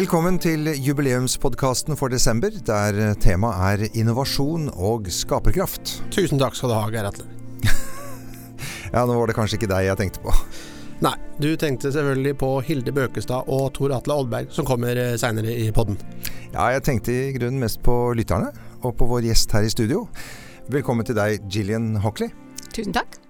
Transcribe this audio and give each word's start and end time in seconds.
Velkommen 0.00 0.38
til 0.40 0.64
jubileumspodkasten 0.80 1.92
for 1.98 2.08
desember, 2.08 2.54
der 2.64 3.10
temaet 3.20 3.82
er 3.84 3.98
innovasjon 4.00 4.70
og 4.72 5.10
skaperkraft. 5.12 5.90
Tusen 6.14 6.40
takk 6.40 6.56
skal 6.56 6.70
du 6.72 6.74
ha, 6.78 6.86
Geir 6.94 7.08
Atle. 7.10 7.26
Ja, 8.94 9.02
nå 9.04 9.18
var 9.18 9.28
det 9.28 9.34
kanskje 9.36 9.58
ikke 9.58 9.68
deg 9.68 9.90
jeg 9.90 9.98
tenkte 10.00 10.22
på. 10.24 10.32
Nei, 11.04 11.12
du 11.44 11.50
tenkte 11.60 11.92
selvfølgelig 11.92 12.32
på 12.40 12.48
Hilde 12.64 12.94
Bøkestad 12.96 13.52
og 13.52 13.66
Tor 13.76 13.92
Atle 13.98 14.16
Oddberg, 14.22 14.48
som 14.56 14.64
kommer 14.70 14.96
seinere 15.20 15.52
i 15.52 15.68
podden. 15.76 16.00
Ja, 16.54 16.70
jeg 16.78 16.86
tenkte 16.88 17.12
i 17.18 17.34
grunnen 17.36 17.60
mest 17.60 17.82
på 17.84 17.98
lytterne, 18.16 18.54
og 18.80 18.96
på 18.96 19.10
vår 19.10 19.28
gjest 19.28 19.52
her 19.52 19.68
i 19.68 19.74
studio. 19.74 20.06
Velkommen 20.72 21.04
til 21.04 21.18
deg, 21.20 21.44
Gillian 21.52 21.92
Hockley. 22.00 22.32
Tusen 22.72 22.96
takk. 22.96 23.20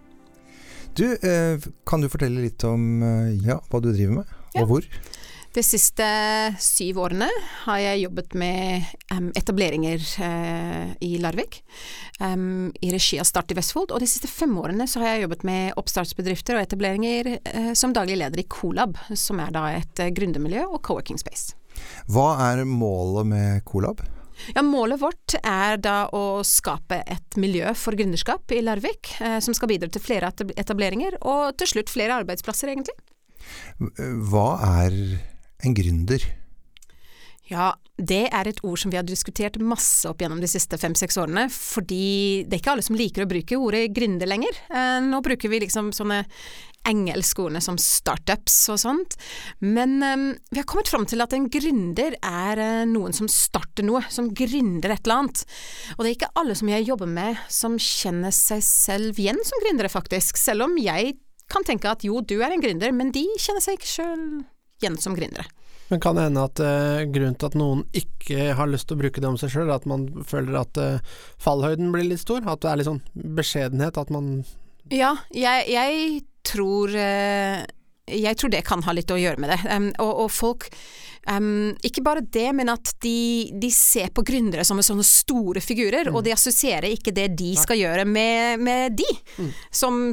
Du, 0.95 1.09
eh, 1.18 1.70
kan 1.82 1.98
du 2.06 2.12
fortelle 2.12 2.46
litt 2.46 2.62
om 2.68 3.02
eh, 3.02 3.40
ja, 3.42 3.59
hva 3.59 3.82
du 3.82 3.90
driver 3.90 4.20
med, 4.20 4.37
Ja. 4.54 4.62
og 4.62 4.70
hvor? 4.70 4.87
De 5.50 5.62
siste 5.66 6.06
syv 6.62 7.00
årene 7.02 7.27
har 7.64 7.78
jeg 7.82 8.04
jobbet 8.04 8.34
med 8.38 8.84
um, 9.10 9.32
etableringer 9.34 10.04
uh, 10.23 10.92
i 11.02 11.16
Larvik, 11.18 11.64
um, 12.23 12.68
i 12.78 12.92
regi 12.95 13.18
av 13.18 13.26
Start 13.26 13.50
i 13.50 13.56
Vestfold. 13.59 13.90
Og 13.90 13.98
de 13.98 14.06
siste 14.06 14.30
fem 14.30 14.54
årene 14.62 14.86
så 14.86 15.02
har 15.02 15.16
jeg 15.16 15.24
jobbet 15.24 15.42
med 15.48 15.74
oppstartsbedrifter 15.80 16.54
og 16.54 16.62
etableringer 16.62 17.32
uh, 17.34 17.73
som 17.74 17.90
daglig 17.96 18.20
leder 18.20 18.45
i 18.45 18.46
Colab, 18.46 18.95
som 19.18 19.42
er 19.42 19.50
da 19.56 19.64
et 19.74 20.04
uh, 20.04 20.12
gründermiljø 20.14 20.68
og 20.68 20.78
co-working 20.86 21.18
space. 21.18 21.59
Hva 22.06 22.30
er 22.52 22.62
målet 22.68 23.26
med 23.32 23.66
Colab? 23.66 24.04
Ja, 24.54 24.62
målet 24.62 25.01
vårt 25.02 25.34
er 25.42 25.80
da 25.82 26.04
å 26.14 26.45
skape 26.46 27.02
et 27.10 27.37
miljø 27.40 27.74
for 27.76 27.98
gründerskap 27.98 28.54
i 28.54 28.62
Larvik, 28.65 29.12
eh, 29.21 29.37
som 29.45 29.52
skal 29.56 29.68
bidra 29.68 29.90
til 29.93 30.01
flere 30.01 30.30
etableringer 30.56 31.18
og 31.21 31.59
til 31.60 31.74
slutt 31.74 31.93
flere 31.93 32.16
arbeidsplasser, 32.23 32.73
egentlig. 32.73 32.96
Hva 34.30 34.48
er 34.80 34.96
en 35.64 35.76
gründer? 35.76 36.24
Ja, 37.50 37.72
det 37.98 38.28
er 38.30 38.46
et 38.46 38.60
ord 38.62 38.78
som 38.78 38.92
vi 38.92 38.98
har 38.98 39.04
diskutert 39.06 39.58
masse 39.58 40.06
opp 40.08 40.20
gjennom 40.22 40.40
de 40.40 40.48
siste 40.48 40.78
fem-seks 40.78 41.18
årene, 41.18 41.48
fordi 41.50 42.46
det 42.46 42.56
er 42.56 42.60
ikke 42.62 42.74
alle 42.76 42.84
som 42.86 42.98
liker 42.98 43.24
å 43.24 43.30
bruke 43.30 43.58
ordet 43.58 43.88
gründer 43.96 44.30
lenger. 44.30 44.60
Eh, 44.70 44.98
nå 45.02 45.18
bruker 45.24 45.50
vi 45.50 45.58
liksom 45.64 45.90
sånne 45.96 46.22
engelskordene 46.88 47.60
som 47.60 47.76
startups 47.76 48.54
og 48.72 48.78
sånt, 48.80 49.16
men 49.66 49.98
eh, 50.06 50.22
vi 50.52 50.60
har 50.62 50.68
kommet 50.70 50.92
fram 50.92 51.08
til 51.10 51.24
at 51.24 51.34
en 51.36 51.48
gründer 51.50 52.14
er 52.22 52.62
eh, 52.62 52.84
noen 52.88 53.16
som 53.16 53.28
starter 53.28 53.84
noe, 53.88 54.04
som 54.14 54.30
gründer 54.30 54.94
et 54.94 55.02
eller 55.02 55.24
annet. 55.24 55.42
Og 55.96 56.04
det 56.04 56.12
er 56.12 56.16
ikke 56.20 56.32
alle 56.40 56.56
som 56.56 56.70
jeg 56.70 56.86
jobber 56.86 57.10
med 57.10 57.42
som 57.50 57.74
kjenner 57.82 58.32
seg 58.36 58.62
selv 58.64 59.18
igjen 59.18 59.42
som 59.42 59.66
gründere, 59.66 59.90
faktisk, 59.92 60.38
selv 60.38 60.70
om 60.70 60.78
jeg 60.80 61.18
kan 61.50 61.66
tenke 61.66 61.90
at 61.90 62.06
jo, 62.06 62.22
du 62.22 62.38
er 62.38 62.54
en 62.54 62.62
gründer, 62.62 62.94
men 62.94 63.10
de 63.10 63.26
kjenner 63.42 63.66
seg 63.66 63.80
ikke 63.80 63.94
sjøl 63.96 64.25
igjen 64.82 64.98
som 65.00 65.16
gründere. 65.16 65.47
Men 65.91 66.00
kan 66.00 66.14
det 66.14 66.22
hende 66.28 66.47
at 66.47 66.60
uh, 66.62 67.03
grunnen 67.10 67.34
til 67.34 67.48
at 67.50 67.59
noen 67.59 67.82
ikke 67.98 68.53
har 68.54 68.70
lyst 68.70 68.87
til 68.87 68.94
å 68.94 69.00
bruke 69.00 69.22
det 69.22 69.26
om 69.26 69.38
seg 69.41 69.50
sjøl, 69.50 69.72
at 69.75 69.88
man 69.91 70.06
føler 70.26 70.60
at 70.60 70.78
uh, 70.78 71.19
fallhøyden 71.42 71.91
blir 71.91 72.06
litt 72.06 72.22
stor? 72.22 72.47
At 72.47 72.62
det 72.62 72.70
er 72.70 72.78
litt 72.78 72.91
sånn 72.91 73.03
beskjedenhet? 73.41 73.98
At 73.98 74.12
man 74.14 74.44
Ja, 74.94 75.16
jeg, 75.34 75.66
jeg 75.72 76.22
tror 76.47 76.94
uh, 76.94 77.59
Jeg 78.06 78.38
tror 78.38 78.54
det 78.54 78.62
kan 78.69 78.87
ha 78.87 78.94
litt 78.94 79.10
å 79.10 79.19
gjøre 79.19 79.42
med 79.42 79.50
det. 79.50 79.59
Um, 79.66 79.91
og, 79.98 80.12
og 80.26 80.31
folk 80.31 80.69
um, 81.26 81.72
Ikke 81.82 82.06
bare 82.06 82.22
det, 82.22 82.47
men 82.54 82.70
at 82.70 82.94
de, 83.03 83.50
de 83.59 83.75
ser 83.75 84.15
på 84.15 84.22
gründere 84.31 84.62
som 84.69 84.78
sånne 84.78 85.06
store 85.06 85.59
figurer, 85.65 86.12
og 86.15 86.22
de 86.22 86.37
assosierer 86.38 86.94
ikke 86.94 87.16
det 87.19 87.32
de 87.34 87.56
skal 87.59 87.82
gjøre 87.82 88.06
med, 88.06 88.62
med 88.62 89.00
de. 89.03 89.10
Som 89.75 90.04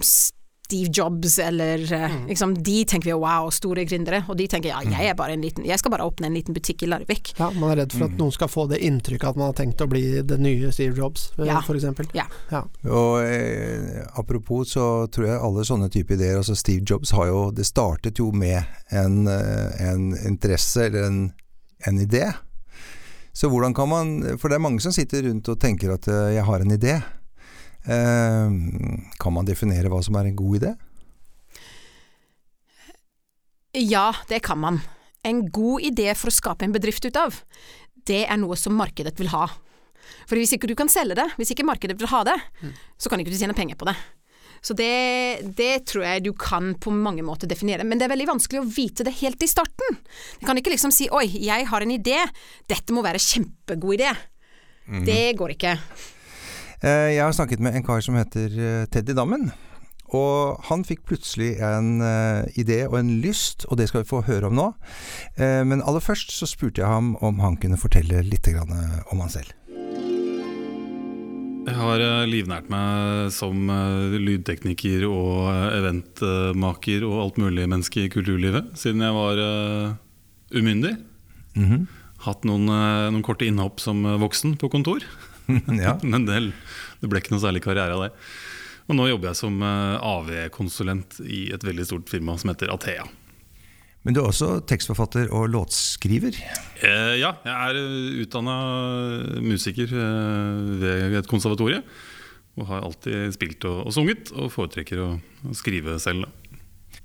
Steve 0.68 0.90
Jobs 0.92 1.40
eller 1.40 1.78
mm. 1.78 2.28
liksom, 2.28 2.64
De 2.64 2.86
tenker 2.86 3.10
vi 3.10 3.14
wow, 3.14 3.48
store 3.52 3.86
gründere, 3.88 4.24
og 4.28 4.36
de 4.38 4.48
tenker 4.52 4.74
ja, 4.74 4.82
jeg 4.84 5.12
er 5.14 5.16
bare 5.16 5.38
en 5.38 5.44
liten 5.46 5.64
Jeg 5.68 5.80
skal 5.80 5.94
bare 5.94 6.04
åpne 6.04 6.28
en 6.28 6.36
liten 6.36 6.56
butikk 6.56 6.84
i 6.84 6.90
Larvik. 6.92 7.32
Ja, 7.40 7.48
man 7.56 7.72
er 7.72 7.84
redd 7.84 7.96
for 7.96 8.10
at 8.10 8.18
noen 8.20 8.34
skal 8.36 8.52
få 8.52 8.66
det 8.68 8.82
inntrykket 8.84 9.30
at 9.32 9.40
man 9.40 9.54
har 9.54 9.56
tenkt 9.56 9.84
å 9.84 9.88
bli 9.88 10.04
det 10.28 10.40
nye 10.44 10.72
Steve 10.76 10.98
Jobs, 11.00 11.30
eh, 11.38 11.48
Ja. 11.48 11.62
eksempel. 11.64 12.10
Ja. 12.18 12.26
Ja. 12.52 12.66
Og 12.84 13.24
eh, 13.24 14.04
apropos 14.20 14.76
så 14.76 15.08
tror 15.08 15.30
jeg 15.30 15.40
alle 15.40 15.64
sånne 15.68 15.88
type 15.94 16.18
ideer, 16.18 16.36
altså 16.42 16.56
Steve 16.58 16.84
Jobs 16.84 17.16
har 17.16 17.32
jo 17.32 17.52
Det 17.56 17.66
startet 17.66 18.20
jo 18.20 18.32
med 18.36 18.60
en, 18.92 19.28
eh, 19.32 19.88
en 19.88 20.12
interesse 20.28 20.90
eller 20.90 21.08
en, 21.08 21.22
en 21.88 22.00
idé. 22.00 22.34
Så 23.32 23.48
hvordan 23.50 23.74
kan 23.74 23.90
man 23.90 24.38
For 24.38 24.50
det 24.50 24.58
er 24.58 24.66
mange 24.66 24.82
som 24.82 24.92
sitter 24.92 25.30
rundt 25.30 25.48
og 25.48 25.60
tenker 25.62 25.94
at 25.94 26.08
eh, 26.12 26.34
jeg 26.36 26.44
har 26.44 26.60
en 26.60 26.76
idé. 26.76 27.00
Eh, 27.88 28.52
kan 29.20 29.34
man 29.36 29.48
definere 29.48 29.92
hva 29.92 30.02
som 30.04 30.18
er 30.20 30.30
en 30.30 30.38
god 30.38 30.60
idé? 30.60 30.74
Ja, 33.78 34.10
det 34.30 34.42
kan 34.48 34.60
man. 34.60 34.82
En 35.24 35.46
god 35.52 35.86
idé 35.86 36.12
for 36.18 36.32
å 36.32 36.36
skape 36.36 36.66
en 36.66 36.76
bedrift 36.76 37.06
ut 37.06 37.18
av, 37.20 37.42
det 38.08 38.26
er 38.26 38.40
noe 38.40 38.58
som 38.60 38.76
markedet 38.78 39.18
vil 39.20 39.32
ha. 39.34 39.48
For 40.28 40.40
hvis 40.40 40.54
ikke 40.56 40.70
du 40.70 40.76
kan 40.80 40.90
selge 40.92 41.18
det, 41.20 41.28
hvis 41.38 41.52
ikke 41.54 41.68
markedet 41.68 41.98
vil 42.00 42.10
ha 42.12 42.24
det, 42.28 42.38
så 42.98 43.12
kan 43.12 43.20
ikke 43.20 43.34
du 43.34 43.40
tjene 43.40 43.56
penger 43.58 43.80
på 43.80 43.88
det. 43.90 43.96
Så 44.64 44.74
det, 44.74 45.54
det 45.56 45.86
tror 45.86 46.04
jeg 46.08 46.24
du 46.26 46.32
kan 46.34 46.74
på 46.82 46.92
mange 46.92 47.24
måter 47.24 47.48
definere, 47.48 47.86
men 47.86 48.00
det 48.00 48.08
er 48.08 48.14
veldig 48.16 48.30
vanskelig 48.32 48.62
å 48.64 48.70
vite 48.72 49.06
det 49.06 49.14
helt 49.20 49.44
i 49.44 49.50
starten. 49.52 50.00
Du 50.40 50.48
kan 50.48 50.58
ikke 50.58 50.74
liksom 50.74 50.92
si 50.96 51.10
oi, 51.14 51.28
jeg 51.28 51.68
har 51.70 51.86
en 51.86 51.94
idé, 51.94 52.18
dette 52.68 52.96
må 52.96 53.04
være 53.06 53.22
kjempegod 53.22 54.00
idé. 54.00 54.16
Det 55.06 55.36
går 55.38 55.54
ikke. 55.58 55.76
Eh, 56.86 57.16
jeg 57.16 57.24
har 57.26 57.34
snakket 57.34 57.62
med 57.64 57.74
en 57.74 57.86
kar 57.86 58.04
som 58.06 58.18
heter 58.20 58.54
eh, 58.54 58.84
Teddy 58.94 59.16
Dammen. 59.18 59.50
Og 60.16 60.62
han 60.70 60.86
fikk 60.88 61.02
plutselig 61.10 61.58
en 61.60 61.98
uh, 62.00 62.46
idé 62.56 62.86
og 62.86 62.94
en 62.96 63.10
lyst, 63.20 63.66
og 63.68 63.76
det 63.76 63.90
skal 63.90 64.06
vi 64.06 64.08
få 64.08 64.22
høre 64.24 64.48
om 64.48 64.56
nå. 64.56 64.68
Uh, 65.36 65.68
men 65.68 65.84
aller 65.84 66.00
først 66.00 66.32
så 66.32 66.48
spurte 66.48 66.80
jeg 66.80 66.88
ham 66.88 67.18
om 67.20 67.42
han 67.44 67.58
kunne 67.60 67.80
fortelle 67.82 68.22
litt 68.24 68.48
grann, 68.48 68.72
om 69.12 69.26
han 69.26 69.34
selv. 69.34 69.52
Jeg 71.68 71.76
har 71.76 72.00
livnært 72.32 72.72
meg 72.72 73.34
som 73.36 73.68
lydtekniker 74.16 75.04
og 75.10 75.50
eventmaker 75.76 77.04
og 77.04 77.18
alt 77.26 77.42
mulig 77.44 77.68
menneske 77.68 78.06
i 78.06 78.12
kulturlivet 78.14 78.72
siden 78.80 79.04
jeg 79.04 79.18
var 79.18 79.44
uh, 79.44 79.96
umyndig. 80.56 80.96
Mhm. 81.60 81.88
Hatt 82.24 82.48
noen, 82.48 82.64
noen 82.66 83.26
korte 83.28 83.46
innhopp 83.46 83.84
som 83.84 84.00
voksen 84.24 84.56
på 84.58 84.72
kontor, 84.74 85.04
ja. 85.86 85.98
men 86.04 86.28
det, 86.28 86.42
det 87.02 87.10
ble 87.12 87.22
ikke 87.22 87.36
noe 87.36 87.44
særlig 87.44 87.64
karriere 87.66 87.96
av 87.98 88.08
det. 88.08 88.12
Og 88.88 88.96
nå 88.96 89.08
jobber 89.10 89.34
jeg 89.34 89.40
som 89.42 89.64
eh, 89.68 90.10
AV-konsulent 90.10 91.20
i 91.28 91.48
et 91.56 91.64
veldig 91.68 91.88
stort 91.90 92.12
firma 92.12 92.38
som 92.40 92.54
heter 92.54 92.72
Athea. 92.72 93.08
Men 94.08 94.16
du 94.16 94.22
er 94.22 94.30
også 94.30 94.62
tekstforfatter 94.64 95.34
og 95.36 95.50
låtskriver. 95.52 96.38
Eh, 96.80 97.18
ja, 97.20 97.34
jeg 97.44 97.56
er 97.56 98.22
utdanna 98.24 98.54
musiker 99.44 99.92
eh, 99.92 100.62
ved 100.80 101.18
et 101.20 101.28
konservatorie. 101.28 101.82
Og 102.58 102.70
har 102.72 102.86
alltid 102.88 103.36
spilt 103.36 103.68
og, 103.70 103.84
og 103.90 103.94
sunget, 103.94 104.32
og 104.32 104.48
foretrekker 104.54 105.02
å, 105.04 105.10
å 105.20 105.58
skrive 105.58 105.98
selv. 106.02 106.24
Da. 106.24 106.62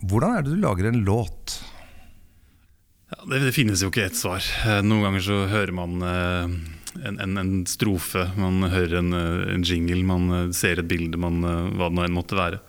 Hvordan 0.06 0.36
er 0.36 0.46
det 0.46 0.54
du 0.54 0.62
lager 0.62 0.88
en 0.88 1.02
låt? 1.04 1.58
Ja, 3.10 3.18
det, 3.28 3.42
det 3.48 3.56
finnes 3.56 3.82
jo 3.82 3.90
ikke 3.90 4.06
ett 4.06 4.16
svar. 4.16 4.46
Eh, 4.62 4.78
Noen 4.86 5.08
ganger 5.08 5.26
så 5.26 5.42
hører 5.50 5.74
man 5.76 6.06
eh, 6.06 6.54
en, 7.00 7.18
en, 7.22 7.38
en 7.40 7.52
strofe, 7.68 8.26
man 8.38 8.68
hører 8.72 8.98
en, 9.00 9.12
eh, 9.16 9.54
en 9.54 9.64
jingle, 9.66 10.02
man 10.06 10.28
eh, 10.36 10.50
ser 10.56 10.82
et 10.82 10.88
bilde, 10.88 11.20
man, 11.20 11.40
eh, 11.46 11.70
hva 11.78 11.88
det 11.88 11.98
nå 11.98 12.06
enn 12.06 12.16
måtte 12.16 12.38
være. 12.38 12.60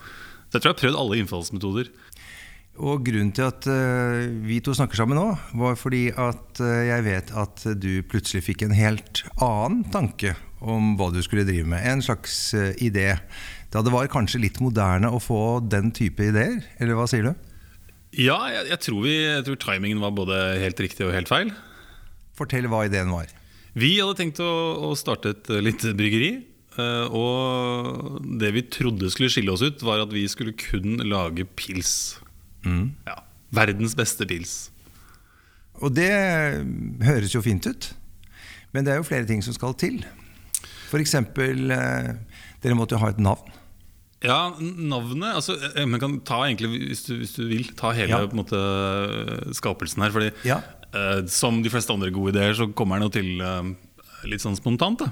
Så 0.47 0.57
jeg 0.57 0.63
tror 0.63 0.69
jeg 0.69 0.75
har 0.75 0.81
prøvd 0.83 0.99
alle 1.01 1.19
innfallsmetoder. 1.21 1.91
Og 2.81 3.03
grunnen 3.05 3.29
til 3.37 3.45
at 3.45 3.67
uh, 3.69 4.23
vi 4.47 4.55
to 4.65 4.73
snakker 4.73 4.97
sammen 4.97 5.19
nå, 5.19 5.27
var 5.61 5.75
fordi 5.77 6.07
at 6.09 6.57
uh, 6.57 6.81
jeg 6.87 7.05
vet 7.05 7.29
at 7.37 7.65
du 7.77 8.01
plutselig 8.09 8.47
fikk 8.47 8.63
en 8.65 8.73
helt 8.73 9.21
annen 9.37 9.83
tanke 9.93 10.33
om 10.57 10.95
hva 10.97 11.11
du 11.13 11.19
skulle 11.21 11.45
drive 11.45 11.69
med. 11.69 11.85
En 11.85 12.01
slags 12.01 12.33
uh, 12.57 12.71
idé. 12.81 13.11
Da 13.73 13.83
det 13.85 13.93
var 13.93 14.09
kanskje 14.09 14.41
litt 14.41 14.57
moderne 14.61 15.11
å 15.13 15.21
få 15.21 15.61
den 15.69 15.93
type 15.93 16.25
ideer, 16.25 16.63
eller 16.81 16.97
hva 16.97 17.05
sier 17.09 17.29
du? 17.29 17.53
Ja, 18.13 18.39
jeg, 18.49 18.67
jeg, 18.69 18.81
tror 18.87 19.05
vi, 19.05 19.13
jeg 19.21 19.45
tror 19.45 19.61
timingen 19.61 20.01
var 20.01 20.17
både 20.17 20.41
helt 20.61 20.81
riktig 20.81 21.05
og 21.05 21.13
helt 21.13 21.29
feil. 21.29 21.53
Fortell 22.37 22.69
hva 22.69 22.87
ideen 22.89 23.13
var. 23.13 23.29
Vi 23.75 23.95
hadde 23.99 24.17
tenkt 24.19 24.39
å, 24.43 24.49
å 24.89 24.91
starte 24.97 25.31
et 25.33 25.49
eh, 25.49 25.61
lite 25.65 25.93
bryggeri. 25.97 26.31
eh, 26.77 27.05
Og 27.09 28.19
det 28.41 28.51
vi 28.53 28.63
trodde 28.69 29.09
skulle 29.13 29.31
skille 29.33 29.53
oss 29.55 29.63
ut, 29.65 29.81
var 29.85 30.03
at 30.05 30.13
vi 30.13 30.25
skulle 30.29 30.53
kun 30.53 30.99
lage 31.09 31.45
pils. 31.57 32.19
Ja, 32.63 33.17
Verdens 33.53 33.95
beste 33.97 34.25
pils. 34.29 34.69
Og 35.83 35.91
det 35.97 36.11
høres 37.03 37.33
jo 37.33 37.41
fint 37.43 37.65
ut, 37.67 37.89
men 38.73 38.85
det 38.85 38.93
er 38.93 39.01
jo 39.01 39.07
flere 39.09 39.25
ting 39.27 39.41
som 39.43 39.53
skal 39.57 39.73
til. 39.77 39.99
F.eks. 40.93 41.15
Eh, 41.17 42.13
dere 42.63 42.77
måtte 42.77 42.95
jo 42.95 43.01
ha 43.01 43.09
et 43.11 43.19
navn. 43.21 43.49
Ja, 44.23 44.53
navnet 44.61 45.33
altså, 45.35 45.57
Man 45.89 45.99
kan 45.99 46.13
ta 46.23 46.37
egentlig, 46.45 46.69
hvis 46.93 47.01
du, 47.09 47.17
hvis 47.19 47.33
du 47.35 47.41
vil, 47.49 47.65
ta 47.75 47.89
hele 47.91 48.13
Ja. 48.13 48.21
på 48.23 48.37
en 48.37 48.39
måte, 48.39 48.61
skapelsen 49.57 50.05
her. 50.05 50.13
Fordi 50.15 50.29
Ja. 50.47 50.61
Eh, 50.93 51.19
som 51.31 51.61
de 51.63 51.71
fleste 51.73 51.93
andre 51.93 52.13
gode 52.13 52.35
ideer, 52.35 52.55
så 52.57 52.69
kommer 52.71 52.99
den 52.99 53.09
jo 53.09 53.13
til 53.15 53.43
uh, 53.43 53.73
litt 54.29 54.43
sånn 54.43 54.57
spontant. 54.59 55.05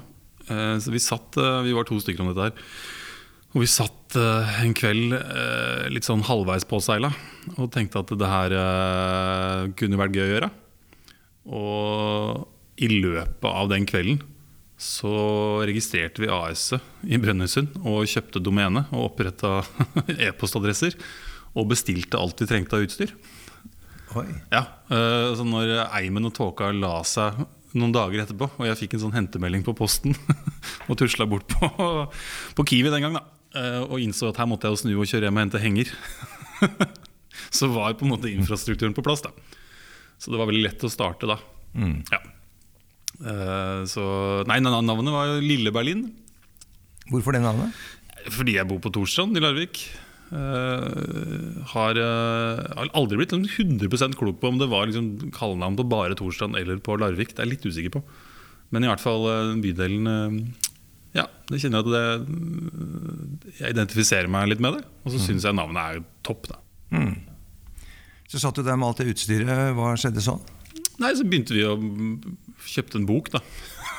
Eh, 0.48 0.76
så 0.82 0.94
vi 0.94 1.02
satt, 1.02 1.38
vi 1.66 1.76
var 1.76 1.86
to 1.88 1.98
stykker 2.00 2.24
om 2.24 2.32
dette 2.32 2.50
her. 2.50 2.74
Og 3.52 3.60
vi 3.60 3.68
satt 3.68 4.16
en 4.16 4.72
kveld 4.72 5.12
litt 5.92 6.06
sånn 6.06 6.22
halvveis 6.24 6.64
påseila 6.68 7.10
og 7.60 7.66
tenkte 7.74 8.00
at 8.00 8.12
det 8.16 8.30
her 8.30 8.54
kunne 9.76 9.98
vært 10.00 10.16
gøy 10.16 10.24
å 10.24 10.30
gjøre. 10.30 10.48
Og 11.52 12.80
i 12.80 12.88
løpet 12.88 13.44
av 13.50 13.68
den 13.68 13.84
kvelden 13.88 14.22
så 14.82 15.12
registrerte 15.68 16.24
vi 16.24 16.30
AS-et 16.32 17.04
i 17.06 17.18
Brønnøysund 17.22 17.76
og 17.84 18.08
kjøpte 18.10 18.42
domene 18.42 18.86
og 18.90 19.12
oppretta 19.12 19.60
e-postadresser. 20.26 20.96
Og 21.52 21.68
bestilte 21.70 22.18
alt 22.18 22.40
vi 22.40 22.48
trengte 22.48 22.78
av 22.78 22.86
utstyr. 22.86 23.12
Ja, 24.52 24.62
eh, 24.92 25.32
så 25.38 25.44
Når 25.46 25.72
eimen 25.88 26.28
og 26.28 26.34
tåka 26.36 26.70
la 26.76 26.98
seg 27.08 27.42
noen 27.72 27.92
dager 27.94 28.20
etterpå, 28.26 28.50
og 28.58 28.66
jeg 28.68 28.76
fikk 28.82 28.94
en 28.98 29.04
sånn 29.06 29.14
hentemelding 29.16 29.62
på 29.64 29.72
posten 29.78 30.12
og 30.90 30.98
tusla 31.00 31.24
bort 31.28 31.48
på, 31.48 31.70
på 32.58 32.66
Kiwi 32.68 32.92
den 32.92 33.06
gang, 33.06 33.16
da, 33.16 33.22
eh, 33.56 33.78
og 33.86 33.96
innså 34.02 34.28
at 34.28 34.42
her 34.42 34.50
måtte 34.50 34.68
jeg 34.68 34.76
jo 34.76 34.82
snu 34.82 34.92
og 34.98 35.08
kjøre 35.08 35.30
hjem 35.30 35.38
og 35.40 35.44
hente 35.46 35.62
henger, 35.62 35.92
så 37.58 37.70
var 37.72 37.96
på 37.96 38.04
en 38.04 38.12
måte 38.12 38.28
infrastrukturen 38.32 38.92
på 38.96 39.04
plass. 39.06 39.24
da. 39.24 39.32
Så 40.20 40.30
det 40.30 40.38
var 40.38 40.50
veldig 40.52 40.66
lett 40.68 40.84
å 40.84 40.92
starte 40.92 41.30
da. 41.32 41.38
Mm. 41.72 41.96
Ja. 42.12 42.20
Eh, 43.22 43.80
Så 43.88 44.04
Nei, 44.48 44.60
navnet 44.62 45.12
var 45.16 45.32
jo 45.32 45.40
Lille 45.42 45.72
Berlin. 45.74 46.04
Hvorfor 47.08 47.34
det 47.34 47.42
navnet? 47.42 47.72
Fordi 48.30 48.54
jeg 48.58 48.68
bor 48.68 48.78
på 48.84 48.92
Torstrand 48.94 49.36
i 49.36 49.42
Larvik. 49.42 49.80
Eh, 50.32 51.64
har, 51.74 51.98
uh, 52.00 52.84
aldri 52.96 53.18
blitt 53.20 53.34
sånn 53.34 53.44
100 53.44 54.16
klok 54.16 54.38
på 54.40 54.48
om 54.48 54.60
det 54.60 54.70
var 54.72 54.88
liksom 54.88 55.32
kallenavn 55.34 55.76
på 55.76 55.84
bare 55.92 56.16
Torstrand 56.16 56.56
eller 56.56 56.80
på 56.80 56.96
Larvik. 56.96 57.34
Det 57.34 57.42
er 57.42 57.50
jeg 57.50 57.58
litt 57.58 57.66
usikker 57.68 57.92
på. 57.98 58.02
Men 58.72 58.86
i 58.86 58.88
hvert 58.88 59.02
fall 59.02 59.26
uh, 59.28 59.52
bydelen 59.60 60.08
Ja, 61.12 61.26
det 61.50 61.60
kjenner 61.60 61.82
jeg 61.82 61.84
at 61.84 61.92
det 61.92 63.58
Jeg 63.58 63.74
identifiserer 63.76 64.32
meg 64.32 64.48
litt 64.48 64.64
med 64.64 64.78
det. 64.78 64.86
Og 65.04 65.12
så 65.12 65.20
syns 65.20 65.44
jeg 65.44 65.58
navnet 65.58 65.82
er 65.82 66.06
topp, 66.24 66.48
da. 66.48 66.62
Mm. 66.96 67.12
Så 68.32 68.40
satt 68.40 68.56
du 68.56 68.64
der 68.64 68.80
med 68.80 68.88
alt 68.88 69.02
det 69.02 69.12
utstyret. 69.12 69.76
Hva 69.76 69.92
skjedde 70.00 70.24
sånn? 70.24 70.40
Nei, 71.02 71.12
så 71.18 71.28
begynte 71.28 71.52
vi 71.52 71.66
å 71.68 71.76
kjøpte 72.72 73.02
en 73.02 73.08
bok, 73.08 73.28
da. 73.34 73.42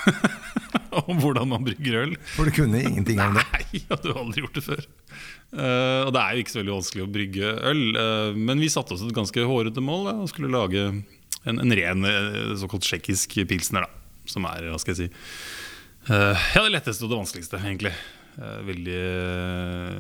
om 1.08 1.20
hvordan 1.22 1.50
man 1.50 1.66
brygger 1.66 2.00
øl. 2.04 2.16
For 2.34 2.50
du 2.50 2.56
kunne 2.56 2.82
ingenting 2.82 3.22
om 3.22 3.38
det? 3.38 3.46
Nei, 3.54 3.64
jeg 3.76 3.86
hadde 3.90 4.16
aldri 4.18 4.44
gjort 4.44 4.58
det 4.58 4.66
før. 4.66 4.88
Eh, 5.54 6.02
og 6.08 6.14
det 6.16 6.22
er 6.22 6.34
jo 6.34 6.44
ikke 6.44 6.54
så 6.54 6.60
veldig 6.62 6.74
vanskelig 6.74 7.04
å 7.04 7.12
brygge 7.14 7.52
øl. 7.70 7.84
uh, 7.94 8.38
men 8.38 8.62
vi 8.62 8.72
satte 8.74 8.96
oss 8.96 9.04
et 9.06 9.14
ganske 9.14 9.46
hårete 9.46 9.84
mål 9.86 10.08
da, 10.08 10.16
og 10.24 10.32
skulle 10.32 10.50
lage 10.54 10.82
en, 10.82 11.60
en 11.60 11.76
ren 11.78 12.10
eh, 12.10 12.56
såkalt 12.58 12.86
tsjekkisk 12.88 13.38
pilsner. 13.50 13.86
Da, 13.86 14.26
som 14.30 14.48
er, 14.50 14.70
hva 14.72 14.80
skal 14.82 14.96
jeg 14.96 15.00
si 15.04 15.08
uh, 16.10 16.34
Ja, 16.56 16.64
det 16.64 16.74
letteste 16.74 17.06
og 17.06 17.14
det 17.14 17.22
vanskeligste, 17.22 17.62
egentlig. 17.62 17.94
Veldig, 18.34 19.02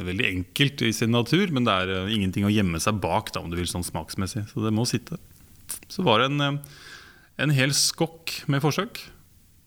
veldig 0.08 0.24
enkelt 0.26 0.82
i 0.82 0.90
sin 0.98 1.12
natur, 1.14 1.52
men 1.54 1.68
det 1.68 1.74
er 1.84 2.08
ingenting 2.10 2.48
å 2.48 2.50
gjemme 2.50 2.80
seg 2.82 2.98
bak, 3.04 3.30
da, 3.30 3.44
om 3.44 3.52
du 3.52 3.60
vil, 3.60 3.68
sånn 3.70 3.86
smaksmessig. 3.86 4.48
Så 4.50 4.64
det 4.64 4.72
må 4.74 4.88
sitte. 4.90 5.20
Så 5.86 6.02
var 6.02 6.24
det 6.24 6.32
en, 6.32 6.58
en 7.46 7.54
hel 7.54 7.76
skokk 7.78 8.40
med 8.50 8.64
forsøk. 8.66 9.04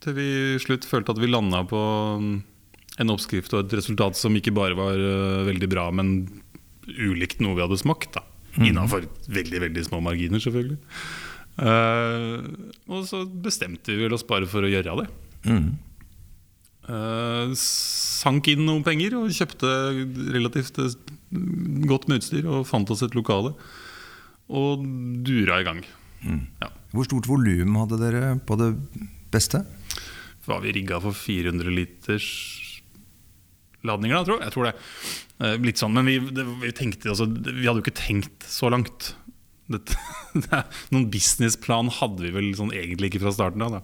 Til 0.02 0.18
vi 0.18 0.26
i 0.56 0.58
slutt 0.58 0.88
følte 0.88 1.14
at 1.14 1.22
vi 1.22 1.30
landa 1.30 1.62
på 1.70 1.78
mm, 2.18 2.34
en 3.02 3.12
oppskrift 3.12 3.54
og 3.54 3.64
et 3.64 3.76
resultat 3.78 4.18
som 4.18 4.36
ikke 4.38 4.54
bare 4.56 4.76
var 4.78 4.96
uh, 5.00 5.44
veldig 5.48 5.68
bra, 5.70 5.88
men 5.94 6.18
ulikt 6.86 7.42
noe 7.44 7.56
vi 7.58 7.64
hadde 7.64 7.80
smakt. 7.80 8.16
da 8.16 8.24
Innafor 8.64 9.04
veldig 9.28 9.62
veldig 9.66 9.82
små 9.84 10.00
marginer, 10.04 10.40
selvfølgelig. 10.40 10.78
Uh, 11.56 12.46
og 12.92 13.04
så 13.08 13.24
bestemte 13.26 13.92
vi 13.92 14.04
vel 14.04 14.16
oss 14.16 14.24
bare 14.28 14.48
for 14.48 14.64
å 14.64 14.70
gjøre 14.70 14.96
det. 15.02 15.06
Mm. 15.48 15.68
Uh, 16.86 17.52
sank 17.58 18.48
inn 18.52 18.64
noen 18.64 18.84
penger 18.86 19.18
og 19.18 19.34
kjøpte 19.34 19.68
relativt 20.36 20.78
godt 21.90 22.06
med 22.08 22.22
utstyr 22.22 22.46
og 22.48 22.68
fant 22.68 22.90
oss 22.94 23.04
et 23.04 23.16
lokale. 23.18 23.52
Og 24.46 24.84
dura 25.26 25.60
i 25.60 25.66
gang. 25.66 25.82
Ja. 26.62 26.70
Hvor 26.94 27.04
stort 27.04 27.26
volum 27.28 27.76
hadde 27.82 27.98
dere 28.00 28.36
på 28.46 28.56
det 28.60 28.70
beste? 29.34 29.66
var 30.46 30.60
vi 30.62 30.72
rigga 30.72 31.00
for 31.02 31.14
400 31.16 31.74
liters 31.74 32.26
ladninger, 33.88 34.18
da, 34.18 34.24
tror 34.26 34.40
jeg. 34.40 34.48
jeg 34.48 34.56
tror 34.56 34.68
det. 34.68 34.74
Eh, 35.36 35.54
Litt 35.66 35.82
sånn, 35.82 35.94
Men 35.96 36.10
vi, 36.10 36.18
det, 36.34 36.46
vi, 36.64 36.72
tenkte, 36.76 37.12
altså, 37.12 37.28
vi 37.28 37.66
hadde 37.66 37.80
jo 37.80 37.86
ikke 37.86 37.96
tenkt 38.00 38.46
så 38.50 38.70
langt. 38.72 39.14
Det, 39.72 39.82
det 40.46 40.60
noen 40.94 41.08
businessplan 41.12 41.90
hadde 42.00 42.26
vi 42.26 42.34
vel 42.34 42.52
sånn 42.58 42.74
egentlig 42.74 43.12
ikke 43.12 43.24
fra 43.26 43.34
starten 43.36 43.64
av. 43.66 43.78
Da. 43.78 43.82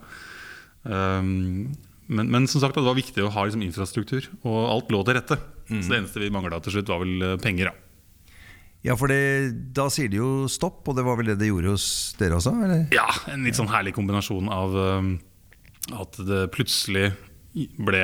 Um, 0.83 1.73
men, 2.11 2.27
men 2.31 2.49
som 2.51 2.61
sagt, 2.63 2.75
det 2.75 2.85
var 2.85 2.99
viktig 2.99 3.23
å 3.23 3.31
ha 3.33 3.47
liksom, 3.47 3.63
infrastruktur, 3.65 4.27
og 4.43 4.59
alt 4.67 4.91
lå 4.93 5.01
til 5.07 5.17
rette. 5.19 5.39
Så 5.69 5.87
det 5.87 6.01
eneste 6.01 6.21
vi 6.21 6.31
mangla 6.33 6.59
til 6.61 6.75
slutt, 6.75 6.91
var 6.91 6.99
vel 7.01 7.23
eh, 7.23 7.37
penger. 7.41 7.71
Da. 7.71 7.83
Ja, 8.83 8.97
for 8.99 9.07
det, 9.07 9.53
da 9.75 9.87
sier 9.93 10.11
de 10.11 10.19
jo 10.19 10.31
stopp, 10.51 10.81
og 10.91 10.97
det 10.97 11.05
var 11.07 11.15
vel 11.19 11.31
det 11.31 11.37
det 11.39 11.47
gjorde 11.47 11.71
hos 11.71 11.85
dere 12.19 12.35
også? 12.35 12.51
Eller? 12.65 12.83
Ja, 12.95 13.07
en 13.31 13.47
litt 13.47 13.55
sånn 13.55 13.71
herlig 13.71 13.95
kombinasjon 13.95 14.51
av 14.51 14.75
um, 14.75 15.13
at 15.95 16.19
det 16.27 16.41
plutselig 16.51 17.13
ble 17.53 18.03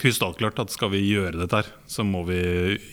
krystallklart 0.00 0.60
at 0.62 0.72
skal 0.74 0.92
vi 0.92 1.02
gjøre 1.06 1.38
dette 1.40 1.62
her, 1.62 1.68
så 1.88 2.04
må 2.06 2.22
vi 2.28 2.38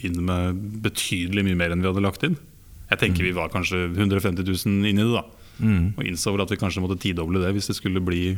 inn 0.07 0.19
med 0.23 0.59
betydelig 0.85 1.45
mye 1.47 1.59
mer 1.59 1.75
enn 1.75 1.83
vi 1.83 1.89
hadde 1.91 2.03
lagt 2.03 2.25
inn. 2.27 2.38
Jeg 2.89 3.01
tenker 3.01 3.25
vi 3.25 3.35
var 3.35 3.51
kanskje 3.53 3.88
150 3.91 4.45
000 4.45 4.89
inni 4.91 5.03
det, 5.03 5.13
da. 5.13 5.23
Og 5.97 6.03
innså 6.07 6.33
vel 6.33 6.44
at 6.45 6.51
vi 6.51 6.59
kanskje 6.61 6.83
måtte 6.83 7.00
tidoble 7.01 7.41
det 7.41 7.53
hvis 7.55 7.69
det 7.69 7.77
skulle 7.77 8.03
bli 8.03 8.35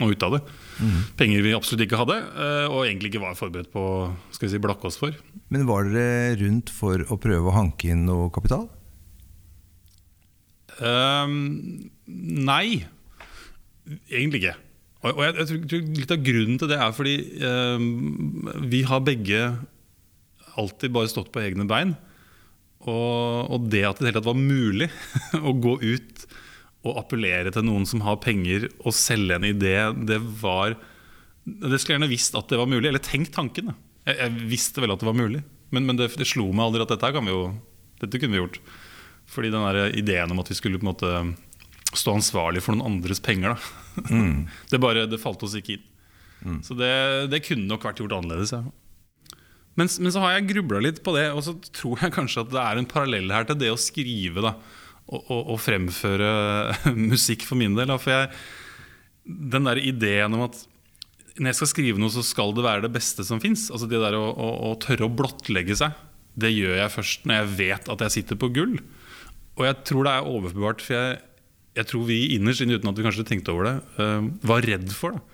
noe 0.00 0.14
ut 0.14 0.24
av 0.26 0.36
det. 0.36 0.40
Penger 1.18 1.44
vi 1.44 1.54
absolutt 1.54 1.84
ikke 1.86 2.00
hadde, 2.00 2.16
eh, 2.18 2.66
og 2.66 2.84
egentlig 2.84 3.12
ikke 3.12 3.22
var 3.22 3.38
forberedt 3.38 3.70
på 3.72 3.84
skal 4.34 4.48
vi 4.48 4.54
si, 4.56 4.62
blakke 4.62 4.88
oss 4.90 4.98
for. 4.98 5.14
Men 5.54 5.68
var 5.68 5.86
dere 5.86 6.34
rundt 6.40 6.72
for 6.74 7.04
å 7.06 7.18
prøve 7.20 7.50
å 7.50 7.54
hanke 7.54 7.92
inn 7.94 8.06
noe 8.08 8.30
kapital? 8.34 8.66
Um, 10.82 11.90
nei, 12.10 12.82
egentlig 14.10 14.42
ikke. 14.42 14.56
Og, 15.04 15.20
jeg, 15.20 15.36
jeg 15.36 15.68
tror 15.68 15.86
Litt 16.00 16.14
av 16.14 16.24
grunnen 16.24 16.60
til 16.60 16.70
det 16.70 16.80
er 16.80 16.96
fordi 16.96 17.14
eh, 17.44 17.86
vi 18.72 18.82
har 18.88 19.04
begge 19.04 19.40
alltid 20.60 20.94
bare 20.94 21.10
stått 21.10 21.32
på 21.34 21.42
egne 21.42 21.66
bein. 21.68 21.94
Og, 22.84 23.52
og 23.52 23.68
det 23.72 23.84
at 23.88 24.00
det 24.00 24.10
hele 24.10 24.20
tatt 24.20 24.28
var 24.28 24.38
mulig 24.38 24.90
å 25.48 25.54
gå 25.56 25.76
ut 25.82 26.26
og 26.84 26.98
appellere 27.00 27.52
til 27.52 27.64
noen 27.64 27.86
som 27.88 28.02
har 28.04 28.20
penger, 28.20 28.68
og 28.84 28.96
selge 28.96 29.38
en 29.38 29.46
idé, 29.48 29.76
det 30.04 30.18
var 30.42 30.76
Det 31.44 31.78
skulle 31.80 31.94
jeg 31.94 31.98
gjerne 31.98 32.10
visst 32.12 32.36
at 32.36 32.50
det 32.52 32.60
var 32.60 32.68
mulig, 32.68 32.88
eller 32.90 33.04
tenkt 33.04 33.32
tanken. 33.36 33.72
Jeg, 34.04 34.18
jeg 34.18 34.48
visste 34.52 34.84
vel 34.84 34.92
at 34.92 35.00
det 35.00 35.08
var 35.08 35.16
mulig, 35.16 35.40
men, 35.72 35.88
men 35.88 35.96
det, 35.96 36.10
det 36.20 36.28
slo 36.28 36.50
meg 36.52 36.66
aldri 36.66 36.84
at 36.84 36.92
dette, 36.92 37.12
kan 37.16 37.24
vi 37.24 37.32
jo, 37.32 37.46
dette 38.02 38.20
kunne 38.20 38.36
vi 38.36 38.42
gjort. 38.42 38.60
Fordi 39.32 39.52
den 39.52 39.64
der 39.64 39.96
ideen 39.96 40.32
om 40.32 40.42
at 40.44 40.52
vi 40.52 40.58
skulle 40.58 40.80
på 40.80 40.84
en 40.84 40.92
måte 40.92 41.14
stå 41.96 42.18
ansvarlig 42.18 42.60
for 42.64 42.76
noen 42.76 42.98
andres 42.98 43.22
penger, 43.24 43.56
da. 43.56 43.83
Det, 44.70 44.80
bare, 44.82 45.08
det 45.10 45.22
falt 45.22 45.42
oss 45.46 45.56
ikke 45.58 45.78
inn. 45.78 46.62
Så 46.64 46.76
det, 46.76 46.92
det 47.32 47.44
kunne 47.46 47.68
nok 47.70 47.86
vært 47.86 48.02
gjort 48.02 48.18
annerledes. 48.18 48.52
Ja. 48.52 48.64
Men, 49.74 49.88
men 49.88 50.12
så 50.12 50.20
har 50.22 50.36
jeg 50.36 50.50
grubla 50.52 50.82
litt 50.84 51.00
på 51.06 51.14
det, 51.16 51.28
og 51.32 51.40
så 51.46 51.56
tror 51.74 52.02
jeg 52.04 52.14
kanskje 52.14 52.44
at 52.44 52.50
det 52.52 52.62
er 52.62 52.80
en 52.80 52.90
parallell 52.90 53.32
her 53.32 53.46
til 53.48 53.58
det 53.62 53.72
å 53.72 53.80
skrive. 53.80 54.44
da 54.44 54.54
og, 55.04 55.24
og, 55.28 55.40
og 55.54 55.58
fremføre 55.62 56.30
musikk 57.12 57.44
for 57.48 57.60
min 57.60 57.76
del. 57.76 57.90
Da. 57.90 57.98
For 58.00 58.14
jeg, 58.14 58.30
den 59.24 59.68
der 59.68 59.82
ideen 59.82 60.36
om 60.36 60.46
at 60.48 60.62
når 61.34 61.50
jeg 61.50 61.58
skal 61.58 61.70
skrive 61.72 62.00
noe, 62.00 62.12
så 62.14 62.22
skal 62.22 62.54
det 62.54 62.64
være 62.64 62.84
det 62.86 62.92
beste 62.94 63.24
som 63.26 63.42
fins. 63.42 63.66
Altså 63.74 63.88
det 63.90 64.00
der 64.02 64.16
å, 64.18 64.26
å, 64.30 64.50
å 64.70 64.74
tørre 64.82 65.08
å 65.08 65.12
blottlegge 65.12 65.76
seg, 65.80 65.96
det 66.38 66.52
gjør 66.54 66.78
jeg 66.78 66.94
først 66.94 67.26
når 67.26 67.40
jeg 67.40 67.54
vet 67.58 67.90
at 67.90 68.04
jeg 68.06 68.14
sitter 68.18 68.38
på 68.38 68.50
gull. 68.54 68.76
Og 69.54 69.66
jeg 69.66 69.80
tror 69.86 70.06
det 70.06 70.14
er 70.14 70.30
overbevart, 70.30 70.82
for 70.82 70.96
jeg, 70.96 71.18
jeg 71.74 71.90
tror 71.90 72.04
vi 72.08 72.18
innerst 72.36 72.64
inne, 72.64 72.78
uten 72.78 72.90
at 72.90 72.98
vi 72.98 73.06
kanskje 73.06 73.26
tenkte 73.28 73.54
over 73.54 73.68
det, 73.68 73.76
uh, 73.98 74.26
var 74.46 74.66
redd 74.66 74.92
for 74.94 75.16
da. 75.16 75.24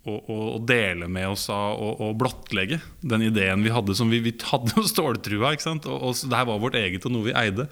Å, 0.00 0.14
å, 0.16 0.36
å 0.56 0.58
dele 0.64 1.10
med 1.12 1.28
oss 1.28 1.42
av 1.52 1.76
å 1.76 2.06
blottlegge 2.16 2.78
den 3.04 3.26
ideen 3.26 3.60
vi 3.60 3.72
hadde. 3.74 3.92
Som 3.92 4.08
vi, 4.08 4.22
vi 4.24 4.32
hadde 4.48 4.72
jo 4.72 4.86
ståltrua, 4.88 5.50
ikke 5.52 5.66
sant? 5.66 5.84
Og, 5.84 6.06
og 6.08 6.22
det 6.24 6.38
her 6.38 6.46
var 6.48 6.62
vårt 6.62 6.78
eget 6.80 7.04
og 7.04 7.12
noe 7.12 7.26
vi 7.26 7.34
eide. 7.36 7.66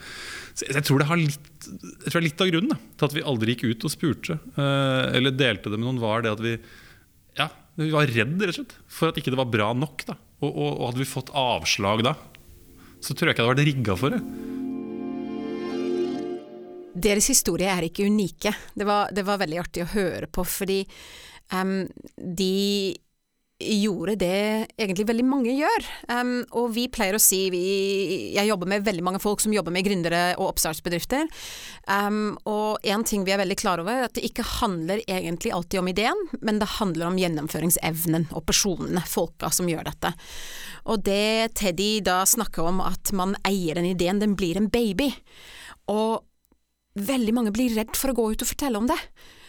Så 0.53 0.69
jeg, 0.69 0.85
tror 0.85 1.01
det 1.01 1.07
har 1.09 1.21
litt, 1.23 1.71
jeg 2.05 2.13
tror 2.13 2.27
litt 2.27 2.45
av 2.45 2.51
grunnen 2.51 2.75
da, 2.75 2.79
til 3.01 3.09
at 3.09 3.17
vi 3.17 3.25
aldri 3.33 3.57
gikk 3.57 3.65
ut 3.71 3.89
og 3.89 3.95
spurte, 3.95 4.37
uh, 4.59 5.09
eller 5.17 5.33
delte 5.41 5.73
det 5.73 5.81
med 5.81 5.87
noen, 5.87 6.03
var 6.05 6.27
det 6.27 6.35
at 6.37 6.45
vi 6.45 6.59
ja, 7.39 7.49
vi 7.79 7.93
var 7.95 8.11
redd 8.11 8.37
rett 8.43 8.51
og 8.51 8.59
slett 8.59 8.77
for 8.91 9.13
at 9.13 9.21
ikke 9.21 9.33
det 9.33 9.41
var 9.41 9.49
bra 9.49 9.73
nok. 9.77 10.05
da 10.09 10.19
Og, 10.43 10.51
og, 10.51 10.69
og 10.69 10.87
hadde 10.91 11.05
vi 11.05 11.09
fått 11.09 11.33
avslag 11.33 12.05
da, 12.07 12.17
så 13.01 13.15
tror 13.15 13.31
jeg 13.31 13.39
ikke 13.39 13.45
jeg 13.45 13.49
hadde 13.49 13.57
vært 13.57 13.69
rigga 13.71 13.99
for 13.99 14.17
det. 14.17 14.21
Deres 16.99 17.31
historie 17.31 17.71
er 17.71 17.89
ikke 17.89 18.07
unike. 18.09 18.55
Det 18.75 18.87
var, 18.89 19.13
det 19.15 19.27
var 19.27 19.41
veldig 19.43 19.61
artig 19.63 19.85
å 19.85 19.93
høre 19.93 20.31
på, 20.31 20.45
fordi 20.47 20.83
um, 21.55 21.85
de 22.17 22.97
gjorde 23.59 24.15
det 24.21 24.67
egentlig 24.79 25.07
veldig 25.09 25.25
mange 25.27 25.51
gjør. 25.57 25.87
Um, 26.13 26.33
og 26.61 26.71
vi 26.77 26.87
pleier 26.93 27.17
å 27.17 27.23
si 27.23 27.49
vi, 27.51 27.63
Jeg 28.37 28.47
jobber 28.47 28.71
med 28.71 28.85
veldig 28.87 29.03
mange 29.03 29.21
folk 29.23 29.43
som 29.43 29.55
jobber 29.55 29.75
med 29.75 29.87
gründere 29.87 30.21
og 30.39 30.53
oppstartsbedrifter. 30.53 31.27
Um, 31.91 32.39
og 32.47 32.87
en 32.87 33.03
ting 33.09 33.27
vi 33.27 33.35
er 33.35 33.43
veldig 33.43 33.59
klar 33.59 33.83
over, 33.83 33.99
er 33.99 34.07
at 34.07 34.15
det 34.15 34.29
ikke 34.31 34.47
handler 34.61 35.03
egentlig 35.07 35.53
alltid 35.55 35.83
om 35.83 35.91
ideen, 35.91 36.25
men 36.39 36.63
det 36.63 36.71
handler 36.79 37.11
om 37.11 37.19
gjennomføringsevnen 37.19 38.29
og 38.31 38.47
personene, 38.47 39.03
folka 39.11 39.51
som 39.55 39.71
gjør 39.71 39.91
dette. 39.91 40.15
Og 40.89 41.03
det 41.07 41.57
Teddy 41.59 41.99
da 42.07 42.23
snakker 42.29 42.71
om 42.71 42.83
at 42.85 43.11
man 43.17 43.35
eier 43.49 43.79
den 43.79 43.91
ideen, 43.91 44.23
den 44.23 44.39
blir 44.39 44.61
en 44.61 44.71
baby. 44.71 45.11
Og 45.91 46.28
veldig 47.07 47.35
mange 47.37 47.55
blir 47.55 47.75
redd 47.79 47.95
for 47.99 48.13
å 48.13 48.19
gå 48.19 48.31
ut 48.33 48.45
og 48.45 48.51
fortelle 48.53 48.81
om 48.81 48.89
det. 48.91 48.99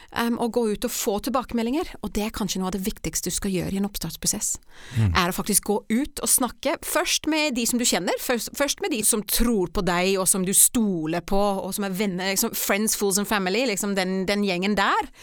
Um, 0.09 0.39
og 0.41 0.55
gå 0.57 0.63
ut 0.71 0.85
og 0.87 0.89
få 0.89 1.19
tilbakemeldinger, 1.21 1.91
og 2.01 2.09
det 2.15 2.23
er 2.25 2.31
kanskje 2.33 2.57
noe 2.57 2.71
av 2.71 2.73
det 2.73 2.81
viktigste 2.81 3.29
du 3.29 3.35
skal 3.35 3.53
gjøre 3.53 3.75
i 3.75 3.77
en 3.77 3.85
oppstartsprosess. 3.85 4.55
Er 5.05 5.29
å 5.29 5.35
faktisk 5.37 5.67
gå 5.69 5.75
ut 5.85 6.21
og 6.25 6.31
snakke, 6.31 6.79
først 6.81 7.29
med 7.29 7.53
de 7.59 7.67
som 7.69 7.77
du 7.77 7.85
kjenner, 7.85 8.17
først, 8.17 8.49
først 8.57 8.81
med 8.81 8.95
de 8.95 9.03
som 9.05 9.21
tror 9.21 9.69
på 9.69 9.83
deg 9.85 10.15
og 10.17 10.25
som 10.31 10.47
du 10.47 10.49
stoler 10.57 11.21
på, 11.21 11.37
og 11.37 11.77
som 11.77 11.85
er 11.85 11.93
venner, 11.93 12.33
liksom 12.33 12.57
friends, 12.57 12.97
fools 12.97 13.21
and 13.21 13.29
family, 13.29 13.67
liksom 13.69 13.93
den, 13.99 14.23
den 14.25 14.47
gjengen 14.47 14.73
der. 14.79 15.13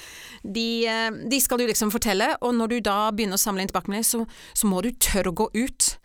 De, 0.46 0.86
eh, 0.86 1.10
de, 1.34 1.42
skal 1.42 1.58
du 1.58 1.66
liksom 1.66 1.90
fortelle, 1.90 2.36
og 2.38 2.54
når 2.54 2.76
du 2.76 2.80
da 2.86 3.00
begynner 3.10 3.40
å 3.40 3.42
samle 3.42 3.66
inn 3.66 3.74
tilbakemeldinger, 3.74 4.06
så, 4.06 4.22
så 4.54 4.70
må 4.70 4.86
du 4.86 4.92
tørre 5.02 5.34
å 5.34 5.40
gå 5.42 5.50
ut. 5.58 5.96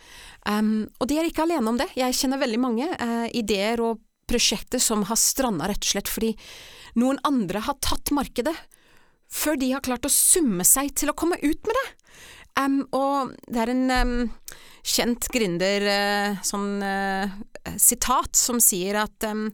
Um, 0.50 0.90
og 0.98 1.06
de 1.06 1.22
er 1.22 1.30
ikke 1.30 1.46
alene 1.46 1.70
om 1.70 1.78
det. 1.78 1.92
Jeg 1.94 2.18
kjenner 2.18 2.42
veldig 2.42 2.66
mange 2.66 2.90
uh, 2.98 3.28
ideer 3.30 3.86
og 3.86 4.02
prosjekter 4.32 4.82
som 4.82 5.04
har 5.10 5.20
stranda 5.20 5.68
rett 5.70 5.84
og 5.84 5.94
slett 5.94 6.12
fordi 6.12 6.34
noen 7.00 7.20
andre 7.28 7.62
har 7.68 7.80
tatt 7.84 8.14
markedet 8.16 8.56
før 9.32 9.60
de 9.60 9.72
har 9.72 9.84
klart 9.84 10.08
å 10.08 10.12
summe 10.12 10.66
seg 10.68 10.92
til 10.98 11.12
å 11.12 11.18
komme 11.18 11.40
ut 11.40 11.68
med 11.68 11.78
det. 11.78 11.88
Um, 12.60 12.82
og 12.92 13.32
det 13.48 13.62
er 13.64 13.72
en 13.72 13.86
um, 13.96 14.18
kjent 14.84 15.30
gründer, 15.32 15.86
uh, 15.88 16.42
sånn 16.44 16.84
uh, 16.84 17.32
sitat, 17.80 18.36
som 18.36 18.60
sier 18.64 19.00
at 19.06 19.28
um, 19.30 19.48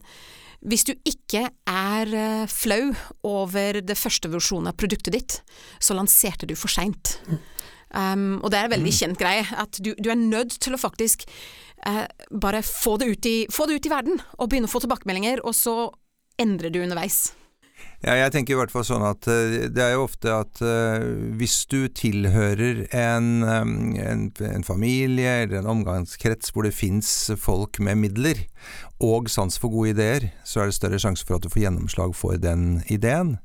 hvis 0.66 0.82
du 0.88 0.96
ikke 1.06 1.44
er 1.70 2.10
uh, 2.10 2.50
flau 2.50 2.90
over 3.28 3.78
det 3.86 3.98
første 3.98 4.30
versjonen 4.32 4.72
av 4.72 4.78
produktet 4.80 5.14
ditt, 5.14 5.38
så 5.78 5.94
lanserte 5.94 6.48
du 6.50 6.56
for 6.58 6.72
seint. 6.74 7.20
Um, 7.88 8.40
og 8.42 8.52
det 8.52 8.60
er 8.60 8.68
en 8.68 8.76
veldig 8.76 8.92
kjent 8.92 9.20
greie, 9.20 9.46
at 9.56 9.80
du, 9.80 9.94
du 9.96 10.10
er 10.12 10.20
nødt 10.20 10.58
til 10.60 10.76
å 10.76 10.80
faktisk 10.80 11.28
bare 12.34 12.58
få 12.66 12.96
det, 12.98 13.12
i, 13.30 13.46
få 13.54 13.68
det 13.70 13.76
ut 13.78 13.86
i 13.86 13.90
verden, 13.92 14.16
og 14.34 14.48
begynne 14.50 14.66
å 14.66 14.72
få 14.72 14.80
tilbakemeldinger, 14.82 15.44
og 15.46 15.54
så 15.54 15.76
endrer 16.42 16.74
du 16.74 16.80
underveis. 16.82 17.28
Ja, 17.98 18.12
jeg 18.14 18.30
tenker 18.30 18.54
i 18.54 18.58
hvert 18.60 18.70
fall 18.70 18.84
sånn 18.86 19.02
at 19.02 19.26
uh, 19.26 19.66
det 19.74 19.82
er 19.82 19.96
jo 19.96 20.04
ofte 20.04 20.30
at 20.30 20.60
uh, 20.62 21.02
hvis 21.38 21.64
du 21.66 21.88
tilhører 21.90 22.84
en, 22.94 23.42
um, 23.42 23.72
en, 23.98 24.28
en, 24.46 24.66
familie 24.66 25.32
eller 25.42 25.58
en 25.58 25.72
omgangskrets 25.74 26.54
hvor 26.54 26.68
det 26.68 26.76
fins 26.78 27.10
folk 27.42 27.80
med 27.82 27.98
midler 28.04 28.44
og 29.02 29.26
sans 29.30 29.58
for 29.58 29.74
gode 29.74 29.96
ideer, 29.96 30.28
så 30.46 30.62
er 30.62 30.70
det 30.70 30.78
større 30.78 31.02
sjanse 31.02 31.26
for 31.26 31.38
at 31.38 31.46
du 31.46 31.50
får 31.50 31.64
gjennomslag 31.64 32.14
for 32.18 32.38
den 32.38 32.84
ideen. 32.86 33.36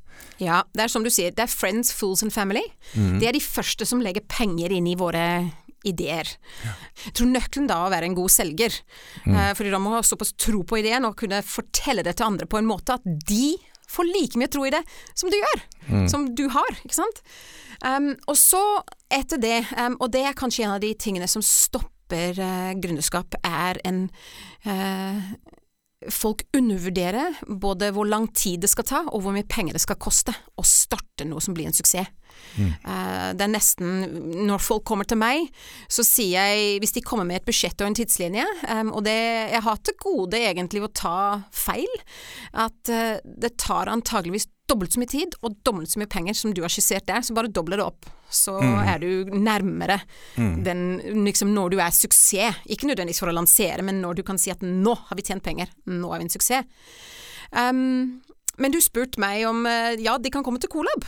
Ja, 0.42 0.62
det 0.74 0.86
er 0.86 0.92
som 0.92 1.04
du 1.04 1.10
sier, 1.12 1.34
det 1.34 1.44
er 1.46 1.52
friends, 1.52 1.92
fools 1.94 2.24
and 2.26 2.34
family. 2.34 2.64
Mm. 2.94 3.18
Det 3.22 3.28
er 3.28 3.36
de 3.36 3.42
første 3.44 3.86
som 3.88 4.02
legger 4.02 4.24
penger 4.30 4.74
inn 4.74 4.88
i 4.90 4.96
våre 4.98 5.26
ideer. 5.84 6.28
Jeg 7.04 7.14
tror 7.18 7.30
nøkkelen 7.30 7.68
da 7.68 7.76
er 7.76 7.88
å 7.88 7.92
være 7.92 8.08
en 8.08 8.16
god 8.16 8.32
selger, 8.32 8.76
mm. 9.26 9.34
uh, 9.36 9.52
fordi 9.56 9.72
da 9.74 9.80
må 9.82 9.92
ha 9.94 10.02
såpass 10.06 10.32
tro 10.40 10.62
på 10.66 10.80
ideen 10.80 11.06
og 11.06 11.18
kunne 11.20 11.42
fortelle 11.44 12.04
det 12.06 12.16
til 12.18 12.30
andre 12.30 12.48
på 12.48 12.60
en 12.60 12.68
måte 12.68 12.96
at 12.96 13.04
de 13.04 13.54
får 13.94 14.08
like 14.08 14.40
mye 14.40 14.50
tro 14.50 14.64
i 14.66 14.72
det 14.74 14.80
som 15.12 15.30
du 15.30 15.36
gjør, 15.38 15.64
mm. 15.88 16.06
som 16.10 16.28
du 16.36 16.46
har, 16.52 16.78
ikke 16.82 16.96
sant. 16.96 17.20
Um, 17.84 18.14
og 18.30 18.38
så, 18.40 18.62
etter 19.12 19.40
det, 19.40 19.58
um, 19.76 19.98
og 20.00 20.12
det 20.14 20.24
er 20.24 20.38
kanskje 20.38 20.64
en 20.66 20.76
av 20.76 20.82
de 20.82 20.94
tingene 20.98 21.28
som 21.30 21.44
stopper 21.44 22.40
uh, 22.40 22.72
gründerskap, 22.80 23.36
er 23.44 23.80
en 23.84 24.06
uh, 24.64 25.34
Folk 26.12 26.44
undervurderer 26.56 27.38
både 27.48 27.90
hvor 27.94 28.08
lang 28.08 28.28
tid 28.36 28.64
det 28.64 28.70
skal 28.72 28.86
ta, 28.88 29.00
og 29.08 29.24
hvor 29.24 29.34
mye 29.36 29.46
penger 29.48 29.76
det 29.76 29.84
skal 29.84 30.00
koste 30.00 30.34
å 30.56 30.64
starte 30.66 31.26
noe 31.28 31.42
som 31.44 31.56
blir 31.56 31.70
en 31.70 31.76
suksess. 31.76 32.10
Mm. 32.58 32.70
Uh, 32.82 33.28
det 33.38 33.44
er 33.44 33.50
nesten 33.50 33.90
Når 34.48 34.62
folk 34.62 34.82
kommer 34.86 35.06
til 35.06 35.18
meg, 35.20 35.46
så 35.90 36.02
sier 36.06 36.48
jeg, 36.50 36.80
hvis 36.82 36.94
de 36.96 37.02
kommer 37.06 37.26
med 37.28 37.40
et 37.40 37.46
budsjett 37.46 37.78
og 37.82 37.88
en 37.88 37.96
tidslinje, 37.98 38.44
um, 38.66 38.90
og 38.94 39.04
det 39.06 39.14
Jeg 39.54 39.62
har 39.66 39.78
til 39.82 39.98
gode 40.02 40.40
egentlig 40.40 40.82
å 40.82 40.90
ta 40.90 41.18
feil, 41.54 41.90
at 42.50 42.90
uh, 42.90 43.22
det 43.22 43.54
tar 43.62 43.90
antageligvis 43.92 44.48
dobbelt 44.70 44.94
så 44.94 45.00
mye 45.02 45.10
tid 45.10 45.34
og 45.44 45.56
dobbelt 45.66 45.92
så 45.92 46.00
mye 46.00 46.10
penger 46.10 46.36
som 46.38 46.54
du 46.54 46.62
har 46.64 46.72
skissert 46.72 47.06
der, 47.08 47.24
så 47.24 47.36
bare 47.36 47.52
doble 47.52 47.78
det 47.78 47.84
opp. 47.84 48.08
Så 48.34 48.56
mm. 48.58 48.76
er 48.90 49.02
du 49.02 49.34
nærmere 49.36 49.98
mm. 50.36 50.54
den 50.66 50.84
liksom 51.26 51.52
når 51.54 51.74
du 51.74 51.80
er 51.84 51.94
suksess. 51.94 52.62
Ikke 52.72 52.88
nødvendigvis 52.88 53.22
for 53.22 53.32
å 53.32 53.36
lansere, 53.36 53.84
men 53.86 54.00
når 54.02 54.20
du 54.20 54.24
kan 54.26 54.40
si 54.40 54.52
at 54.54 54.64
nå 54.64 54.96
har 55.08 55.18
vi 55.18 55.26
tjent 55.26 55.44
penger, 55.44 55.70
nå 55.90 56.12
er 56.12 56.22
vi 56.22 56.28
en 56.28 56.34
suksess. 56.34 56.70
Um, 57.54 58.22
men 58.58 58.72
du 58.74 58.80
spurte 58.82 59.20
meg 59.22 59.44
om 59.46 59.62
uh, 59.68 59.92
ja, 60.00 60.16
de 60.18 60.32
kan 60.32 60.46
komme 60.46 60.62
til 60.62 60.72
Colab. 60.72 61.06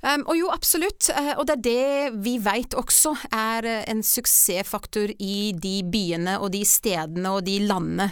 Um, 0.00 0.22
og 0.30 0.36
jo, 0.38 0.48
absolutt. 0.48 1.10
Uh, 1.12 1.34
og 1.36 1.44
det 1.48 1.56
er 1.58 1.64
det 1.66 2.22
vi 2.24 2.38
veit 2.40 2.76
også 2.78 3.12
er 3.36 3.66
uh, 3.68 3.82
en 3.90 4.00
suksessfaktor 4.06 5.12
i 5.20 5.52
de 5.52 5.80
byene 5.84 6.38
og 6.40 6.54
de 6.54 6.62
stedene 6.64 7.34
og 7.36 7.44
de 7.44 7.58
landene 7.68 8.08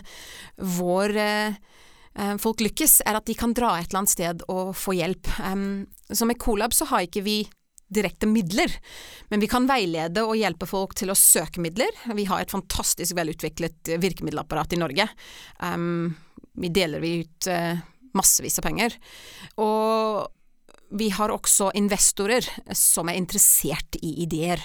hvor 0.76 1.14
uh, 1.16 1.56
folk 2.42 2.62
lykkes, 2.64 3.00
er 3.06 3.18
at 3.18 3.28
de 3.28 3.36
kan 3.38 3.54
dra 3.56 3.76
et 3.78 3.88
eller 3.90 4.02
annet 4.02 4.14
sted 4.14 4.42
og 4.50 4.72
få 4.76 4.96
hjelp. 4.98 5.30
Så 6.10 6.26
med 6.26 6.40
Colab 6.42 6.74
så 6.74 6.88
har 6.90 7.06
ikke 7.06 7.22
vi 7.26 7.38
direkte 7.88 8.28
midler, 8.28 8.72
men 9.32 9.40
vi 9.40 9.48
kan 9.48 9.64
veilede 9.68 10.20
og 10.26 10.36
hjelpe 10.36 10.66
folk 10.68 10.92
til 10.98 11.08
å 11.12 11.16
søke 11.16 11.62
midler. 11.64 11.88
Vi 12.12 12.26
har 12.28 12.42
et 12.42 12.52
fantastisk 12.52 13.16
velutviklet 13.16 13.94
virkemiddelapparat 14.02 14.74
i 14.76 14.80
Norge. 14.82 15.06
Vi 16.58 16.72
deler 16.74 17.00
vi 17.00 17.14
ut 17.22 17.48
massevis 18.18 18.58
av 18.60 18.66
penger. 18.66 18.98
Og 19.62 20.26
vi 21.00 21.10
har 21.12 21.32
også 21.32 21.70
investorer 21.76 22.44
som 22.76 23.08
er 23.08 23.18
interessert 23.20 23.98
i 24.02 24.18
ideer. 24.24 24.60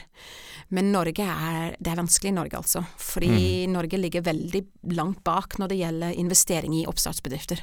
Men 0.73 0.89
Norge 0.93 1.25
er, 1.25 1.75
det 1.77 1.91
er 1.91 1.99
vanskelig 1.99 2.31
i 2.31 2.35
Norge, 2.35 2.57
altså. 2.57 2.81
Fordi 2.97 3.29
mm. 3.67 3.73
Norge 3.75 3.99
ligger 3.99 4.25
veldig 4.25 4.61
langt 4.97 5.21
bak 5.25 5.57
når 5.61 5.69
det 5.69 5.79
gjelder 5.79 6.19
investering 6.23 6.73
i 6.79 6.85
oppstartsbedrifter. 6.89 7.61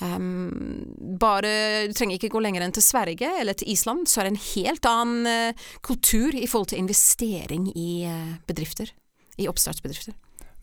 Um, 0.00 0.86
bare, 1.20 1.86
Du 1.90 1.96
trenger 1.96 2.16
ikke 2.16 2.32
gå 2.32 2.40
lenger 2.40 2.64
enn 2.64 2.76
til 2.76 2.84
Sverige 2.84 3.28
eller 3.40 3.58
til 3.58 3.72
Island, 3.74 4.06
så 4.08 4.22
er 4.22 4.28
det 4.28 4.34
en 4.34 4.44
helt 4.54 4.88
annen 4.88 5.28
uh, 5.28 5.66
kultur 5.84 6.32
i 6.32 6.46
forhold 6.48 6.72
til 6.72 6.80
investering 6.80 7.68
i 7.76 8.06
uh, 8.08 8.36
bedrifter. 8.48 8.94
I 9.36 9.50
oppstartsbedrifter. 9.50 10.14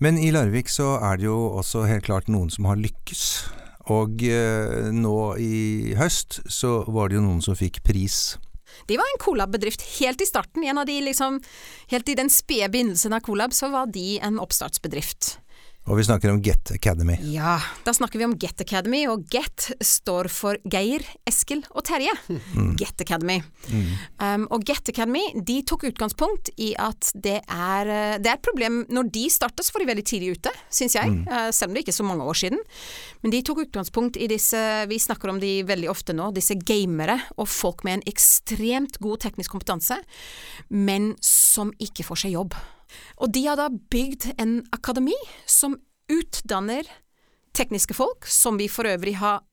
Men 0.02 0.18
i 0.18 0.32
Larvik 0.34 0.72
så 0.74 0.96
er 0.98 1.20
det 1.22 1.28
jo 1.28 1.38
også 1.60 1.86
helt 1.86 2.08
klart 2.08 2.32
noen 2.32 2.50
som 2.50 2.66
har 2.66 2.80
lykkes. 2.82 3.28
Og 3.94 4.24
uh, 4.26 4.90
nå 4.90 5.18
i 5.38 5.94
høst 6.00 6.42
så 6.50 6.80
var 6.90 7.12
det 7.12 7.20
jo 7.20 7.28
noen 7.28 7.44
som 7.46 7.58
fikk 7.60 7.84
pris. 7.86 8.40
De 8.88 8.98
var 8.98 9.06
en 9.14 9.22
Colab-bedrift 9.26 9.82
helt 10.00 10.22
i 10.22 10.26
starten. 10.26 10.64
En 10.64 10.78
av 10.78 10.86
de 10.90 11.00
liksom, 11.02 11.42
helt 11.92 12.10
i 12.10 12.16
den 12.16 12.30
spede 12.30 12.70
begynnelsen 12.74 13.14
av 13.14 13.20
Colab, 13.26 13.54
så 13.54 13.70
var 13.74 13.92
de 13.94 14.20
en 14.20 14.40
oppstartsbedrift. 14.40 15.38
Og 15.84 15.98
vi 16.00 16.04
snakker 16.08 16.32
om 16.32 16.40
Get 16.40 16.72
Academy. 16.72 17.18
Ja, 17.28 17.58
da 17.84 17.92
snakker 17.96 18.22
vi 18.22 18.26
om 18.30 18.38
Get 18.40 18.62
Academy, 18.64 19.02
og 19.12 19.26
Get 19.32 19.66
står 19.84 20.30
for 20.32 20.56
Geir, 20.72 21.04
Eskil 21.28 21.60
og 21.76 21.84
Terje. 21.90 22.14
Mm. 22.56 22.70
Get 22.80 23.02
Academy. 23.04 23.42
Mm. 23.68 23.90
Um, 24.24 24.46
og 24.56 24.64
Get 24.68 24.88
Academy 24.94 25.26
de 25.36 25.58
tok 25.68 25.84
utgangspunkt 25.90 26.54
i 26.56 26.72
at 26.80 27.12
det 27.20 27.42
er, 27.42 27.92
eh, 27.92 28.16
det 28.22 28.32
er 28.32 28.38
et 28.38 28.46
problem 28.46 28.86
Når 28.94 29.10
de 29.12 29.24
startet, 29.32 29.66
så 29.66 29.74
var 29.74 29.84
de 29.84 29.90
veldig 29.92 30.06
tidlig 30.08 30.38
ute, 30.38 30.54
syns 30.72 30.96
jeg, 30.96 31.12
mm. 31.12 31.26
uh, 31.28 31.50
selv 31.52 31.72
om 31.72 31.76
det 31.76 31.84
ikke 31.84 31.92
er 31.92 32.00
så 32.00 32.08
mange 32.08 32.28
år 32.32 32.40
siden. 32.40 32.64
Men 33.24 33.36
de 33.36 33.42
tok 33.44 33.66
utgangspunkt 33.66 34.20
i 34.20 34.30
disse, 34.32 34.62
vi 34.88 35.00
snakker 35.00 35.34
om 35.34 35.42
de 35.44 35.52
veldig 35.68 35.90
ofte 35.92 36.16
nå, 36.16 36.30
disse 36.36 36.56
gamere 36.64 37.18
og 37.36 37.50
folk 37.52 37.84
med 37.84 38.00
en 38.00 38.06
ekstremt 38.14 39.02
god 39.04 39.26
teknisk 39.28 39.52
kompetanse, 39.52 40.00
men 40.70 41.12
som 41.24 41.76
ikke 41.84 42.08
får 42.08 42.24
seg 42.24 42.38
jobb. 42.38 42.56
Og 43.22 43.32
de 43.34 43.46
har 43.48 43.60
da 43.60 43.70
bygd 43.70 44.34
en 44.38 44.60
akademi 44.76 45.18
som 45.50 45.78
utdanner 46.12 46.88
tekniske 47.54 47.94
folk, 47.94 48.28
som 48.28 48.58
vi 48.58 48.68
for 48.72 48.90
øvrig 48.90 49.16
har 49.22 49.44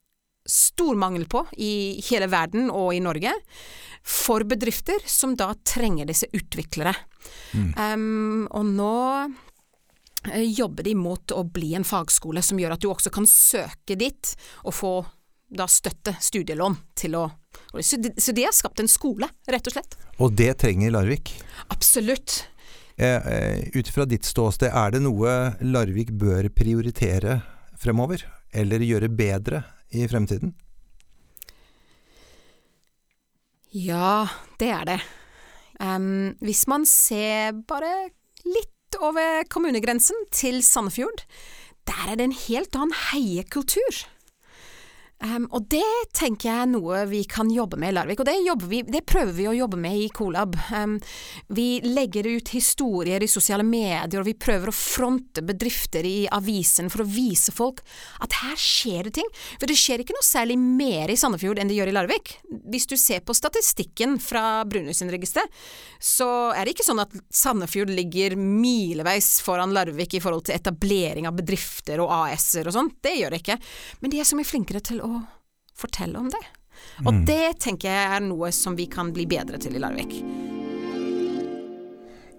stor 0.45 0.95
mangel 0.97 1.27
på 1.29 1.43
i 1.61 2.01
hele 2.09 2.27
verden 2.31 2.71
og 2.73 2.95
i 2.95 3.01
Norge, 3.03 3.33
for 4.01 4.45
bedrifter 4.49 5.03
som 5.05 5.35
da 5.37 5.51
trenger 5.67 6.09
disse 6.09 6.29
utviklere. 6.33 6.95
Mm. 7.53 7.71
Um, 7.77 8.47
og 8.49 8.65
nå 8.65 8.95
eh, 10.31 10.47
jobber 10.49 10.87
de 10.87 10.95
mot 10.97 11.35
å 11.37 11.43
bli 11.45 11.75
en 11.77 11.85
fagskole 11.85 12.41
som 12.41 12.59
gjør 12.59 12.75
at 12.75 12.81
du 12.81 12.89
også 12.89 13.13
kan 13.13 13.29
søke 13.29 13.97
dit 13.99 14.33
og 14.65 14.73
få 14.73 14.95
da 15.51 15.67
støtte, 15.67 16.15
studielån, 16.19 16.77
til 16.95 17.17
å 17.19 17.27
Så 17.83 18.31
de 18.31 18.43
har 18.43 18.53
skapt 18.55 18.79
en 18.79 18.87
skole, 18.87 19.27
rett 19.47 19.67
og 19.67 19.73
slett. 19.73 19.97
Og 20.23 20.31
det 20.35 20.53
trenger 20.63 20.93
Larvik? 20.95 21.33
Absolutt. 21.69 22.45
Eh, 23.01 23.27
eh, 23.27 23.69
ut 23.73 23.87
fra 23.89 24.05
ditt 24.05 24.27
ståsted, 24.29 24.69
er 24.69 24.91
det 24.93 24.99
noe 25.01 25.55
Larvik 25.65 26.11
bør 26.21 26.51
prioritere 26.53 27.39
fremover? 27.81 28.21
Eller 28.53 28.83
gjøre 28.85 29.09
bedre 29.09 29.63
i 29.89 30.05
fremtiden? 30.11 30.53
Ja, 33.73 34.27
det 34.61 34.69
er 34.75 34.85
det. 34.85 34.99
Um, 35.81 36.35
hvis 36.45 36.67
man 36.69 36.85
ser 36.85 37.55
bare 37.65 38.11
litt 38.45 38.99
over 39.01 39.47
kommunegrensen 39.49 40.27
til 40.35 40.59
Sandefjord, 40.61 41.23
der 41.89 42.11
er 42.11 42.19
det 42.19 42.27
en 42.27 42.39
helt 42.43 42.77
annen 42.77 42.93
heiekultur. 43.07 44.03
Um, 45.21 45.43
og 45.53 45.67
det 45.69 45.85
tenker 46.17 46.49
jeg 46.49 46.63
er 46.63 46.69
noe 46.71 47.03
vi 47.05 47.19
kan 47.29 47.49
jobbe 47.53 47.77
med 47.77 47.91
i 47.91 47.93
Larvik, 47.93 48.23
og 48.23 48.25
det, 48.25 48.33
vi, 48.71 48.79
det 48.89 49.03
prøver 49.05 49.35
vi 49.37 49.45
å 49.51 49.53
jobbe 49.53 49.77
med 49.77 49.99
i 50.01 50.07
Colab. 50.09 50.55
Um, 50.73 50.95
vi 51.53 51.77
legger 51.85 52.25
ut 52.25 52.49
historier 52.55 53.21
i 53.21 53.29
sosiale 53.29 53.61
medier, 53.61 54.17
og 54.17 54.25
vi 54.25 54.33
prøver 54.33 54.71
å 54.71 54.75
fronte 54.75 55.43
bedrifter 55.45 56.07
i 56.09 56.25
avisen 56.33 56.89
for 56.89 57.03
å 57.03 57.09
vise 57.09 57.53
folk 57.53 57.83
at 58.25 58.39
her 58.41 58.57
skjer 58.57 59.11
det 59.11 59.13
ting. 59.19 59.29
For 59.61 59.69
det 59.69 59.77
skjer 59.77 60.01
ikke 60.01 60.15
noe 60.17 60.25
særlig 60.25 60.57
mer 60.57 61.13
i 61.13 61.19
Sandefjord 61.21 61.61
enn 61.61 61.69
det 61.69 61.77
gjør 61.77 61.93
i 61.93 61.95
Larvik. 61.99 62.33
Hvis 62.73 62.89
du 62.89 62.97
ser 62.97 63.21
på 63.21 63.37
statistikken 63.37 64.17
fra 64.21 64.63
Brunøysundregisteret, 64.65 65.53
så 66.01 66.49
er 66.57 66.65
det 66.65 66.73
ikke 66.73 66.87
sånn 66.87 67.03
at 67.03 67.13
Sandefjord 67.29 67.93
ligger 67.93 68.33
mileveis 68.39 69.35
foran 69.45 69.77
Larvik 69.77 70.17
i 70.17 70.23
forhold 70.23 70.47
til 70.49 70.57
etablering 70.57 71.29
av 71.29 71.37
bedrifter 71.37 72.01
og 72.01 72.09
AS-er 72.23 72.65
og 72.65 72.77
sånn. 72.79 72.93
Det 73.05 73.13
gjør 73.19 73.35
det 73.35 73.43
ikke. 73.43 73.61
Men 74.01 74.15
de 74.15 74.21
er 74.23 74.25
så 74.25 74.39
mye 74.39 74.49
flinkere 74.49 74.81
til 74.81 74.97
å 75.05 75.10
fortelle 75.77 76.19
om 76.19 76.29
det. 76.31 76.43
Og 77.05 77.13
mm. 77.13 77.25
det 77.27 77.45
tenker 77.63 77.91
jeg 77.91 78.15
er 78.17 78.23
noe 78.25 78.51
som 78.55 78.77
vi 78.77 78.87
kan 78.91 79.11
bli 79.13 79.27
bedre 79.29 79.59
til 79.61 79.77
i 79.77 79.81
Larvik. 79.81 80.15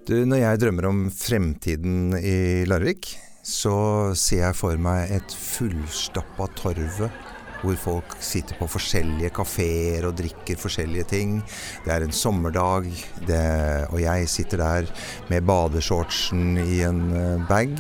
Du, 0.03 0.17
når 0.27 0.41
jeg 0.43 0.63
drømmer 0.65 0.89
om 0.89 1.05
fremtiden 1.15 2.17
i 2.19 2.65
Larvik, 2.67 3.13
så 3.47 4.15
ser 4.19 4.49
jeg 4.49 4.59
for 4.59 4.79
meg 4.79 5.13
et 5.15 5.35
fullstappa 5.35 6.49
torvet 6.59 7.31
hvor 7.63 7.79
folk 7.79 8.17
sitter 8.23 8.59
på 8.59 8.67
forskjellige 8.71 9.31
kafeer 9.37 10.07
og 10.09 10.17
drikker 10.19 10.59
forskjellige 10.59 11.07
ting. 11.13 11.37
Det 11.85 11.93
er 11.95 12.03
en 12.03 12.15
sommerdag, 12.15 12.89
det, 13.29 13.43
og 13.91 14.01
jeg 14.03 14.31
sitter 14.31 14.63
der 14.63 14.91
med 15.31 15.47
badeshortsen 15.47 16.59
i 16.59 16.83
en 16.87 17.03
eh, 17.15 17.49
bag. 17.49 17.77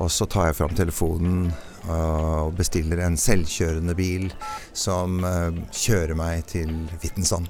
Og 0.00 0.08
så 0.12 0.24
tar 0.24 0.48
jeg 0.48 0.60
fram 0.62 0.72
telefonen 0.76 1.50
og 1.92 2.54
bestiller 2.58 3.02
en 3.04 3.16
selvkjørende 3.18 3.94
bil 3.98 4.28
som 4.76 5.22
eh, 5.24 5.58
kjører 5.72 6.16
meg 6.18 6.46
til 6.50 6.70
Vittensand. 7.02 7.48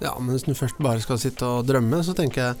Ja, 0.00 0.14
men 0.18 0.32
hvis 0.32 0.46
du 0.48 0.54
først 0.56 0.80
bare 0.80 1.02
skal 1.04 1.20
sitte 1.20 1.44
og 1.44 1.66
drømme, 1.68 2.00
så 2.04 2.14
tenker 2.16 2.42
jeg 2.42 2.56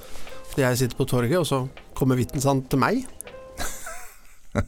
at 0.50 0.58
jeg 0.60 0.80
sitter 0.82 0.98
på 0.98 1.08
torget, 1.08 1.38
og 1.40 1.46
så 1.48 1.62
kommer 1.96 2.20
Vittensand 2.20 2.68
til 2.70 2.82
meg. 2.82 3.04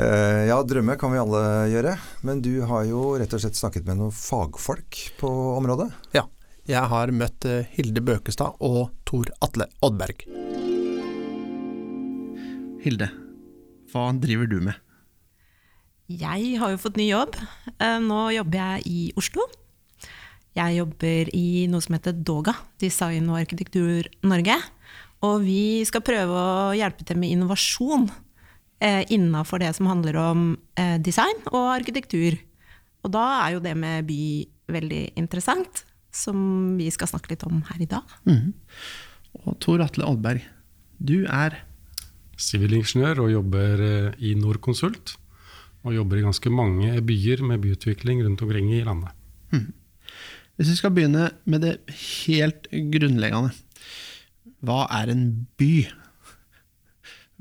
Eh, 0.00 0.46
ja, 0.48 0.54
drømme 0.64 0.94
kan 0.96 1.10
vi 1.12 1.18
alle 1.20 1.40
gjøre. 1.68 1.90
Men 2.24 2.38
du 2.40 2.62
har 2.64 2.86
jo 2.88 3.18
rett 3.20 3.34
og 3.36 3.42
slett 3.42 3.58
snakket 3.58 3.84
med 3.84 3.98
noen 3.98 4.14
fagfolk 4.16 4.96
på 5.20 5.28
området? 5.58 5.90
Ja. 6.16 6.22
Jeg 6.70 6.88
har 6.88 7.12
møtt 7.12 7.44
Hilde 7.74 8.00
Bøkestad 8.06 8.62
og 8.64 8.94
Tor 9.04 9.28
Atle 9.44 9.66
Oddberg. 9.84 10.24
Hilde, 12.80 13.10
hva 13.90 14.10
driver 14.16 14.48
du 14.50 14.60
med? 14.64 14.78
Jeg 16.10 16.56
har 16.58 16.72
jo 16.72 16.80
fått 16.82 16.98
ny 16.98 17.10
jobb. 17.12 17.36
Eh, 17.78 17.98
nå 18.02 18.22
jobber 18.34 18.58
jeg 18.58 18.86
i 18.90 19.02
Oslo. 19.18 19.44
Jeg 20.58 20.80
jobber 20.80 21.30
i 21.36 21.66
noe 21.70 21.84
som 21.84 21.94
heter 21.94 22.16
Doga, 22.16 22.56
Design 22.82 23.28
og 23.30 23.38
arkitektur 23.38 24.08
Norge. 24.26 24.56
Og 25.26 25.44
vi 25.44 25.84
skal 25.86 26.02
prøve 26.02 26.34
å 26.34 26.74
hjelpe 26.74 27.06
til 27.06 27.20
med 27.20 27.30
innovasjon 27.36 28.08
eh, 28.82 29.04
innafor 29.14 29.62
det 29.62 29.70
som 29.76 29.86
handler 29.90 30.18
om 30.18 30.46
eh, 30.80 30.96
design 30.98 31.44
og 31.52 31.76
arkitektur. 31.76 32.40
Og 33.04 33.14
da 33.14 33.26
er 33.44 33.54
jo 33.54 33.62
det 33.64 33.76
med 33.78 34.08
by 34.08 34.22
veldig 34.70 35.04
interessant, 35.20 35.84
som 36.10 36.74
vi 36.78 36.88
skal 36.90 37.10
snakke 37.12 37.32
litt 37.32 37.46
om 37.46 37.62
her 37.70 37.82
i 37.84 37.88
dag. 37.90 38.18
Mm. 38.26 38.50
Og 39.44 39.54
Tor 39.62 39.82
Atle 39.84 40.08
Oddberg, 40.08 40.42
du 40.98 41.22
er 41.30 41.60
sivilingeniør 42.40 43.24
og 43.24 43.32
jobber 43.34 43.84
eh, 43.86 44.18
i 44.26 44.34
Norconsult. 44.38 45.16
Og 45.86 45.94
jobber 45.96 46.20
i 46.20 46.24
ganske 46.26 46.50
mange 46.52 46.92
byer 47.08 47.40
med 47.46 47.62
byutvikling 47.62 48.20
rundt 48.26 48.42
omkring 48.44 48.68
i 48.74 48.82
landet. 48.84 49.14
Hmm. 49.52 49.70
Hvis 50.56 50.74
vi 50.74 50.76
skal 50.76 50.92
begynne 50.92 51.30
med 51.48 51.64
det 51.64 51.78
helt 51.94 52.68
grunnleggende. 52.68 53.54
Hva 54.60 54.82
er 54.92 55.08
en 55.08 55.24
by? 55.56 55.86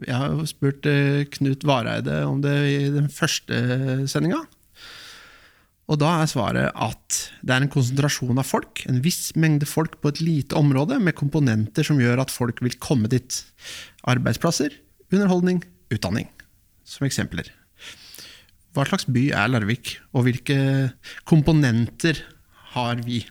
Jeg 0.06 0.16
har 0.16 0.32
jo 0.32 0.48
spurt 0.48 0.88
eh, 0.88 1.26
Knut 1.36 1.66
Vareide 1.68 2.22
om 2.30 2.40
det 2.44 2.56
i 2.70 2.80
den 2.94 3.12
første 3.12 4.08
sendinga. 4.08 4.46
Og 5.90 5.98
da 5.98 6.20
er 6.22 6.30
svaret 6.30 6.70
at 6.78 7.20
det 7.42 7.56
er 7.56 7.66
en 7.66 7.72
konsentrasjon 7.74 8.38
av 8.38 8.46
folk, 8.46 8.84
en 8.86 9.02
viss 9.02 9.32
mengde 9.40 9.66
folk 9.66 9.98
på 10.04 10.12
et 10.14 10.22
lite 10.22 10.58
område, 10.58 11.00
med 11.02 11.18
komponenter 11.18 11.88
som 11.88 12.00
gjør 12.02 12.22
at 12.22 12.34
folk 12.34 12.62
vil 12.62 12.78
komme 12.78 13.10
dit. 13.10 13.42
Arbeidsplasser, 14.08 14.76
underholdning, 15.12 15.64
utdanning, 15.94 16.30
som 16.88 17.08
eksempler. 17.08 17.50
Hva 18.76 18.86
slags 18.86 19.08
by 19.10 19.30
er 19.34 19.50
Larvik, 19.50 19.96
og 20.14 20.28
hvilke 20.28 20.58
komponenter 21.30 22.22
har 22.76 23.02
vi? 23.06 23.24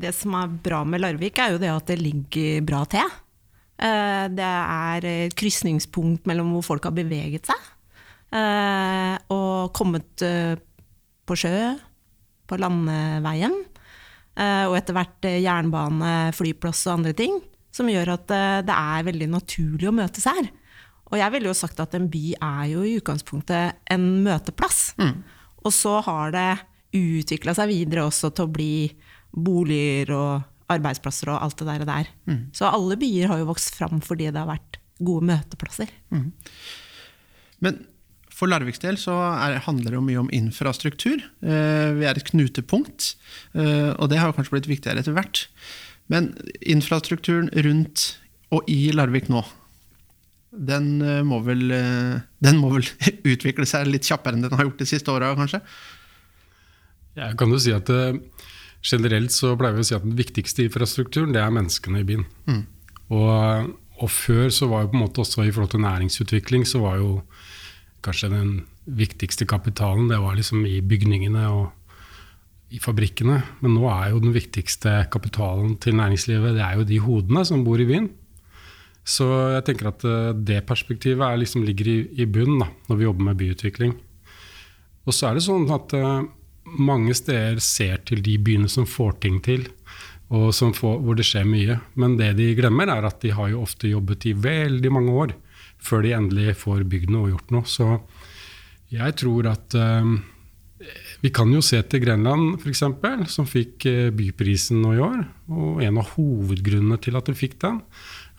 Det 0.00 0.12
som 0.16 0.36
er 0.38 0.54
bra 0.64 0.80
med 0.88 1.02
Larvik, 1.02 1.38
er 1.40 1.54
jo 1.54 1.60
det 1.60 1.72
at 1.72 1.90
det 1.92 2.00
ligger 2.00 2.64
bra 2.66 2.84
til. 2.88 3.12
Eh, 3.80 4.24
det 4.32 4.46
er 4.46 5.06
et 5.08 5.36
krysningspunkt 5.36 6.26
mellom 6.28 6.54
hvor 6.56 6.66
folk 6.72 6.88
har 6.88 6.96
beveget 6.96 7.48
seg. 7.48 7.68
Eh, 8.36 9.16
og 9.32 9.72
kommet 9.76 10.24
eh, 10.24 10.56
på 11.26 11.36
sjø, 11.38 11.74
på 12.48 12.60
landeveien. 12.60 13.56
Og 14.40 14.72
etter 14.78 14.94
hvert 14.96 15.26
jernbane, 15.26 16.30
flyplass 16.32 16.86
og 16.86 16.94
andre 16.94 17.10
ting 17.18 17.34
som 17.74 17.90
gjør 17.90 18.14
at 18.16 18.32
eh, 18.34 18.62
det 18.66 18.76
er 18.76 19.06
veldig 19.06 19.30
naturlig 19.34 19.90
å 19.90 19.94
møtes 19.94 20.26
her. 20.30 20.50
Og 21.10 21.18
jeg 21.18 21.34
ville 21.34 21.50
jo 21.50 21.58
sagt 21.58 21.80
at 21.82 21.94
en 21.98 22.08
by 22.10 22.24
er 22.36 22.64
jo 22.70 22.84
i 22.86 22.96
utgangspunktet 23.00 23.80
en 23.90 24.06
møteplass. 24.24 24.92
Mm. 25.00 25.22
Og 25.66 25.74
så 25.74 25.96
har 26.06 26.34
det 26.34 26.50
utvikla 26.96 27.54
seg 27.54 27.70
videre 27.70 28.06
også 28.06 28.32
til 28.34 28.46
å 28.46 28.52
bli 28.52 28.74
boliger 29.30 30.14
og 30.14 30.70
arbeidsplasser 30.70 31.32
og 31.32 31.42
alt 31.42 31.58
det 31.62 31.66
der. 31.66 31.86
der. 31.88 32.12
Mm. 32.30 32.42
Så 32.54 32.68
alle 32.70 32.98
byer 32.98 33.30
har 33.30 33.42
jo 33.42 33.50
vokst 33.50 33.74
fram 33.78 34.02
fordi 34.04 34.30
det 34.30 34.38
har 34.38 34.50
vært 34.50 34.78
gode 35.00 35.26
møteplasser. 35.30 35.90
Mm. 36.14 36.30
Men 37.64 37.82
for 38.34 38.48
Larviks 38.48 38.80
del 38.80 38.96
så 39.00 39.14
er, 39.34 39.58
handler 39.66 39.92
det 39.92 39.98
jo 39.98 40.06
mye 40.06 40.22
om 40.22 40.32
infrastruktur. 40.32 41.20
Eh, 41.42 41.90
vi 41.98 42.06
er 42.08 42.16
et 42.16 42.30
knutepunkt, 42.30 43.14
eh, 43.52 43.90
og 43.92 44.08
det 44.12 44.20
har 44.20 44.32
kanskje 44.36 44.56
blitt 44.56 44.70
viktigere 44.70 45.02
etter 45.02 45.16
hvert. 45.16 45.44
Men 46.10 46.32
infrastrukturen 46.60 47.50
rundt 47.64 48.16
og 48.50 48.66
i 48.70 48.90
Larvik 48.94 49.28
nå, 49.30 49.44
den 50.50 50.98
eh, 51.06 51.20
må 51.26 51.38
vel, 51.46 51.68
eh, 51.70 52.16
den 52.42 52.58
må 52.58 52.72
vel 52.74 52.86
utvikle 53.32 53.66
seg 53.68 53.86
litt 53.86 54.08
kjappere 54.08 54.34
enn 54.34 54.46
den 54.48 54.56
har 54.58 54.66
gjort 54.66 54.82
de 54.82 54.88
siste 54.90 55.12
åra, 55.14 55.30
kanskje? 55.38 55.62
Ja, 57.18 57.30
kan 57.38 57.52
du 57.52 57.58
si 57.62 57.74
at 57.74 57.90
eh, 57.94 58.18
Generelt 58.80 59.28
så 59.34 59.52
pleier 59.60 59.76
vi 59.76 59.82
å 59.84 59.86
si 59.90 59.92
at 59.92 60.04
den 60.06 60.16
viktigste 60.16 60.64
infrastrukturen 60.64 61.34
det 61.34 61.42
er 61.42 61.50
menneskene 61.52 62.00
i 62.00 62.06
byen. 62.08 62.22
Mm. 62.48 62.62
Og, 63.12 63.74
og, 63.98 64.06
før 64.08 64.48
så 64.56 64.70
var 64.70 64.86
jo 64.86 64.92
på 64.92 64.96
en 64.96 65.02
måte 65.02 65.20
også 65.20 65.44
i 65.44 65.50
forhold 65.52 65.74
til 65.74 65.82
næringsutvikling 65.84 66.64
så 66.64 66.80
var 66.80 66.96
jo 66.96 67.10
kanskje 68.00 68.30
den 68.32 68.54
viktigste 68.88 69.44
kapitalen 69.44 70.08
det 70.08 70.16
var 70.22 70.38
liksom 70.38 70.64
i 70.64 70.78
bygningene 70.80 71.44
og 71.52 71.66
i 72.70 72.78
fabrikkene. 72.82 73.40
Men 73.64 73.74
nå 73.76 73.86
er 73.90 74.12
jo 74.12 74.22
den 74.22 74.34
viktigste 74.34 75.04
kapitalen 75.12 75.76
til 75.82 75.96
næringslivet 75.98 76.56
det 76.56 76.64
er 76.64 76.78
jo 76.78 76.88
de 76.88 77.00
hodene 77.02 77.44
som 77.46 77.64
bor 77.66 77.82
i 77.82 77.88
byen. 77.88 78.10
Så 79.06 79.26
jeg 79.56 79.64
tenker 79.66 79.90
at 79.90 80.04
eh, 80.06 80.32
det 80.36 80.60
perspektivet 80.68 81.24
er, 81.24 81.40
liksom, 81.40 81.64
ligger 81.66 81.88
i, 81.88 81.98
i 82.22 82.28
bunnen 82.30 82.62
når 82.88 83.00
vi 83.00 83.06
jobber 83.08 83.30
med 83.30 83.40
byutvikling. 83.40 83.96
Og 85.08 85.16
så 85.16 85.30
er 85.30 85.38
det 85.38 85.46
sånn 85.46 85.64
at 85.72 85.94
uh, 85.96 86.22
mange 86.78 87.14
steder 87.16 87.58
ser 87.64 88.02
til 88.06 88.20
de 88.22 88.36
byene 88.38 88.68
som 88.70 88.86
får 88.86 89.16
ting 89.24 89.38
til, 89.42 89.64
og 90.30 90.52
får, 90.54 90.98
hvor 91.02 91.16
det 91.18 91.24
skjer 91.26 91.48
mye. 91.48 91.78
Men 91.98 92.18
det 92.20 92.34
de 92.38 92.52
glemmer, 92.54 92.92
er 92.92 93.08
at 93.08 93.18
de 93.24 93.32
har 93.34 93.48
jo 93.50 93.64
ofte 93.64 93.90
jobbet 93.90 94.28
i 94.30 94.36
veldig 94.36 94.92
mange 94.94 95.14
år 95.24 95.32
før 95.80 96.04
de 96.04 96.12
endelig 96.12 96.58
får 96.60 96.84
bygd 96.92 97.10
noe 97.10 97.24
og 97.24 97.32
gjort 97.32 97.54
noe. 97.56 97.64
Så 97.66 97.88
jeg 98.92 99.16
tror 99.18 99.48
at 99.50 99.74
uh, 99.80 100.12
vi 101.20 101.28
kan 101.32 101.50
jo 101.52 101.60
se 101.64 101.80
til 101.84 102.00
Grenland 102.00 102.62
f.eks., 102.62 102.80
som 103.28 103.48
fikk 103.48 103.84
eh, 103.88 104.08
byprisen 104.16 104.80
nå 104.80 104.94
i 104.96 105.02
år. 105.04 105.20
Og 105.52 105.82
en 105.84 106.00
av 106.00 106.14
hovedgrunnene 106.14 106.96
til 107.04 107.18
at 107.18 107.28
de 107.28 107.36
fikk 107.36 107.58
den, 107.60 107.82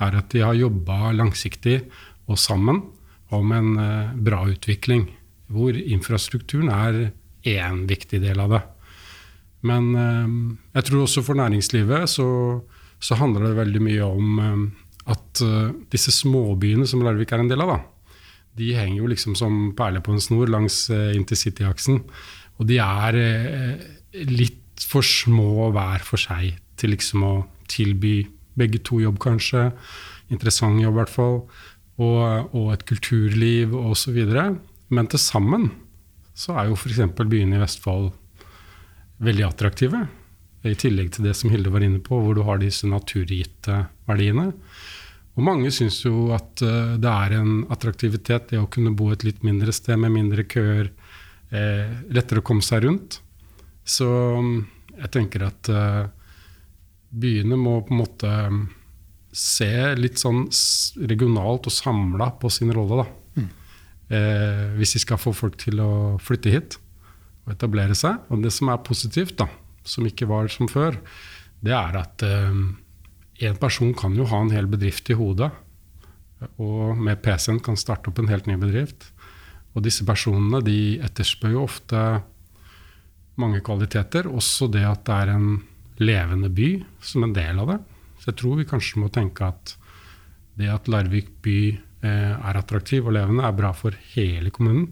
er 0.01 0.17
at 0.17 0.33
de 0.33 0.41
har 0.41 0.57
jobba 0.57 1.13
langsiktig 1.13 1.83
og 2.25 2.39
sammen 2.41 2.81
om 3.29 3.53
en 3.53 3.71
eh, 3.77 4.15
bra 4.17 4.41
utvikling. 4.49 5.11
Hvor 5.51 5.77
infrastrukturen 5.77 6.73
er 6.73 7.11
én 7.45 7.85
viktig 7.89 8.21
del 8.23 8.41
av 8.41 8.57
det. 8.57 8.63
Men 9.69 9.93
eh, 9.93 10.35
jeg 10.79 10.89
tror 10.89 11.05
også 11.05 11.25
for 11.27 11.37
næringslivet 11.37 12.09
så, 12.09 12.27
så 12.97 13.21
handler 13.21 13.51
det 13.51 13.59
veldig 13.61 13.85
mye 13.91 14.09
om 14.09 14.41
at 15.11 15.41
disse 15.89 16.13
småbyene 16.13 16.85
som 16.87 17.01
Larvik 17.01 17.31
er 17.33 17.41
en 17.41 17.49
del 17.49 17.63
av, 17.63 17.71
da, 17.73 17.77
de 18.59 18.67
henger 18.77 18.99
jo 18.99 19.07
liksom 19.09 19.33
som 19.35 19.55
perler 19.75 20.03
på 20.05 20.13
en 20.13 20.21
snor 20.21 20.51
langs 20.53 20.83
intercityaksen. 20.91 22.03
Og 22.61 22.69
de 22.69 22.77
er 22.83 23.17
eh, 23.17 23.89
litt 24.29 24.85
for 24.85 25.05
små 25.05 25.71
hver 25.73 26.05
for 26.05 26.21
seg 26.21 26.55
til 26.79 26.93
liksom 26.93 27.25
å 27.25 27.33
tilby 27.71 28.21
begge 28.59 28.81
to 28.85 28.99
jobb, 29.01 29.17
kanskje. 29.21 29.69
Interessant 30.33 30.81
jobb, 30.81 30.95
i 30.95 30.99
hvert 31.01 31.13
fall. 31.13 31.37
Og, 32.01 32.55
og 32.57 32.71
et 32.73 32.85
kulturliv 32.89 33.73
osv. 33.77 34.19
Men 34.91 35.09
til 35.09 35.21
sammen 35.21 35.69
så 36.37 36.55
er 36.57 36.69
jo 36.69 36.77
f.eks. 36.77 37.01
byene 37.19 37.57
i 37.57 37.61
Vestfold 37.61 38.11
veldig 39.21 39.45
attraktive. 39.47 40.05
I 40.65 40.77
tillegg 40.77 41.13
til 41.15 41.25
det 41.25 41.35
som 41.37 41.49
Hilde 41.53 41.73
var 41.73 41.83
inne 41.85 42.01
på, 42.03 42.19
hvor 42.21 42.37
du 42.37 42.43
har 42.45 42.61
disse 42.61 42.89
naturgitte 42.89 43.85
verdiene. 44.09 44.51
Og 45.37 45.45
mange 45.47 45.71
syns 45.73 46.01
jo 46.03 46.29
at 46.35 46.61
uh, 46.65 46.97
det 47.01 47.11
er 47.11 47.37
en 47.39 47.63
attraktivitet 47.71 48.51
det 48.51 48.59
å 48.59 48.69
kunne 48.71 48.93
bo 48.97 49.09
et 49.13 49.23
litt 49.25 49.45
mindre 49.47 49.73
sted 49.73 49.99
med 50.01 50.13
mindre 50.13 50.45
køer. 50.45 50.91
Eh, 51.51 51.87
lettere 52.15 52.39
å 52.39 52.45
komme 52.47 52.63
seg 52.63 52.85
rundt. 52.85 53.19
Så 53.83 54.07
um, 54.07 54.61
jeg 54.95 55.11
tenker 55.11 55.43
at 55.49 55.67
eh, 55.71 56.05
byene 57.11 57.57
må 57.59 57.81
på 57.83 57.91
en 57.91 57.99
måte 57.99 58.29
um, 58.47 58.61
se 59.35 59.71
litt 59.97 60.21
sånn 60.21 60.45
regionalt 61.07 61.67
og 61.67 61.75
samla 61.75 62.29
på 62.39 62.51
sin 62.51 62.71
rolle, 62.75 63.03
da. 63.03 63.41
Mm. 63.41 63.49
Eh, 64.11 64.63
hvis 64.77 64.95
de 64.95 65.03
skal 65.03 65.19
få 65.19 65.33
folk 65.35 65.57
til 65.59 65.79
å 65.83 65.91
flytte 66.23 66.53
hit 66.53 66.77
og 67.45 67.55
etablere 67.55 67.95
seg. 67.97 68.21
Og 68.31 68.43
det 68.45 68.53
som 68.55 68.71
er 68.71 68.83
positivt, 68.87 69.37
da, 69.41 69.47
som 69.87 70.07
ikke 70.07 70.29
var 70.29 70.51
som 70.51 70.71
før, 70.71 70.99
det 71.61 71.75
er 71.75 71.99
at 71.99 72.25
én 72.27 72.77
eh, 73.39 73.59
person 73.59 73.91
kan 73.97 74.15
jo 74.17 74.27
ha 74.31 74.43
en 74.43 74.53
hel 74.55 74.71
bedrift 74.71 75.11
i 75.11 75.17
hodet. 75.19 75.51
Og 76.61 76.97
med 76.97 77.21
PC-en 77.21 77.59
kan 77.63 77.77
starte 77.77 78.09
opp 78.09 78.19
en 78.21 78.31
helt 78.31 78.47
ny 78.49 78.55
bedrift. 78.61 79.11
Og 79.75 79.85
disse 79.85 80.05
personene 80.07 80.59
de 80.65 80.99
etterspør 81.03 81.55
jo 81.55 81.65
ofte 81.65 81.99
mange 83.39 83.61
kvaliteter. 83.65 84.27
Også 84.27 84.67
det 84.71 84.83
at 84.87 85.05
det 85.07 85.17
er 85.17 85.35
en 85.35 85.51
levende 86.01 86.49
by 86.51 86.73
som 87.03 87.27
en 87.27 87.35
del 87.35 87.61
av 87.61 87.71
det. 87.73 87.79
Så 88.19 88.31
jeg 88.31 88.41
tror 88.41 88.59
vi 88.59 88.67
kanskje 88.69 89.01
må 89.01 89.09
tenke 89.13 89.47
at 89.47 89.75
det 90.59 90.67
at 90.69 90.89
Larvik 90.91 91.31
by 91.45 91.57
eh, 91.71 92.33
er 92.35 92.59
attraktiv 92.59 93.07
og 93.07 93.15
levende, 93.15 93.45
er 93.47 93.55
bra 93.55 93.71
for 93.73 93.95
hele 94.13 94.51
kommunen. 94.53 94.91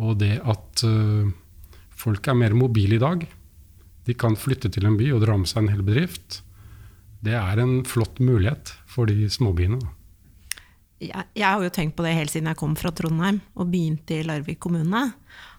Og 0.00 0.16
det 0.22 0.38
at 0.40 0.84
eh, 0.86 1.30
folk 1.90 2.26
er 2.26 2.38
mer 2.38 2.56
mobile 2.56 2.96
i 2.96 3.02
dag, 3.02 3.26
de 4.08 4.16
kan 4.16 4.38
flytte 4.38 4.70
til 4.72 4.88
en 4.88 4.96
by 4.98 5.10
og 5.14 5.22
dra 5.26 5.36
med 5.38 5.50
seg 5.50 5.66
en 5.66 5.74
hel 5.74 5.84
bedrift. 5.86 6.40
Det 7.20 7.36
er 7.36 7.60
en 7.60 7.82
flott 7.86 8.18
mulighet 8.24 8.72
for 8.88 9.10
de 9.10 9.28
småbyene. 9.30 9.78
Jeg, 11.00 11.26
jeg, 11.32 11.46
har 11.46 11.62
jo 11.64 11.72
tenkt 11.72 11.96
på 11.96 12.04
det 12.04 12.12
helt 12.12 12.32
siden 12.32 12.50
jeg 12.50 12.58
kom 12.60 12.74
fra 12.76 12.92
Trondheim 12.92 13.40
og 13.56 13.70
begynte 13.72 14.18
i 14.18 14.24
Larvik 14.26 14.60
kommune. 14.60 15.06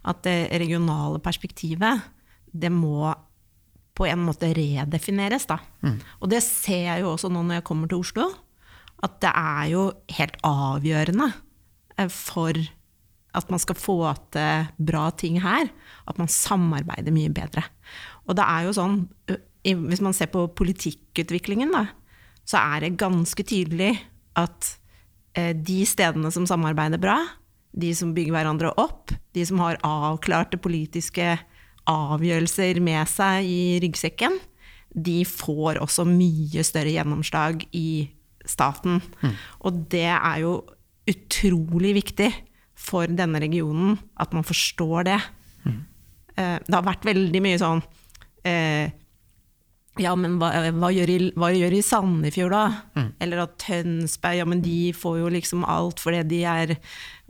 At 0.06 0.22
det 0.28 0.52
regionale 0.62 1.22
perspektivet, 1.24 2.04
det 2.52 2.70
må 2.74 3.10
på 3.98 4.08
en 4.08 4.22
måte 4.24 4.52
redefineres. 4.56 5.48
Da. 5.50 5.60
Mm. 5.82 5.98
Og 6.22 6.32
det 6.32 6.44
ser 6.46 6.86
jeg 6.88 7.04
jo 7.04 7.14
også 7.16 7.32
nå 7.32 7.44
når 7.46 7.60
jeg 7.60 7.68
kommer 7.68 7.90
til 7.92 8.04
Oslo. 8.04 8.28
At 9.02 9.18
det 9.24 9.32
er 9.34 9.72
jo 9.72 9.88
helt 10.18 10.38
avgjørende 10.46 11.32
eh, 11.98 12.12
for 12.14 12.62
at 13.32 13.52
man 13.52 13.62
skal 13.64 13.80
få 13.80 13.98
til 14.36 14.68
bra 14.92 15.06
ting 15.16 15.40
her, 15.42 15.70
at 16.08 16.18
man 16.20 16.28
samarbeider 16.32 17.14
mye 17.16 17.32
bedre. 17.32 17.64
Og 18.28 18.36
det 18.36 18.44
er 18.44 18.68
jo 18.68 18.76
sånn, 18.76 18.98
hvis 19.64 20.04
man 20.04 20.16
ser 20.16 20.28
på 20.34 20.50
politikkutviklingen, 20.60 21.72
da, 21.72 21.86
så 22.44 22.60
er 22.60 22.84
det 22.84 22.98
ganske 23.00 23.46
tydelig 23.48 23.94
at 24.40 24.74
de 25.32 25.78
stedene 25.88 26.28
som 26.34 26.44
samarbeider 26.50 27.00
bra, 27.00 27.16
de 27.72 27.94
som 27.96 28.12
bygger 28.16 28.36
hverandre 28.36 28.74
opp, 28.82 29.14
de 29.32 29.46
som 29.48 29.62
har 29.64 29.80
avklarte 29.88 30.60
politiske 30.60 31.38
avgjørelser 31.90 32.82
med 32.84 33.08
seg 33.10 33.48
i 33.48 33.62
ryggsekken, 33.84 34.36
de 34.92 35.22
får 35.28 35.80
også 35.80 36.04
mye 36.08 36.66
større 36.68 36.92
gjennomslag 36.92 37.64
i 37.72 38.12
staten. 38.48 39.00
Mm. 39.22 39.36
Og 39.68 39.84
det 39.92 40.10
er 40.12 40.42
jo 40.44 40.56
utrolig 41.10 41.96
viktig 42.02 42.30
for 42.78 43.10
denne 43.10 43.40
regionen 43.42 43.98
at 44.20 44.34
man 44.36 44.46
forstår 44.46 45.08
det. 45.08 45.20
Mm. 45.64 45.80
Det 46.36 46.76
har 46.76 46.86
vært 46.88 47.06
veldig 47.06 47.42
mye 47.44 47.60
sånn 47.62 47.82
eh, 48.48 48.92
ja, 50.00 50.14
men 50.16 50.38
hva, 50.40 50.54
hva, 50.72 50.90
gjør, 50.96 51.12
i, 51.12 51.18
hva 51.36 51.50
gjør 51.52 51.74
i 51.76 51.82
Sandefjord, 51.84 52.54
da? 52.56 52.64
Mm. 52.96 53.10
Eller 53.26 53.44
at 53.44 53.58
Tønsberg 53.60 54.40
Ja, 54.40 54.48
men 54.48 54.64
de 54.64 54.94
får 54.96 55.18
jo 55.20 55.32
liksom 55.34 55.66
alt 55.68 56.00
fordi 56.00 56.22
de 56.30 56.42
er, 56.48 56.76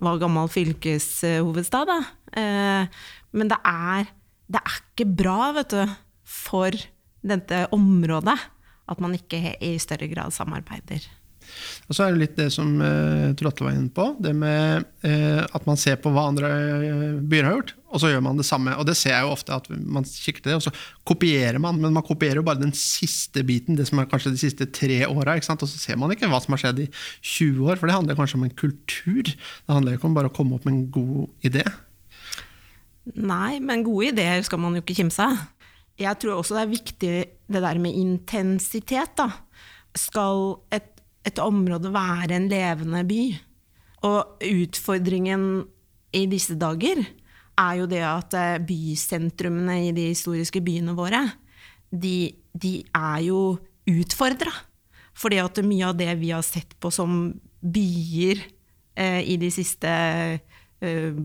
var 0.02 0.22
gammel 0.22 0.52
fylkeshovedstad, 0.54 1.90
da. 1.90 2.00
Eh, 2.38 3.02
men 3.34 3.52
det 3.52 3.58
er, 3.66 4.12
det 4.52 4.62
er 4.62 4.78
ikke 4.78 5.10
bra, 5.24 5.52
vet 5.58 5.74
du, 5.74 5.96
for 6.22 6.78
dette 7.22 7.66
området 7.74 8.38
at 8.92 9.02
man 9.02 9.16
ikke 9.16 9.56
i 9.64 9.74
større 9.82 10.10
grad 10.12 10.34
samarbeider. 10.36 11.06
Og 11.90 11.96
så 11.98 12.06
er 12.06 12.14
det 12.14 12.22
litt 12.22 12.38
det 12.40 12.48
som 12.54 12.70
uh, 12.80 13.34
Trotte 13.38 13.66
var 13.66 13.76
inne 13.76 13.92
på, 13.92 14.06
det 14.24 14.32
med 14.38 14.86
uh, 15.04 15.44
at 15.44 15.68
man 15.68 15.80
ser 15.80 15.98
på 16.02 16.12
hva 16.14 16.30
andre 16.30 16.50
uh, 16.50 17.20
byer 17.20 17.48
har 17.48 17.58
gjort, 17.58 17.74
og 17.92 18.02
så 18.04 18.12
gjør 18.14 18.24
man 18.24 18.40
det 18.40 18.48
samme. 18.48 18.78
Og 18.80 18.88
det 18.88 18.96
ser 19.00 19.16
jeg 19.16 19.26
jo 19.26 19.34
ofte, 19.34 19.58
at 19.58 19.68
man 19.70 20.08
kikker 20.08 20.46
til 20.46 20.54
det, 20.54 20.58
og 20.62 20.66
så 20.68 20.74
kopierer 21.08 21.60
man, 21.64 21.82
men 21.84 21.96
man 21.98 22.06
kopierer 22.08 22.40
jo 22.40 22.46
bare 22.48 22.64
den 22.64 22.74
siste 22.78 23.44
biten, 23.48 23.76
det 23.80 23.90
som 23.90 24.00
er 24.00 24.10
kanskje 24.12 24.34
de 24.36 24.42
siste 24.42 24.70
tre 24.72 25.04
åra, 25.10 25.36
og 25.36 25.66
så 25.66 25.72
ser 25.76 26.00
man 26.00 26.14
ikke 26.16 26.32
hva 26.32 26.40
som 26.44 26.56
har 26.56 26.64
skjedd 26.66 26.84
i 26.86 26.90
20 27.20 27.68
år, 27.68 27.82
for 27.82 27.92
det 27.92 27.98
handler 27.98 28.20
kanskje 28.20 28.40
om 28.40 28.48
en 28.48 28.60
kultur. 28.64 29.32
Det 29.32 29.72
handler 29.76 29.98
ikke 29.98 30.08
om 30.12 30.20
bare 30.20 30.32
å 30.32 30.36
komme 30.36 30.56
opp 30.56 30.68
med 30.68 30.78
en 30.78 30.86
god 30.96 31.50
idé. 31.52 31.66
Nei, 33.18 33.58
men 33.60 33.84
gode 33.84 34.12
ideer 34.12 34.44
skal 34.46 34.62
man 34.62 34.78
jo 34.78 34.84
ikke 34.84 35.00
kimse 35.02 35.26
av. 35.26 35.42
Jeg 36.02 36.18
tror 36.22 36.40
også 36.40 36.56
det 36.58 36.64
er 36.64 36.72
viktig 36.72 37.14
det 37.52 37.62
der 37.64 37.80
med 37.82 37.98
intensitet. 37.98 39.18
da. 39.18 39.30
Skal 39.98 40.62
et 40.72 41.01
et 41.28 41.42
område 41.42 41.92
være 41.94 42.38
en 42.38 42.48
levende 42.52 43.04
by. 43.08 43.22
Og 44.10 44.46
utfordringen 44.48 45.66
i 46.18 46.26
disse 46.30 46.58
dager 46.60 47.04
er 47.62 47.74
jo 47.78 47.88
det 47.90 48.02
at 48.06 48.36
eh, 48.38 48.62
bysentrumene 48.66 49.78
i 49.88 49.92
de 49.96 50.10
historiske 50.10 50.64
byene 50.66 50.96
våre, 50.98 51.22
de, 51.92 52.32
de 52.54 52.80
er 52.96 53.28
jo 53.28 53.42
utfordra. 53.92 54.54
Fordi 55.18 55.42
at 55.44 55.62
mye 55.66 55.92
av 55.92 56.00
det 56.00 56.10
vi 56.22 56.32
har 56.34 56.44
sett 56.46 56.74
på 56.82 56.90
som 56.94 57.30
byer 57.62 58.42
eh, 58.96 59.22
i 59.30 59.38
de 59.38 59.52
siste 59.54 59.92
eh, 60.82 61.22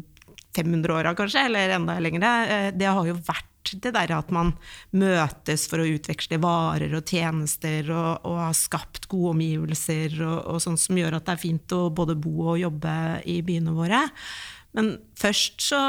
500 0.57 0.95
åra, 0.95 1.15
kanskje, 1.17 1.47
eller 1.49 1.77
enda 1.77 1.99
lenger, 2.01 2.27
eh, 2.49 2.71
det 2.77 2.89
har 2.91 3.09
jo 3.09 3.17
vært 3.17 3.56
det 3.75 3.95
der 3.97 4.15
at 4.17 4.33
man 4.35 4.53
møtes 4.97 5.67
for 5.71 5.83
å 5.83 5.89
utveksle 5.89 6.39
varer 6.43 6.95
og 6.99 7.09
tjenester 7.09 7.91
og, 7.95 8.27
og 8.27 8.41
har 8.45 8.57
skapt 8.57 9.09
gode 9.11 9.35
omgivelser 9.37 10.21
og, 10.23 10.39
og 10.55 10.63
sånn 10.65 10.79
som 10.81 10.99
gjør 10.99 11.19
at 11.19 11.27
det 11.27 11.37
er 11.37 11.43
fint 11.43 11.77
å 11.77 11.87
både 11.95 12.19
bo 12.19 12.53
og 12.53 12.61
jobbe 12.63 12.97
i 13.29 13.41
byene 13.47 13.75
våre. 13.77 14.05
Men 14.77 14.97
først 15.17 15.65
så, 15.65 15.81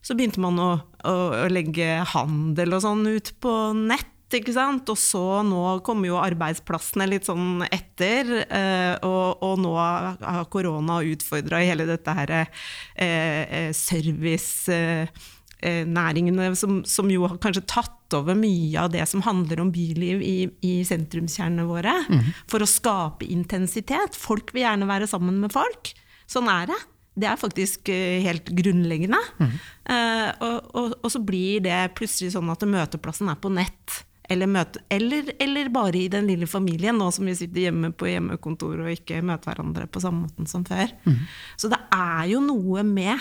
så 0.00 0.16
begynte 0.16 0.42
man 0.42 0.58
å, 0.60 0.70
å, 1.04 1.14
å, 1.44 1.46
legge 1.52 2.00
handel 2.14 2.78
og 2.78 2.84
sånn 2.86 3.04
ut 3.12 3.34
på 3.42 3.54
nett. 3.76 4.08
Ikke 4.32 4.54
sant? 4.56 4.88
Og 4.88 4.96
så 4.96 5.42
nå 5.44 5.60
kommer 5.84 6.08
jo 6.08 6.16
arbeidsplassene 6.16 7.04
litt 7.10 7.26
sånn 7.28 7.66
etter, 7.66 8.30
eh, 8.46 8.94
og, 9.04 9.42
og, 9.44 9.58
nå 9.60 9.74
har 9.76 10.46
korona 10.48 11.02
utfordra 11.04 11.60
hele 11.60 11.84
dette 11.90 12.14
her 12.16 12.32
eh, 12.38 12.62
eh 13.04 13.68
service 13.76 14.72
eh, 14.72 15.28
næringene 15.62 16.48
som, 16.58 16.80
som, 16.88 17.10
jo 17.12 17.28
har 17.30 17.36
kanskje 17.42 17.62
tatt 17.70 18.16
over 18.18 18.34
mye 18.34 18.74
av 18.82 18.90
det 18.92 19.04
som 19.08 19.22
handler 19.22 19.62
om 19.62 19.70
byliv 19.72 20.22
i, 20.26 20.36
i 20.66 20.72
sentrumskjernene 20.84 21.66
våre, 21.68 21.94
mm. 22.08 22.32
for 22.50 22.64
å 22.64 22.68
skape 22.68 23.28
intensitet. 23.30 24.18
Folk 24.18 24.50
vil 24.56 24.66
gjerne 24.66 24.90
være 24.90 25.08
sammen 25.10 25.38
med 25.42 25.54
folk. 25.54 25.94
Sånn 26.30 26.50
er 26.50 26.70
det. 26.72 26.80
Det 27.12 27.28
er 27.28 27.40
faktisk 27.40 27.90
uh, 27.92 28.20
helt 28.24 28.48
grunnleggende. 28.56 29.20
Mm. 29.38 29.52
Uh, 29.84 30.30
og, 30.46 30.56
og, 30.72 30.94
og, 31.02 31.10
så 31.12 31.20
blir 31.24 31.60
det 31.64 31.82
plutselig 31.98 32.32
sånn 32.36 32.50
at 32.52 32.64
møteplassen 32.68 33.30
er 33.32 33.38
på 33.40 33.52
nett. 33.52 34.00
Eller, 34.32 34.48
møte, 34.48 34.80
eller, 34.92 35.32
eller, 35.42 35.68
bare 35.74 35.98
i 35.98 36.08
den 36.12 36.28
lille 36.30 36.46
familien, 36.48 36.96
nå 36.96 37.10
som 37.12 37.26
vi 37.28 37.34
sitter 37.36 37.66
hjemme 37.66 37.90
på 37.92 38.08
hjemmekontor 38.08 38.84
og 38.84 38.92
ikke 38.94 39.20
møter 39.26 39.50
hverandre 39.50 39.88
på 39.92 40.00
samme 40.00 40.28
måten 40.28 40.48
som 40.48 40.64
før. 40.64 40.94
Mm. 41.04 41.18
Så 41.60 41.68
det 41.72 41.80
er 41.92 42.30
jo 42.30 42.40
noe 42.44 42.84
med 42.86 43.18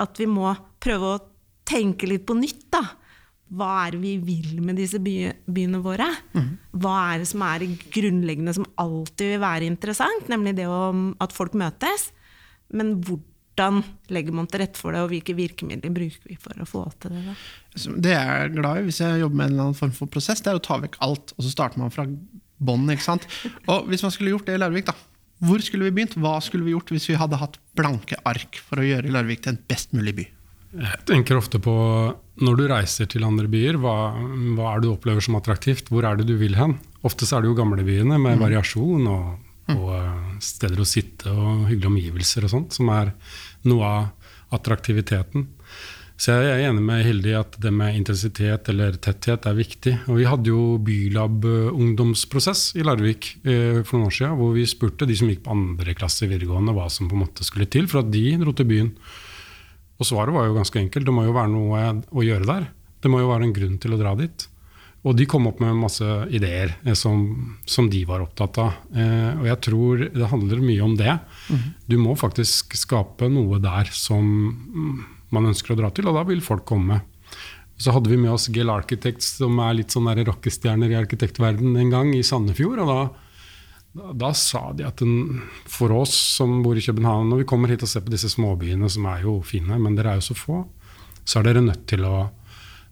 at 0.00 0.18
vi 0.18 0.26
må 0.26 0.50
prøve 0.82 1.12
å 1.12 1.20
tenke 1.70 2.10
litt 2.10 2.26
på 2.26 2.34
nytt, 2.38 2.66
da. 2.74 2.82
Hva 3.50 3.70
er 3.84 3.96
det 3.96 4.02
vi 4.04 4.12
vil 4.22 4.60
med 4.62 4.76
disse 4.78 5.00
by, 5.02 5.14
byene 5.50 5.80
våre? 5.82 6.06
Mm. 6.36 6.52
Hva 6.82 6.94
er 7.14 7.22
det 7.22 7.30
som 7.30 7.42
er 7.42 7.64
grunnleggende 7.90 8.54
som 8.54 8.68
alltid 8.78 9.32
vil 9.32 9.42
være 9.42 9.66
interessant, 9.66 10.30
nemlig 10.30 10.54
det 10.60 10.68
om 10.70 11.08
at 11.22 11.34
folk 11.34 11.56
møtes? 11.58 12.12
Men 12.70 12.92
hvordan 13.02 13.82
legger 14.14 14.36
man 14.38 14.46
til 14.46 14.62
rette 14.62 14.78
for 14.78 14.94
det, 14.94 15.02
og 15.02 15.10
hvilke 15.10 15.34
virkemidler 15.34 15.90
bruker 15.90 16.30
vi 16.30 16.38
for 16.38 16.62
å 16.62 16.68
få 16.68 16.84
til 17.02 17.16
det? 17.16 17.24
Da? 17.26 17.34
Det 18.06 18.14
jeg 18.14 18.30
er 18.36 18.54
glad 18.54 18.78
i 18.78 18.86
hvis 18.86 19.02
jeg 19.02 19.22
jobber 19.24 19.40
med 19.40 19.48
en 19.48 19.56
eller 19.56 19.66
annen 19.66 19.80
form 19.82 19.94
for 19.98 20.14
prosess, 20.14 20.46
det 20.46 20.54
er 20.54 20.60
å 20.60 20.62
ta 20.70 20.78
vekk 20.86 21.00
alt, 21.02 21.34
og 21.34 21.42
så 21.42 21.50
starter 21.50 21.82
man 21.82 21.90
fra 21.94 22.06
bånn. 22.62 22.86
Hvis 22.86 24.06
man 24.06 24.14
skulle 24.14 24.36
gjort 24.36 24.46
det 24.46 24.54
i 24.54 24.62
Larvik, 24.62 24.86
da, 24.92 24.94
hvor 25.42 25.58
skulle 25.64 25.90
vi 25.90 25.96
begynt? 25.98 26.14
Hva 26.20 26.38
skulle 26.44 26.66
vi 26.68 26.76
gjort 26.76 26.94
hvis 26.94 27.10
vi 27.10 27.18
hadde 27.18 27.40
hatt 27.40 27.58
blanke 27.74 28.18
ark 28.28 28.62
for 28.62 28.78
å 28.78 28.86
gjøre 28.86 29.10
Larvik 29.10 29.42
til 29.42 29.56
en 29.56 29.64
best 29.66 29.90
mulig 29.96 30.14
by? 30.22 30.26
Jeg 30.70 31.02
tenker 31.08 31.38
ofte 31.40 31.58
på 31.62 31.74
når 32.40 32.56
du 32.56 32.64
reiser 32.70 33.08
til 33.10 33.26
andre 33.26 33.50
byer, 33.50 33.76
hva, 33.82 34.14
hva 34.56 34.70
er 34.70 34.80
det 34.80 34.86
du 34.86 34.92
opplever 34.94 35.24
som 35.24 35.36
attraktivt? 35.36 35.90
Hvor 35.90 36.06
er 36.06 36.20
det 36.20 36.28
du 36.28 36.36
vil 36.40 36.54
hen? 36.56 36.76
Ofte 37.06 37.26
så 37.26 37.36
er 37.36 37.44
det 37.44 37.50
jo 37.50 37.58
gamlebyene 37.58 38.16
med 38.20 38.38
mm. 38.38 38.44
variasjon 38.44 39.08
og, 39.10 39.32
mm. 39.66 39.72
og, 39.74 39.88
eh, 39.98 40.36
steder 40.44 40.80
å 40.80 40.88
sitte 40.88 41.32
og 41.32 41.66
hyggelige 41.68 41.90
omgivelser 41.90 42.46
og 42.46 42.52
sånt, 42.54 42.76
som 42.76 42.92
er 42.94 43.10
noe 43.66 43.88
av 43.88 44.54
attraktiviteten. 44.60 45.48
Så 46.20 46.36
jeg 46.36 46.50
er 46.52 46.66
enig 46.68 46.84
med 46.84 47.02
Hilde 47.06 47.30
i 47.32 47.38
at 47.38 47.54
det 47.64 47.70
med 47.72 47.96
intensitet 47.96 48.68
eller 48.68 48.98
tetthet 49.00 49.46
er 49.48 49.56
viktig. 49.56 49.94
Og 50.12 50.18
vi 50.20 50.26
hadde 50.28 50.52
jo 50.52 50.76
Bylab 50.84 51.46
ungdomsprosess 51.48 52.74
i 52.76 52.84
Larvik 52.84 53.32
eh, 53.40 53.80
for 53.80 53.96
noen 53.96 54.10
år 54.12 54.16
siden, 54.20 54.36
hvor 54.38 54.54
vi 54.54 54.68
spurte 54.68 55.08
de 55.08 55.16
som 55.18 55.32
gikk 55.32 55.42
på 55.48 55.56
andre 55.56 55.96
klasse 55.98 56.26
i 56.26 56.30
videregående 56.30 56.76
hva 56.76 56.86
som 56.92 57.10
på 57.10 57.18
en 57.18 57.24
måte 57.24 57.48
skulle 57.48 57.66
til 57.72 57.90
for 57.90 58.04
at 58.04 58.12
de 58.14 58.24
dro 58.38 58.54
til 58.54 58.70
byen. 58.70 58.94
Og 60.00 60.08
svaret 60.08 60.34
var 60.34 60.48
jo 60.48 60.56
ganske 60.56 60.80
enkelt. 60.80 61.06
Det 61.06 61.14
må 61.14 61.26
jo 61.26 61.36
være 61.36 61.52
noe 61.52 61.82
å 62.08 62.24
gjøre 62.24 62.48
der. 62.48 62.70
Det 63.00 63.12
må 63.12 63.20
jo 63.20 63.30
være 63.30 63.46
en 63.48 63.54
grunn 63.56 63.76
til 63.80 63.94
å 63.94 64.00
dra 64.00 64.14
dit. 64.18 64.46
Og 65.00 65.16
de 65.16 65.24
kom 65.28 65.46
opp 65.48 65.62
med 65.62 65.78
masse 65.80 66.06
ideer 66.32 66.74
eh, 66.84 66.96
som, 66.98 67.22
som 67.68 67.88
de 67.92 68.02
var 68.08 68.24
opptatt 68.24 68.58
av. 68.60 68.82
Eh, 68.92 69.30
og 69.38 69.46
jeg 69.48 69.60
tror 69.64 70.02
det 70.12 70.28
handler 70.32 70.64
mye 70.64 70.82
om 70.84 70.96
det. 70.98 71.14
Mm. 71.48 71.62
Du 71.88 71.96
må 72.02 72.16
faktisk 72.20 72.76
skape 72.76 73.30
noe 73.32 73.60
der 73.64 73.88
som 73.96 74.26
man 75.30 75.48
ønsker 75.48 75.72
å 75.72 75.78
dra 75.78 75.92
til, 75.94 76.10
og 76.10 76.18
da 76.18 76.26
vil 76.28 76.42
folk 76.44 76.66
komme. 76.68 77.00
Så 77.80 77.94
hadde 77.94 78.12
vi 78.12 78.18
med 78.20 78.34
oss 78.34 78.50
Gel 78.52 78.68
Architects, 78.68 79.38
som 79.38 79.56
er 79.64 79.78
litt 79.78 79.94
sånn 79.94 80.10
rockestjerner 80.26 80.92
i 80.92 80.98
arkitektverden 80.98 81.78
en 81.80 81.92
gang, 81.92 82.12
i 82.12 82.24
Sandefjord. 82.26 82.82
og 82.84 82.90
da, 82.90 83.29
da, 83.96 84.12
da 84.14 84.30
sa 84.36 84.70
de 84.76 84.86
at 84.86 85.02
den, 85.02 85.40
for 85.68 85.92
oss 85.96 86.14
som 86.36 86.60
bor 86.64 86.78
i 86.78 86.84
København, 86.84 87.30
når 87.30 87.42
vi 87.42 87.48
kommer 87.50 87.72
hit 87.72 87.82
og 87.86 87.90
ser 87.90 88.04
på 88.06 88.12
disse 88.12 88.30
småbyene, 88.30 88.90
som 88.92 89.08
er 89.10 89.24
jo 89.24 89.40
fine, 89.46 89.78
men 89.82 89.96
dere 89.98 90.14
er 90.14 90.20
jo 90.20 90.28
så 90.30 90.36
få, 90.38 90.60
så 91.24 91.40
er 91.40 91.50
dere 91.50 91.64
nødt 91.64 91.86
til 91.90 92.06
å, 92.06 92.28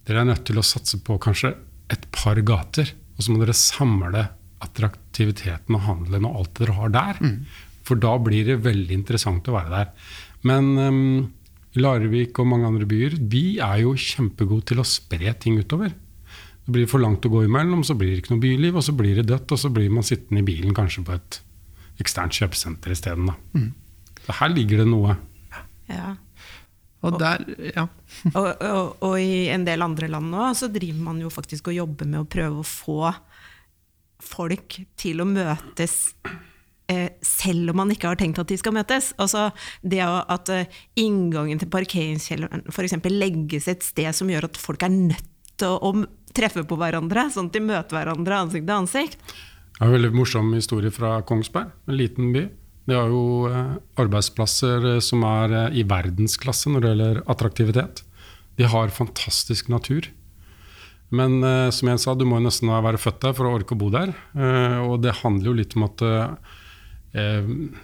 dere 0.08 0.24
er 0.24 0.30
nødt 0.32 0.44
til 0.48 0.58
å 0.58 0.66
satse 0.66 1.00
på 1.04 1.20
kanskje 1.22 1.54
et 1.92 2.04
par 2.14 2.40
gater. 2.46 2.90
Og 3.16 3.24
så 3.24 3.32
må 3.32 3.40
dere 3.42 3.56
samle 3.56 4.26
attraktiviteten 4.62 5.76
og 5.78 5.84
handelen 5.86 6.26
og 6.26 6.42
alt 6.42 6.54
dere 6.58 6.76
har 6.76 6.94
der. 6.94 7.22
Mm. 7.22 7.38
For 7.86 8.00
da 8.00 8.16
blir 8.20 8.50
det 8.50 8.60
veldig 8.66 8.94
interessant 8.98 9.48
å 9.48 9.54
være 9.54 9.72
der. 9.72 9.92
Men 10.46 10.70
um, 10.78 11.00
Larvik 11.78 12.38
og 12.42 12.50
mange 12.50 12.68
andre 12.68 12.86
byer 12.88 13.16
vi 13.30 13.58
er 13.62 13.82
jo 13.84 13.94
kjempegode 13.98 14.70
til 14.72 14.82
å 14.82 14.86
spre 14.86 15.34
ting 15.40 15.58
utover. 15.62 15.94
Det 16.68 16.74
blir 16.76 16.88
for 16.90 17.00
langt 17.00 17.24
å 17.24 17.30
gå 17.32 17.46
imellom, 17.46 17.80
så 17.80 17.94
blir 17.96 18.10
det 18.12 18.20
ikke 18.20 18.34
noe 18.34 18.42
byliv, 18.42 18.74
og 18.76 18.82
så 18.84 18.92
blir 18.92 19.16
det 19.16 19.30
dødt, 19.30 19.54
og 19.56 19.60
så 19.62 19.70
blir 19.72 19.88
man 19.88 20.04
sittende 20.04 20.42
i 20.42 20.44
bilen 20.44 20.74
kanskje 20.76 21.00
på 21.06 21.14
et 21.14 21.38
eksternt 22.02 22.36
kjøpesenter 22.36 22.92
isteden. 22.92 23.30
Mm. 23.56 23.70
Så 24.26 24.36
her 24.36 24.52
ligger 24.52 24.82
det 24.82 24.88
noe. 24.90 25.14
Ja. 25.88 26.10
Og, 27.08 27.16
der, 27.16 27.46
ja. 27.72 27.86
og, 28.36 28.50
og, 28.52 28.98
og, 29.06 29.14
i 29.16 29.46
en 29.54 29.64
del 29.64 29.80
andre 29.86 30.10
land 30.12 30.28
nå 30.34 30.50
så 30.58 30.68
driver 30.74 31.00
man 31.06 31.22
jo 31.24 31.32
faktisk 31.32 31.70
og 31.72 31.78
jobber 31.78 32.10
med 32.10 32.20
å 32.20 32.28
prøve 32.28 32.60
å 32.60 32.68
få 32.68 33.14
folk 34.28 34.76
til 35.00 35.24
å 35.24 35.28
møtes 35.30 35.96
eh, 36.92 37.16
selv 37.24 37.72
om 37.72 37.80
man 37.80 37.96
ikke 37.96 38.10
har 38.12 38.20
tenkt 38.20 38.42
at 38.44 38.52
de 38.52 38.60
skal 38.60 38.76
møtes. 38.76 39.14
Altså 39.16 39.48
det 39.80 40.04
at 40.04 40.52
eh, 40.52 40.78
inngangen 41.00 41.64
til 41.64 41.72
parkeringskjelleren 41.72 42.68
f.eks. 42.68 42.98
legges 43.08 43.72
et 43.72 43.86
sted 43.86 44.12
som 44.20 44.28
gjør 44.28 44.50
at 44.50 44.60
folk 44.60 44.84
er 44.84 44.92
nødt 44.92 45.54
til 45.56 45.70
å, 45.70 45.94
å 45.94 46.17
treffe 46.36 46.64
på 46.68 46.78
hverandre, 46.78 47.28
sånn 47.32 47.50
at 47.50 47.56
de 47.56 47.62
møter 47.64 47.98
hverandre 47.98 48.42
ansikt 48.44 48.66
til 48.68 48.76
ansikt. 48.76 49.36
Det 49.78 49.84
er 49.84 49.88
en 49.88 49.94
veldig 49.94 50.14
morsom 50.16 50.50
historie 50.56 50.90
fra 50.94 51.20
Kongsberg, 51.26 51.70
en 51.86 51.98
liten 51.98 52.32
by. 52.34 52.48
De 52.88 52.96
har 52.96 53.10
jo 53.12 53.48
eh, 53.50 53.74
arbeidsplasser 54.00 54.86
eh, 54.94 55.00
som 55.04 55.24
er 55.28 55.54
eh, 55.54 55.80
i 55.82 55.84
verdensklasse 55.88 56.72
når 56.72 56.84
det 56.84 56.92
gjelder 56.92 57.20
attraktivitet. 57.34 58.02
De 58.58 58.68
har 58.68 58.94
fantastisk 58.94 59.68
natur. 59.70 60.08
Men 61.14 61.38
som 61.72 61.88
jeg 61.88 62.00
sa, 62.02 62.12
du 62.12 62.26
må 62.28 62.36
nesten 62.44 62.68
være 62.68 62.98
født 63.00 63.22
der 63.22 63.36
for 63.36 63.48
å 63.48 63.54
orke 63.56 63.72
å 63.72 63.78
bo 63.80 63.86
der. 63.88 64.10
og 64.84 64.98
det 65.00 65.14
handler 65.22 65.46
jo 65.48 65.54
litt 65.56 65.72
om 65.78 65.86
at 65.86 66.02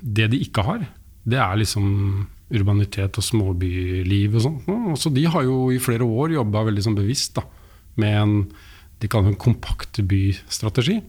det 0.05 0.27
de 0.29 0.41
ikke 0.45 0.65
har, 0.67 0.83
det 1.25 1.39
er 1.41 1.57
liksom 1.57 1.87
urbanitet 2.53 3.17
og 3.17 3.25
småbyliv 3.25 4.37
og 4.37 4.45
sånn. 4.45 4.59
Så 5.01 5.15
de 5.15 5.25
har 5.25 5.47
jo 5.47 5.71
i 5.73 5.81
flere 5.81 6.05
år 6.05 6.35
jobba 6.37 6.67
veldig 6.69 6.85
sånn 6.85 6.99
bevisst 6.99 7.39
da, 7.39 7.47
med 8.01 8.21
en 8.21 8.37
de 9.03 9.11
kaller 9.11 9.35
en 9.35 9.41
kompakt 9.41 9.99
bystrategi. 10.09 11.01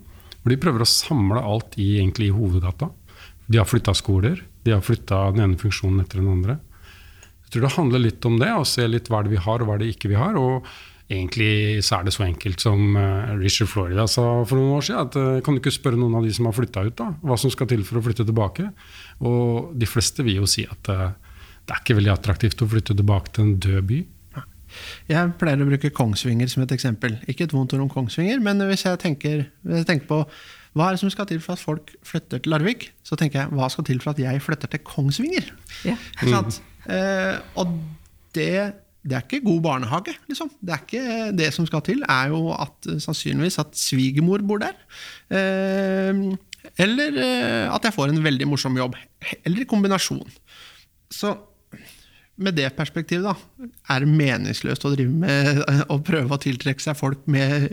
Hvor 0.42 0.52
de 0.52 0.62
prøver 0.62 0.84
å 0.84 0.90
samle 0.90 1.42
alt 1.42 1.78
i, 1.80 1.96
egentlig, 2.00 2.30
i 2.30 2.36
hovedgata. 2.36 2.90
De 3.48 3.60
har 3.62 3.70
flytta 3.70 3.94
skoler. 3.96 4.42
De 4.66 4.74
har 4.74 4.84
flytta 4.84 5.30
den 5.34 5.46
ene 5.46 5.62
funksjonen 5.62 6.02
etter 6.04 6.20
den 6.22 6.34
andre. 6.34 6.58
Jeg 7.46 7.54
tror 7.54 7.66
det 7.66 7.76
handler 7.78 8.04
litt 8.04 8.28
om 8.28 8.36
det, 8.42 8.52
å 8.52 8.66
se 8.68 8.84
litt 8.90 9.08
hva 9.10 9.22
er 9.22 9.28
det 9.28 9.36
vi 9.36 9.46
har, 9.46 9.62
og 9.62 9.70
hva 9.70 9.78
er 9.78 9.86
det 9.86 9.94
ikke 9.94 10.12
vi 10.12 10.20
har. 10.20 10.38
og 10.38 10.68
Egentlig 11.06 11.84
så 11.86 12.00
er 12.00 12.08
det 12.08 12.16
så 12.16 12.24
enkelt 12.26 12.64
som 12.64 12.96
uh, 12.98 13.36
Richard 13.38 13.70
Florida 13.70 14.08
sa 14.10 14.24
for 14.50 14.58
noen 14.58 14.80
år 14.80 14.88
siden. 14.88 15.06
at 15.06 15.18
uh, 15.22 15.42
Kan 15.46 15.56
du 15.56 15.62
ikke 15.62 15.74
spørre 15.76 16.00
noen 16.02 16.18
av 16.18 16.26
de 16.26 16.34
som 16.34 16.50
har 16.50 16.58
flytta 16.58 16.88
ut, 16.88 16.96
da, 16.98 17.12
hva 17.22 17.38
som 17.38 17.54
skal 17.54 17.70
til 17.70 17.86
for 17.86 18.02
å 18.02 18.04
flytte 18.06 18.26
tilbake? 18.26 18.72
Og 19.22 19.76
de 19.78 19.90
fleste 19.90 20.26
vil 20.26 20.42
jo 20.42 20.50
si 20.50 20.66
at 20.66 20.90
uh, 20.90 21.14
det 21.66 21.74
er 21.74 21.84
ikke 21.84 21.98
veldig 22.00 22.14
attraktivt 22.14 22.66
å 22.66 22.70
flytte 22.70 22.98
tilbake 22.98 23.34
til 23.34 23.46
en 23.46 23.56
død 23.62 23.88
by. 23.92 24.02
Jeg 25.10 25.34
pleier 25.40 25.62
å 25.62 25.68
bruke 25.70 25.92
Kongsvinger 25.96 26.50
som 26.52 26.64
et 26.66 26.76
eksempel. 26.76 27.18
Ikke 27.32 27.48
et 27.48 27.56
vondt 27.56 27.76
ord 27.78 27.86
om 27.86 27.92
Kongsvinger, 27.92 28.42
men 28.44 28.62
hvis 28.70 28.86
jeg 28.88 29.02
tenker, 29.02 29.48
hvis 29.66 29.84
jeg 29.84 29.90
tenker 29.90 30.10
på 30.12 30.22
hva 30.76 30.90
er 30.90 30.96
det 30.96 31.02
som 31.06 31.12
skal 31.12 31.28
til 31.30 31.40
for 31.40 31.56
at 31.56 31.64
folk 31.64 31.94
flytter 32.04 32.42
til 32.44 32.52
Larvik? 32.52 32.90
Så 33.08 33.16
tenker 33.20 33.46
jeg, 33.46 33.52
hva 33.56 33.70
skal 33.72 33.86
til 33.88 34.02
for 34.04 34.12
at 34.12 34.20
jeg 34.20 34.42
flytter 34.44 34.74
til 34.74 34.82
Kongsvinger? 34.84 35.54
Ja. 35.88 35.96
Mm. 36.20 36.50
Eh, 36.92 37.38
og 37.56 37.78
det, 38.36 38.50
det, 39.00 39.16
er 39.16 39.24
ikke 39.24 39.40
god 39.46 39.62
barnehage, 39.64 40.18
liksom. 40.28 40.52
Det 40.60 40.76
er 40.76 40.84
ikke 40.84 41.30
det 41.40 41.48
som 41.56 41.68
skal 41.70 41.86
til, 41.88 42.04
er 42.04 42.34
jo 42.34 42.50
at 42.52 42.92
sannsynligvis 43.06 43.62
at 43.64 43.72
svigermor 43.80 44.44
bor 44.44 44.60
der. 44.66 44.76
Eh, 45.32 46.36
eller 46.84 47.24
eh, 47.24 47.72
at 47.72 47.88
jeg 47.88 47.96
får 47.96 48.12
en 48.12 48.24
veldig 48.28 48.52
morsom 48.52 48.76
jobb. 48.76 49.00
Eller 49.46 49.64
i 49.64 49.70
kombinasjon. 49.70 50.28
Så 51.08 51.38
med 52.36 52.58
det 52.58 52.68
perspektivet, 52.76 53.26
da, 53.26 53.70
er 53.94 54.04
det 54.04 54.12
meningsløst 54.12 54.86
å 54.88 54.92
drive 54.94 55.14
med 55.14 55.62
å 55.94 56.00
prøve 56.04 56.36
å 56.36 56.42
tiltrekke 56.42 56.84
seg 56.84 56.98
folk 57.00 57.24
med 57.32 57.70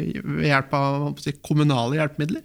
hjelp 0.47 0.75
av 0.79 1.23
kommunale 1.43 1.99
hjelpemidler? 1.99 2.45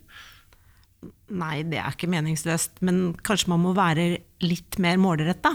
Nei, 1.37 1.61
det 1.67 1.81
er 1.81 1.91
ikke 1.91 2.09
meningsløst, 2.09 2.79
men 2.87 3.11
kanskje 3.27 3.51
man 3.51 3.65
må 3.65 3.73
være 3.77 4.09
litt 4.45 4.77
mer 4.81 4.99
målretta. 5.01 5.51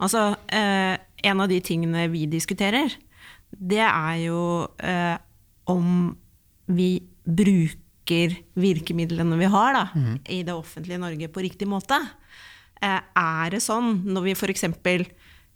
Altså, 0.00 0.34
eh, 0.52 0.94
en 1.24 1.40
av 1.42 1.48
de 1.50 1.60
tingene 1.64 2.06
vi 2.12 2.26
diskuterer, 2.30 2.92
det 3.50 3.82
er 3.82 4.16
jo 4.22 4.40
eh, 4.78 5.16
om 5.72 6.12
vi 6.70 6.90
bruker 7.24 8.36
virkemidlene 8.60 9.38
vi 9.40 9.48
har 9.50 9.74
da, 9.76 9.84
mm. 9.94 10.14
i 10.36 10.42
det 10.46 10.54
offentlige 10.54 11.00
Norge 11.00 11.30
på 11.32 11.44
riktig 11.44 11.68
måte. 11.70 11.98
Eh, 12.80 13.00
er 13.00 13.56
det 13.56 13.62
sånn 13.64 14.02
når 14.08 14.30
vi 14.30 14.36
f.eks. 14.36 14.68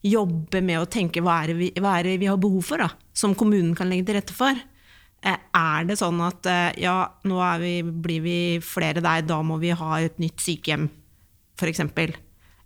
jobber 0.04 0.62
med 0.64 0.82
å 0.82 0.88
tenke 0.90 1.22
hva 1.24 1.40
er, 1.44 1.54
vi, 1.56 1.70
hva 1.80 1.98
er 1.98 2.08
det 2.08 2.18
vi 2.22 2.28
har 2.28 2.40
behov 2.40 2.66
for, 2.68 2.82
da, 2.82 2.90
som 3.16 3.34
kommunen 3.38 3.74
kan 3.76 3.88
legge 3.90 4.10
til 4.10 4.18
rette 4.18 4.36
for? 4.36 4.58
Eh, 5.24 5.40
er 5.56 5.88
det 5.88 5.96
sånn 5.96 6.20
at 6.24 6.46
eh, 6.50 6.82
ja, 6.84 6.98
nå 7.24 7.40
vi, 7.62 7.78
blir 7.82 8.24
vi 8.24 8.38
flere 8.64 9.00
der, 9.04 9.24
da 9.24 9.40
må 9.46 9.56
vi 9.62 9.72
ha 9.72 9.98
et 10.04 10.20
nytt 10.20 10.44
sykehjem, 10.44 10.90
f.eks.? 11.56 11.82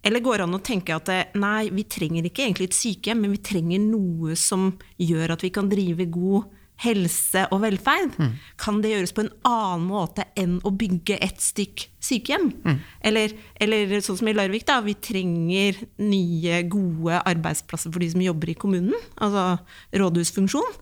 Eller 0.08 0.22
går 0.22 0.38
det 0.38 0.46
an 0.46 0.58
å 0.58 0.62
tenke 0.64 0.96
at 0.96 1.10
eh, 1.14 1.38
nei, 1.38 1.70
vi 1.74 1.86
trenger 1.86 2.26
ikke 2.26 2.46
egentlig 2.46 2.70
et 2.70 2.78
sykehjem, 2.78 3.22
men 3.22 3.36
vi 3.36 3.42
trenger 3.46 3.84
noe 3.86 4.34
som 4.38 4.72
gjør 4.98 5.36
at 5.36 5.46
vi 5.46 5.52
kan 5.54 5.70
drive 5.70 6.08
god 6.10 6.57
helse 6.84 7.44
og 7.52 7.62
velferd? 7.64 8.14
Mm. 8.18 8.34
Kan 8.60 8.80
det 8.82 8.92
gjøres 8.92 9.14
på 9.14 9.24
en 9.24 9.32
annen 9.48 9.86
måte 9.88 10.26
enn 10.38 10.58
å 10.66 10.72
bygge 10.74 11.18
et 11.24 11.40
stykk 11.42 11.88
sykehjem? 12.04 12.50
Mm. 12.64 12.80
Eller, 13.10 13.34
eller, 13.60 13.96
sånn 14.04 14.20
som 14.20 14.30
i 14.30 14.36
Larvik, 14.36 14.66
da, 14.68 14.78
vi 14.84 14.94
trenger 14.94 15.80
nye, 16.02 16.62
gode 16.70 17.22
arbeidsplasser 17.22 17.94
for 17.94 18.04
de 18.04 18.12
som 18.14 18.24
jobber 18.24 18.52
i 18.52 18.58
kommunen, 18.58 18.96
altså 19.16 19.58
rådhusfunksjon. 19.98 20.78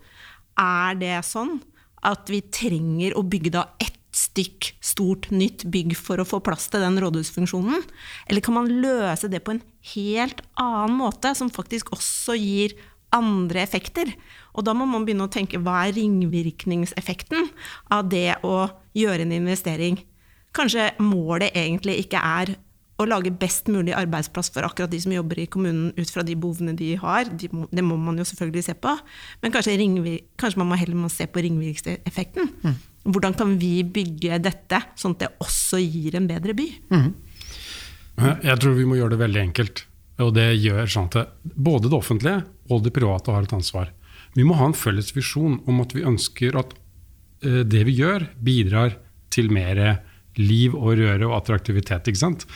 Er 0.61 0.97
det 1.01 1.21
sånn 1.29 1.59
at 2.07 2.29
vi 2.33 2.43
trenger 2.55 3.17
å 3.17 3.25
bygge 3.27 3.55
da 3.57 3.69
ett 3.83 3.95
stykk 4.17 4.71
stort, 4.85 5.29
nytt 5.33 5.67
bygg 5.69 5.93
for 5.99 6.21
å 6.21 6.27
få 6.29 6.41
plass 6.45 6.71
til 6.73 6.85
den 6.85 6.99
rådhusfunksjonen? 7.03 7.85
Eller 8.29 8.45
kan 8.45 8.57
man 8.57 8.71
løse 8.83 9.29
det 9.33 9.43
på 9.45 9.57
en 9.57 9.65
helt 9.93 10.43
annen 10.61 10.97
måte, 11.01 11.35
som 11.37 11.53
faktisk 11.53 11.93
også 11.97 12.37
gir 12.39 12.77
andre 13.17 13.63
effekter? 13.65 14.13
Og 14.57 14.67
da 14.67 14.75
må 14.77 14.87
man 14.89 15.07
begynne 15.07 15.27
å 15.27 15.33
tenke 15.33 15.61
hva 15.63 15.85
er 15.87 15.97
ringvirkningseffekten 15.97 17.51
av 17.93 18.07
det 18.13 18.39
å 18.47 18.69
gjøre 18.97 19.27
en 19.27 19.35
investering? 19.37 19.99
Kanskje 20.57 20.93
målet 21.03 21.57
egentlig 21.57 21.99
ikke 22.05 22.23
er 22.23 22.55
å 22.97 23.05
lage 23.05 23.33
best 23.35 23.69
mulig 23.69 23.93
arbeidsplass 23.97 24.49
for 24.55 24.65
akkurat 24.65 24.93
de 24.93 24.99
som 25.03 25.13
jobber 25.13 25.43
i 25.43 25.49
kommunen 25.53 25.91
ut 25.99 26.13
fra 26.13 26.25
de 26.25 26.37
behovene 26.39 26.73
de 26.79 26.95
har. 27.01 27.29
De 27.29 27.51
må, 27.53 27.67
det 27.69 27.85
må 27.85 27.99
man 28.01 28.17
jo 28.17 28.25
selvfølgelig 28.25 28.65
se 28.71 28.75
på. 28.81 28.95
Men 29.43 29.53
kanskje, 29.53 29.77
ringvir, 29.83 30.23
kanskje 30.41 30.63
man 30.63 30.71
må 30.71 30.79
heller 30.81 30.97
må 30.97 31.11
se 31.13 31.29
på 31.29 31.45
ringvirkningseffekten. 31.45 32.49
Mm. 32.65 32.79
Hvordan 33.13 33.37
kan 33.39 33.53
vi 33.61 33.75
bygge 33.85 34.41
dette 34.43 34.81
sånn 34.99 35.15
at 35.19 35.27
det 35.27 35.35
også 35.45 35.81
gir 35.83 36.17
en 36.19 36.31
bedre 36.31 36.57
by? 36.57 36.71
Mm. 36.95 37.11
Jeg 38.49 38.63
tror 38.63 38.79
vi 38.79 38.89
må 38.89 38.97
gjøre 38.97 39.15
det 39.15 39.23
veldig 39.27 39.43
enkelt. 39.45 39.85
Og 40.23 40.33
det 40.37 40.49
gjør 40.63 40.89
sånn 40.89 41.11
at 41.13 41.37
både 41.43 41.91
det 41.91 41.99
offentlige 41.99 42.45
og 42.73 42.85
det 42.85 42.95
private 42.97 43.35
har 43.35 43.47
et 43.47 43.57
ansvar. 43.57 43.93
Vi 44.37 44.45
må 44.45 44.57
ha 44.59 44.69
en 44.69 44.77
felles 44.77 45.13
visjon 45.17 45.61
om 45.69 45.81
at 45.85 45.95
vi 45.97 46.05
ønsker 46.09 46.57
at 46.61 46.75
eh, 47.45 47.63
det 47.65 47.85
vi 47.89 47.99
gjør, 48.01 48.29
bidrar 48.41 48.97
til 49.33 49.51
mer 49.53 49.81
liv 50.41 50.77
og 50.77 50.97
røre 51.01 51.29
og 51.29 51.37
attraktivitet. 51.39 52.09
ikke 52.09 52.23
sant? 52.23 52.47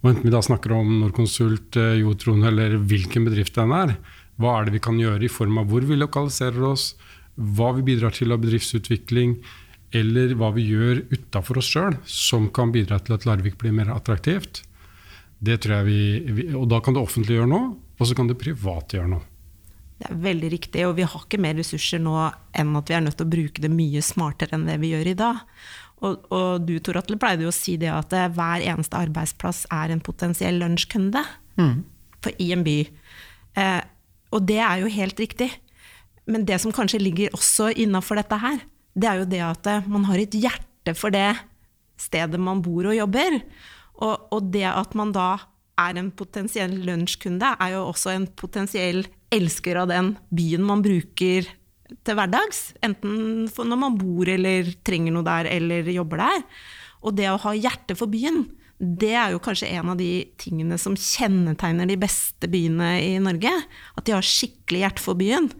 Og 0.00 0.12
Enten 0.12 0.28
vi 0.28 0.32
da 0.32 0.40
snakker 0.44 0.72
om 0.76 0.92
Norconsult, 1.02 1.76
eh, 1.76 2.00
Jotron 2.00 2.44
eller 2.48 2.78
hvilken 2.78 3.28
bedrift 3.28 3.56
den 3.58 3.72
er, 3.76 3.96
Hva 4.40 4.54
er 4.56 4.64
det 4.64 4.72
vi 4.72 4.80
kan 4.80 4.96
gjøre 4.96 5.26
i 5.26 5.28
form 5.28 5.58
av 5.60 5.66
hvor 5.68 5.84
vi 5.84 5.98
lokaliserer 6.00 6.62
oss, 6.64 6.94
hva 7.36 7.74
vi 7.76 7.82
bidrar 7.84 8.14
til 8.16 8.32
av 8.32 8.40
bedriftsutvikling, 8.40 9.34
eller 9.92 10.32
hva 10.38 10.48
vi 10.54 10.64
gjør 10.70 11.02
utafor 11.12 11.60
oss 11.60 11.68
sjøl 11.68 11.98
som 12.08 12.46
kan 12.48 12.72
bidra 12.72 12.96
til 13.04 13.18
at 13.18 13.26
Larvik 13.28 13.58
blir 13.60 13.74
mer 13.76 13.90
attraktivt. 13.92 14.62
Det 15.40 15.56
tror 15.64 15.78
jeg 15.80 15.86
vi, 15.88 16.00
vi, 16.36 16.44
Og 16.58 16.66
da 16.68 16.80
kan 16.84 16.96
det 16.96 17.02
offentlige 17.02 17.40
gjøre 17.40 17.50
noe, 17.50 17.68
og 18.00 18.08
så 18.08 18.16
kan 18.16 18.28
det 18.28 18.38
private 18.40 18.98
gjøre 18.98 19.12
noe. 19.14 19.26
Det 20.00 20.08
er 20.08 20.20
veldig 20.24 20.48
riktig, 20.52 20.84
og 20.88 20.94
vi 20.96 21.04
har 21.04 21.24
ikke 21.26 21.40
mer 21.40 21.58
ressurser 21.60 22.00
nå 22.00 22.14
enn 22.56 22.76
at 22.78 22.88
vi 22.88 22.96
er 22.96 23.02
nødt 23.04 23.18
til 23.20 23.26
å 23.28 23.32
bruke 23.34 23.60
det 23.60 23.68
mye 23.72 24.00
smartere 24.04 24.56
enn 24.56 24.64
det 24.68 24.78
vi 24.80 24.94
gjør 24.94 25.10
i 25.12 25.16
dag. 25.18 25.42
Og, 26.00 26.22
og 26.32 26.64
du 26.64 26.78
Tor 26.80 26.96
Atle 27.02 27.18
pleide 27.20 27.44
jo 27.44 27.50
å 27.52 27.56
si 27.56 27.74
det 27.80 27.90
at 27.92 28.14
eh, 28.16 28.30
hver 28.32 28.64
eneste 28.64 28.96
arbeidsplass 28.96 29.66
er 29.76 29.92
en 29.92 30.04
potensiell 30.04 30.60
lunsjkunde 30.62 31.24
Mm. 31.60 31.82
i 32.38 32.52
en 32.54 32.62
by. 32.64 32.76
Eh, 33.60 33.80
og 34.32 34.46
det 34.48 34.60
er 34.64 34.80
jo 34.80 34.92
helt 34.94 35.18
riktig. 35.20 35.50
Men 36.30 36.46
det 36.48 36.60
som 36.62 36.72
kanskje 36.72 37.02
ligger 37.02 37.34
også 37.36 37.68
innafor 37.74 38.16
dette 38.16 38.38
her, 38.40 38.62
det 38.96 39.08
er 39.10 39.20
jo 39.20 39.28
det 39.28 39.42
at 39.44 39.66
eh, 39.68 39.88
man 39.90 40.06
har 40.08 40.22
et 40.22 40.32
hjerte 40.32 40.94
for 40.96 41.12
det 41.12 41.34
stedet 42.00 42.40
man 42.40 42.62
bor 42.64 42.88
og 42.88 42.96
jobber. 42.96 43.40
Og, 44.00 44.28
og 44.32 44.50
det 44.54 44.66
at 44.70 44.96
man 44.98 45.14
da 45.14 45.30
er 45.80 45.96
en 46.00 46.10
potensiell 46.12 46.74
lunsjkunde, 46.84 47.54
er 47.56 47.74
jo 47.74 47.86
også 47.88 48.12
en 48.14 48.28
potensiell 48.38 49.04
elsker 49.32 49.80
av 49.80 49.90
den 49.90 50.14
byen 50.34 50.64
man 50.66 50.84
bruker 50.84 51.48
til 52.06 52.16
hverdags. 52.16 52.70
Enten 52.84 53.46
når 53.48 53.80
man 53.80 53.98
bor 53.98 54.28
eller 54.30 54.68
trenger 54.86 55.14
noe 55.14 55.26
der 55.26 55.50
eller 55.50 55.90
jobber 55.92 56.24
der. 56.24 56.46
Og 57.00 57.16
det 57.16 57.30
å 57.30 57.40
ha 57.46 57.54
hjerte 57.56 57.96
for 57.96 58.12
byen, 58.12 58.44
det 58.80 59.12
er 59.12 59.34
jo 59.34 59.42
kanskje 59.44 59.68
en 59.76 59.92
av 59.92 59.98
de 60.00 60.24
tingene 60.40 60.78
som 60.80 60.96
kjennetegner 60.96 61.88
de 61.88 61.98
beste 62.00 62.48
byene 62.48 62.94
i 63.04 63.14
Norge. 63.22 63.52
At 63.96 64.06
de 64.06 64.16
har 64.16 64.26
skikkelig 64.26 64.84
hjerte 64.84 65.04
for 65.04 65.20
byen. 65.20 65.50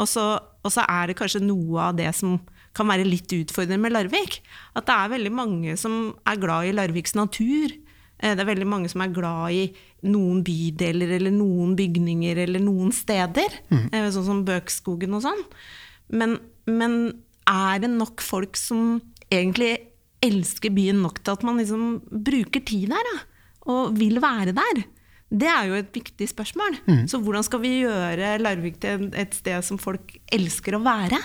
Og 0.00 0.06
så, 0.10 0.26
og 0.38 0.72
så 0.72 0.84
er 0.86 1.10
det 1.10 1.18
kanskje 1.18 1.42
noe 1.42 1.90
av 1.90 1.98
det 1.98 2.10
som 2.16 2.38
kan 2.80 2.88
være 2.90 3.04
litt 3.08 3.30
utfordrende 3.36 3.78
med 3.84 3.92
Larvik. 3.94 4.40
At 4.76 4.88
det 4.88 4.96
er 4.96 5.12
veldig 5.14 5.32
mange 5.36 5.76
som 5.80 6.00
er 6.26 6.40
glad 6.42 6.70
i 6.70 6.74
Larviks 6.76 7.14
natur. 7.18 7.76
Eh, 8.20 8.34
Det 8.34 8.40
er 8.44 8.48
veldig 8.54 8.66
mange 8.68 8.88
som 8.92 9.00
er 9.04 9.12
glad 9.16 9.52
i 9.56 9.62
noen 10.08 10.42
bydeler 10.44 11.16
eller 11.18 11.32
noen 11.36 11.76
bygninger 11.76 12.40
eller 12.46 12.60
noen 12.64 12.92
steder. 12.92 13.58
Mm. 13.70 13.88
Sånn 14.12 14.26
som 14.26 14.44
Bøkskogen 14.48 15.14
og 15.18 15.22
sånn. 15.28 15.42
Men, 16.10 16.38
men 16.66 16.96
er 17.48 17.80
det 17.84 17.90
nok 17.92 18.20
folk 18.24 18.56
som 18.58 19.00
egentlig 19.30 19.76
elsker 20.24 20.72
byen 20.76 21.00
nok 21.00 21.22
til 21.24 21.32
at 21.36 21.44
man 21.46 21.60
liksom 21.60 22.00
bruker 22.10 22.60
tid 22.68 22.90
der? 22.92 23.06
Da? 23.12 23.20
Og 23.72 23.94
vil 23.96 24.18
være 24.20 24.52
der? 24.56 24.82
Det 25.30 25.46
er 25.46 25.68
jo 25.70 25.76
et 25.78 25.92
viktig 25.94 26.26
spørsmål. 26.32 26.80
Så 27.08 27.20
hvordan 27.22 27.44
skal 27.46 27.60
vi 27.62 27.70
gjøre 27.84 28.32
Larvik 28.42 28.80
til 28.82 29.08
et 29.14 29.36
sted 29.36 29.62
som 29.62 29.78
folk 29.78 30.16
elsker 30.34 30.74
å 30.74 30.82
være 30.82 31.20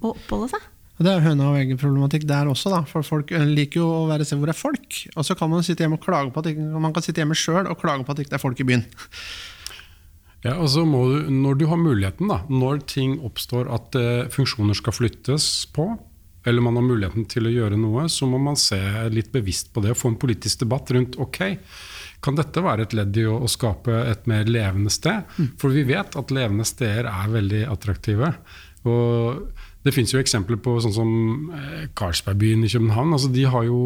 og 0.00 0.12
oppholde 0.14 0.52
seg? 0.54 0.68
Og 1.00 1.06
Det 1.06 1.12
er 1.14 1.22
høna 1.24 1.46
og 1.48 1.56
egget-problematikk 1.56 2.26
der 2.28 2.50
også, 2.50 2.68
da. 2.74 2.82
For 2.84 3.06
folk 3.06 3.30
eh, 3.32 3.46
liker 3.48 3.80
jo 3.80 3.86
å 4.02 4.08
være 4.10 4.26
sted 4.28 4.36
hvor 4.36 4.50
det 4.50 4.52
er 4.52 4.60
folk. 4.60 4.98
Og 5.16 5.24
så 5.24 5.36
kan 5.38 5.48
man 5.48 5.64
sitte 5.64 5.86
hjemme 5.86 5.96
og 5.96 6.04
klage 6.04 6.28
på 6.34 6.42
at 6.42 6.50
ikke, 6.52 6.66
man 6.84 6.92
kan 6.92 7.06
sitte 7.06 7.22
hjemme 7.22 7.38
sjøl 7.38 7.70
og 7.70 7.80
klage 7.80 8.04
på 8.04 8.12
at 8.12 8.20
ikke 8.20 8.34
det 8.34 8.36
er 8.36 8.44
folk 8.44 8.60
i 8.60 8.68
byen. 8.68 8.84
Ja, 10.40 10.54
og 10.56 10.70
så 10.72 10.86
må 10.88 11.02
du, 11.04 11.26
Når 11.28 11.58
du 11.60 11.66
har 11.68 11.76
muligheten, 11.76 12.30
da, 12.30 12.38
når 12.48 12.78
ting 12.88 13.18
oppstår 13.28 13.68
at 13.76 13.96
eh, 14.00 14.28
funksjoner 14.32 14.78
skal 14.78 14.94
flyttes 14.96 15.66
på, 15.76 15.84
eller 16.48 16.64
man 16.64 16.78
har 16.78 16.86
muligheten 16.86 17.26
til 17.28 17.44
å 17.44 17.52
gjøre 17.52 17.76
noe, 17.76 18.06
så 18.08 18.24
må 18.24 18.40
man 18.40 18.56
se 18.56 18.78
litt 19.12 19.28
bevisst 19.34 19.68
på 19.74 19.82
det 19.84 19.92
og 19.92 20.00
få 20.00 20.14
en 20.14 20.16
politisk 20.22 20.62
debatt 20.62 20.88
rundt 20.96 21.18
ok, 21.20 21.42
kan 22.24 22.40
dette 22.40 22.64
være 22.64 22.86
et 22.88 22.96
ledd 22.96 23.20
i 23.20 23.26
å, 23.28 23.36
å 23.44 23.52
skape 23.52 24.00
et 24.08 24.24
mer 24.32 24.48
levende 24.48 24.92
sted? 24.92 25.28
For 25.60 25.76
vi 25.76 25.84
vet 25.88 26.16
at 26.16 26.32
levende 26.32 26.64
steder 26.68 27.08
er 27.12 27.36
veldig 27.36 27.62
attraktive. 27.76 28.32
Og 28.88 29.44
det 29.86 29.94
fins 29.96 30.12
jo 30.12 30.20
eksempler 30.20 30.58
på 30.60 30.76
sånn 30.84 30.94
som 30.94 31.10
eh, 31.56 31.88
Carlsbergbyen 31.96 32.66
i 32.66 32.70
København. 32.72 33.14
altså 33.16 33.30
De 33.32 33.46
har 33.48 33.64
jo 33.64 33.80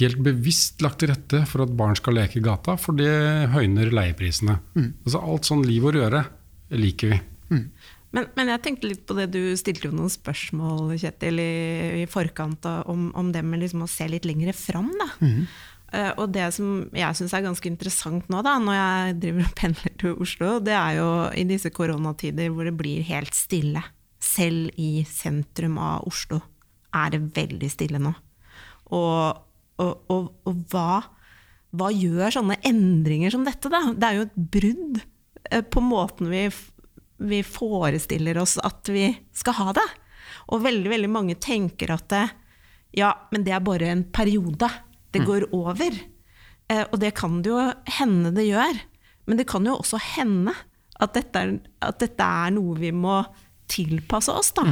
helt 0.00 0.18
bevisst 0.20 0.82
lagt 0.84 1.00
til 1.00 1.12
rette 1.12 1.44
for 1.48 1.64
at 1.64 1.74
barn 1.78 1.96
skal 1.96 2.18
leke 2.18 2.40
i 2.40 2.44
gata, 2.44 2.74
for 2.80 2.98
det 2.98 3.12
høyner 3.54 3.92
leieprisene. 3.94 4.58
Altså 5.06 5.22
Alt 5.22 5.48
sånn 5.48 5.64
liv 5.66 5.86
og 5.86 5.96
røre 5.96 6.24
liker 6.74 7.14
vi. 7.14 7.20
Men, 8.16 8.28
men 8.36 8.50
jeg 8.52 8.62
tenkte 8.64 8.88
litt 8.90 9.06
på 9.06 9.16
det 9.18 9.28
du 9.34 9.40
stilte 9.58 9.88
jo 9.90 9.94
noen 9.94 10.12
spørsmål 10.12 10.94
Kjetil, 11.00 11.40
i, 11.42 12.02
i 12.02 12.04
forkant 12.08 12.64
om, 12.88 13.10
om 13.18 13.32
det 13.34 13.42
med 13.44 13.60
liksom 13.60 13.84
å 13.84 13.90
se 13.90 14.06
litt 14.08 14.28
lengre 14.28 14.54
fram. 14.56 14.88
Da. 15.00 15.08
Eh, 15.94 16.12
og 16.18 16.32
det 16.34 16.48
som 16.56 16.86
jeg 16.96 17.18
syns 17.18 17.34
er 17.36 17.44
ganske 17.44 17.70
interessant 17.70 18.30
nå, 18.32 18.40
da, 18.46 18.56
når 18.62 18.78
jeg 18.78 19.18
driver 19.22 19.48
og 19.48 19.58
pendler 19.60 19.98
til 20.00 20.16
Oslo, 20.24 20.56
det 20.64 20.74
er 20.74 20.98
jo 20.98 21.10
i 21.36 21.46
disse 21.48 21.70
koronatider 21.74 22.50
hvor 22.52 22.68
det 22.68 22.74
blir 22.78 23.06
helt 23.06 23.36
stille. 23.36 23.84
Selv 24.26 24.74
i 24.80 25.04
sentrum 25.08 25.78
av 25.82 26.06
Oslo 26.08 26.40
er 26.96 27.12
det 27.14 27.20
veldig 27.36 27.68
stille 27.70 28.00
nå. 28.02 28.12
Og, 28.96 29.42
og, 29.82 29.92
og, 30.12 30.30
og 30.46 30.62
hva, 30.72 31.02
hva 31.76 31.90
gjør 31.92 32.38
sånne 32.38 32.58
endringer 32.66 33.34
som 33.34 33.44
dette, 33.46 33.70
da? 33.72 33.82
Det 33.92 34.08
er 34.08 34.18
jo 34.18 34.26
et 34.26 34.40
brudd 34.56 35.00
eh, 35.50 35.62
på 35.62 35.82
måten 35.84 36.30
vi, 36.32 36.46
vi 37.22 37.42
forestiller 37.46 38.40
oss 38.42 38.56
at 38.62 38.90
vi 38.92 39.10
skal 39.36 39.58
ha 39.60 39.76
det. 39.76 39.86
Og 40.54 40.62
veldig, 40.64 40.90
veldig 40.92 41.10
mange 41.10 41.38
tenker 41.42 41.92
at 41.94 42.08
det, 42.12 42.26
ja, 42.96 43.12
men 43.32 43.44
det 43.46 43.54
er 43.54 43.64
bare 43.64 43.90
en 43.92 44.06
periode. 44.14 44.70
Det 45.12 45.24
går 45.26 45.48
over. 45.56 45.96
Eh, 46.70 46.84
og 46.90 46.98
det 47.02 47.14
kan 47.18 47.40
det 47.42 47.52
jo 47.52 47.60
hende 47.98 48.32
det 48.36 48.48
gjør. 48.48 48.80
Men 49.26 49.40
det 49.40 49.48
kan 49.50 49.66
jo 49.66 49.78
også 49.80 50.00
hende 50.14 50.54
at 51.02 51.12
dette 51.16 51.42
er, 51.42 51.56
at 51.84 51.98
dette 52.00 52.24
er 52.24 52.54
noe 52.56 52.76
vi 52.80 52.92
må 52.94 53.18
tilpasse 53.70 54.32
oss, 54.32 54.52
da. 54.56 54.66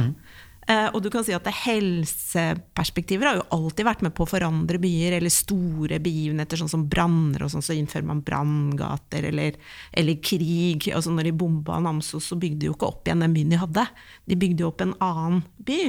Eh, 0.65 0.87
og 0.97 1.03
du 1.05 1.11
kan 1.13 1.21
si 1.21 1.33
at 1.35 1.45
helseperspektiver 1.45 3.27
har 3.29 3.37
jo 3.37 3.45
alltid 3.53 3.85
vært 3.85 4.01
med 4.01 4.15
på 4.17 4.25
å 4.25 4.29
forandre 4.29 4.79
byer, 4.81 5.17
eller 5.19 5.33
store 5.33 5.99
begivenheter, 6.01 6.57
sånn 6.57 6.71
som 6.71 6.87
branner 6.89 7.45
og 7.45 7.51
sånn, 7.53 7.65
så 7.65 7.75
innfører 7.77 8.07
man 8.09 8.23
branngater, 8.25 9.27
eller, 9.29 9.59
eller 9.93 10.17
krig. 10.25 10.87
Altså 10.89 11.13
når 11.13 11.29
de 11.29 11.35
bomba 11.37 11.77
Namsos, 11.85 12.31
så 12.31 12.39
bygde 12.41 12.63
de 12.63 12.71
jo 12.71 12.77
ikke 12.77 12.89
opp 12.89 13.05
igjen 13.05 13.21
den 13.21 13.35
byen 13.35 13.53
de 13.53 13.61
hadde. 13.61 13.85
De 14.25 14.39
bygde 14.41 14.65
jo 14.65 14.71
opp 14.71 14.81
en 14.81 14.95
annen 15.05 15.45
by. 15.67 15.79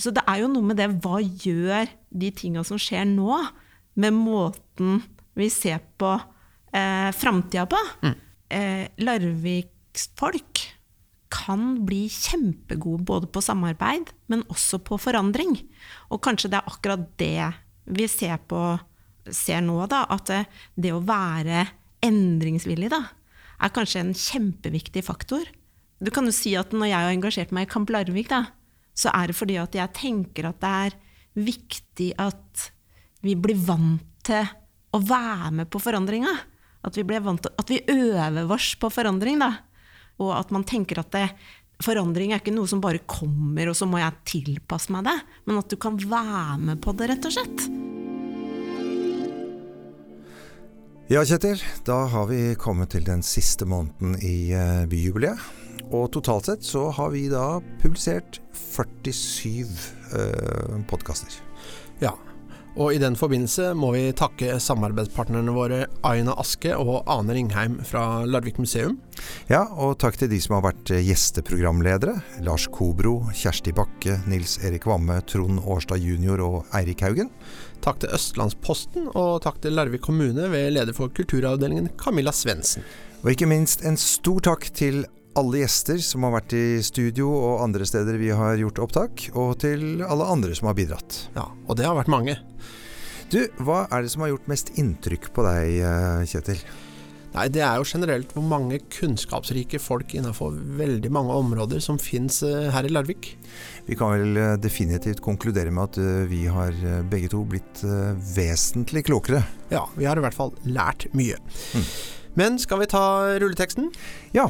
Så 0.00 0.14
det 0.14 0.24
er 0.30 0.40
jo 0.40 0.50
noe 0.54 0.70
med 0.70 0.80
det, 0.80 0.88
hva 1.04 1.20
gjør 1.20 1.92
de 2.08 2.32
tinga 2.32 2.64
som 2.64 2.80
skjer 2.80 3.04
nå, 3.10 3.42
med 3.98 4.14
måten 4.14 5.02
vi 5.36 5.50
ser 5.52 5.82
på 6.00 6.14
eh, 6.72 7.10
framtida 7.12 7.66
på? 7.68 7.82
Eh, 8.48 8.86
Larviksfolk 9.04 10.57
kan 11.32 11.82
bli 11.86 12.06
kjempegode 12.12 13.04
både 13.06 13.28
på 13.32 13.42
samarbeid, 13.44 14.12
men 14.32 14.46
også 14.52 14.80
på 14.84 14.98
forandring. 15.00 15.56
Og 16.12 16.22
kanskje 16.24 16.50
det 16.52 16.60
er 16.60 16.70
akkurat 16.70 17.04
det 17.20 17.50
vi 17.98 18.08
ser, 18.10 18.36
på, 18.48 18.62
ser 19.28 19.62
nå, 19.64 19.78
da, 19.90 20.04
at 20.12 20.28
det, 20.30 20.42
det 20.76 20.94
å 20.96 21.04
være 21.04 21.66
endringsvillig 22.04 22.90
da, 22.92 23.02
er 23.58 23.74
kanskje 23.74 24.04
en 24.04 24.14
kjempeviktig 24.16 25.02
faktor. 25.06 25.48
Du 25.98 26.12
kan 26.14 26.28
jo 26.28 26.34
si 26.34 26.54
at 26.58 26.72
når 26.72 26.92
jeg 26.92 27.04
har 27.04 27.16
engasjert 27.16 27.54
meg 27.54 27.66
i 27.66 27.72
Kamp 27.72 27.90
Larvik, 27.90 28.30
da, 28.30 28.44
så 28.98 29.12
er 29.14 29.30
det 29.30 29.38
fordi 29.38 29.58
at 29.60 29.74
jeg 29.76 29.94
tenker 29.96 30.50
at 30.50 30.60
det 30.62 30.74
er 30.86 30.98
viktig 31.38 32.12
at 32.18 32.68
vi 33.24 33.34
blir 33.38 33.58
vant 33.66 34.04
til 34.26 34.46
å 34.94 35.00
være 35.02 35.52
med 35.60 35.70
på 35.70 35.80
forandringa. 35.82 36.32
At 36.86 36.96
vi, 36.96 37.04
blir 37.06 37.22
vant 37.24 37.42
til, 37.42 37.52
at 37.58 37.70
vi 37.70 37.82
øver 37.90 38.52
oss 38.54 38.72
på 38.78 38.90
forandring. 38.92 39.40
Da. 39.42 39.50
Og 40.18 40.34
at 40.34 40.50
man 40.54 40.66
tenker 40.66 41.00
at 41.02 41.12
det, 41.14 41.26
forandring 41.84 42.32
er 42.32 42.42
ikke 42.42 42.54
noe 42.54 42.70
som 42.70 42.82
bare 42.82 43.04
kommer, 43.06 43.70
og 43.70 43.78
så 43.78 43.86
må 43.86 44.00
jeg 44.02 44.24
tilpasse 44.28 44.92
meg 44.94 45.06
det. 45.06 45.18
Men 45.46 45.60
at 45.62 45.70
du 45.70 45.78
kan 45.80 45.98
være 46.00 46.58
med 46.70 46.82
på 46.82 46.94
det, 46.98 47.10
rett 47.12 47.30
og 47.30 47.36
slett. 47.38 47.68
Ja, 51.08 51.22
Kjetil. 51.24 51.62
Da 51.88 52.02
har 52.12 52.26
vi 52.28 52.52
kommet 52.60 52.92
til 52.92 53.06
den 53.06 53.22
siste 53.24 53.64
måneden 53.64 54.18
i 54.20 54.50
eh, 54.52 54.84
byjubileet. 54.90 55.40
Og 55.88 56.10
totalt 56.12 56.50
sett 56.50 56.66
så 56.68 56.90
har 56.92 57.14
vi 57.14 57.22
da 57.32 57.62
publisert 57.80 58.42
47 58.52 59.62
eh, 60.18 60.74
podkaster. 60.90 61.38
Ja, 62.02 62.12
og 62.76 62.94
i 62.94 63.00
den 63.00 63.16
forbindelse 63.18 63.72
må 63.78 63.90
vi 63.94 64.04
takke 64.16 64.58
samarbeidspartnerne 64.62 65.54
våre 65.54 65.80
Aina 66.06 66.34
Aske 66.38 66.74
og 66.76 67.08
Ane 67.10 67.34
Ringheim 67.34 67.78
fra 67.86 68.24
Larvik 68.28 68.60
museum. 68.60 68.98
Ja, 69.50 69.64
og 69.72 69.96
takk 70.02 70.18
til 70.20 70.30
de 70.30 70.38
som 70.42 70.58
har 70.58 70.68
vært 70.68 70.92
eh, 70.94 71.02
gjesteprogramledere. 71.08 72.18
Lars 72.46 72.68
Kobro, 72.70 73.16
Kjersti 73.34 73.74
Bakke, 73.74 74.20
Nils 74.30 74.58
Erik 74.62 74.86
Vamme, 74.86 75.18
Trond 75.26 75.64
Årstad 75.64 76.04
jr. 76.04 76.44
og 76.44 76.70
Eirik 76.76 77.02
Haugen. 77.06 77.32
Takk 77.82 78.02
til 78.02 78.14
Østlandsposten, 78.14 79.10
og 79.14 79.42
takk 79.46 79.62
til 79.64 79.74
Larvik 79.78 80.04
kommune 80.06 80.50
ved 80.52 80.72
leder 80.76 80.94
for 80.96 81.10
kulturavdelingen 81.14 81.90
Camilla 81.98 82.34
Svendsen. 82.34 82.86
Og 83.24 83.32
ikke 83.32 83.50
minst 83.50 83.82
en 83.86 83.98
stor 83.98 84.44
takk 84.52 84.68
til 84.78 85.02
alle 85.38 85.62
gjester 85.62 86.00
som 86.02 86.26
har 86.26 86.34
vært 86.38 86.56
i 86.58 86.80
studio 86.84 87.30
og 87.30 87.62
andre 87.64 87.86
steder 87.88 88.18
vi 88.20 88.32
har 88.34 88.58
gjort 88.60 88.82
opptak, 88.88 89.28
og 89.38 89.54
til 89.62 90.02
alle 90.02 90.26
andre 90.26 90.56
som 90.58 90.70
har 90.70 90.76
bidratt. 90.78 91.22
Ja, 91.38 91.46
og 91.66 91.78
det 91.78 91.86
har 91.86 91.96
vært 91.98 92.12
mange. 92.12 92.36
Du, 93.32 93.40
hva 93.62 93.84
er 93.92 94.04
det 94.04 94.12
som 94.12 94.24
har 94.24 94.32
gjort 94.32 94.50
mest 94.50 94.74
inntrykk 94.80 95.30
på 95.36 95.46
deg, 95.46 95.80
eh, 95.84 96.28
Kjetil? 96.28 96.60
Nei, 97.34 97.44
det 97.52 97.60
er 97.60 97.76
jo 97.78 97.86
generelt 97.86 98.30
hvor 98.34 98.44
mange 98.48 98.80
kunnskapsrike 98.92 99.80
folk 99.82 100.14
innenfor 100.16 100.56
veldig 100.78 101.10
mange 101.12 101.36
områder 101.36 101.82
som 101.84 102.00
fins 102.00 102.40
her 102.42 102.88
i 102.88 102.92
Larvik. 102.92 103.34
Vi 103.88 103.96
kan 103.98 104.14
vel 104.14 104.36
eh, 104.40 104.54
definitivt 104.60 105.22
konkludere 105.24 105.72
med 105.72 105.90
at 105.90 106.00
eh, 106.00 106.24
vi 106.30 106.46
har 106.48 106.72
eh, 106.72 107.02
begge 107.08 107.30
to 107.32 107.44
blitt 107.48 107.84
vesentlig 108.36 109.06
klokere. 109.08 109.44
Ja, 109.72 109.86
vi 109.96 110.08
har 110.08 110.18
i 110.18 110.24
hvert 110.24 110.36
fall 110.36 110.54
lært 110.68 111.08
mye. 111.16 111.38
Mm. 111.76 111.86
Men 112.38 112.58
skal 112.62 112.82
vi 112.82 112.90
ta 112.90 113.04
rulleteksten? 113.40 113.92
Ja. 114.36 114.48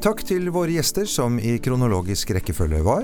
Takk 0.00 0.22
til 0.24 0.46
våre 0.48 0.72
gjester, 0.72 1.04
som 1.04 1.34
i 1.36 1.58
kronologisk 1.60 2.30
rekkefølge 2.32 2.78
var 2.86 3.02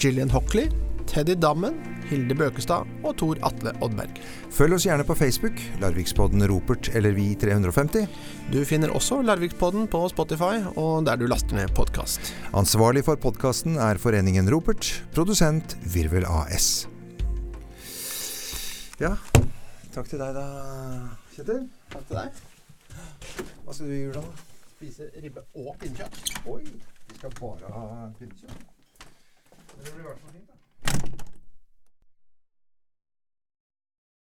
Gillian 0.00 0.30
Hockley, 0.32 0.70
Teddy 1.04 1.34
Dammen, 1.36 1.74
Hilde 2.08 2.32
Bøkestad 2.40 2.88
og 3.04 3.18
Tor 3.20 3.36
Atle 3.44 3.74
Oddberg. 3.84 4.16
Følg 4.56 4.78
oss 4.78 4.86
gjerne 4.88 5.04
på 5.04 5.16
Facebook, 5.18 5.60
Larvikspodden 5.82 6.46
Ropert 6.48 6.88
eller 6.96 7.12
Vi350. 7.12 8.08
Du 8.48 8.62
finner 8.64 8.96
også 8.96 9.20
Larvikspodden 9.28 9.90
på 9.92 10.00
Spotify 10.08 10.64
og 10.70 11.04
der 11.04 11.20
du 11.20 11.28
laster 11.28 11.60
ned 11.60 11.76
podkast. 11.76 12.32
Ansvarlig 12.56 13.04
for 13.04 13.20
podkasten 13.20 13.76
er 13.76 14.00
Foreningen 14.00 14.48
Ropert, 14.48 14.94
produsent 15.12 15.76
Virvel 15.84 16.24
AS. 16.24 16.86
Ja, 19.04 19.18
takk 19.92 20.08
til 20.08 20.24
deg 20.24 20.32
da, 20.32 20.50
Kjetil. 21.36 21.66
Takk 21.92 22.08
til 22.08 22.22
deg. 22.24 22.44
Hva 23.36 23.74
skal 23.74 23.84
du 23.84 23.98
gjøre 24.00 24.22
da? 24.22 24.47
spise 24.78 25.10
ribbe 25.22 25.42
og 25.54 25.76
pinnekjøtt. 25.80 26.46
Oi! 26.46 26.64
Vi 27.08 27.14
skal 27.18 27.32
bare 27.40 27.70
ha 27.74 27.86
pinnekjøtt. 28.18 28.60
Det 29.74 29.94
blir 29.94 29.98
i 29.98 30.06
hvert 30.06 30.20
fall 30.22 30.32
fint, 30.36 30.50
da. 30.52 31.27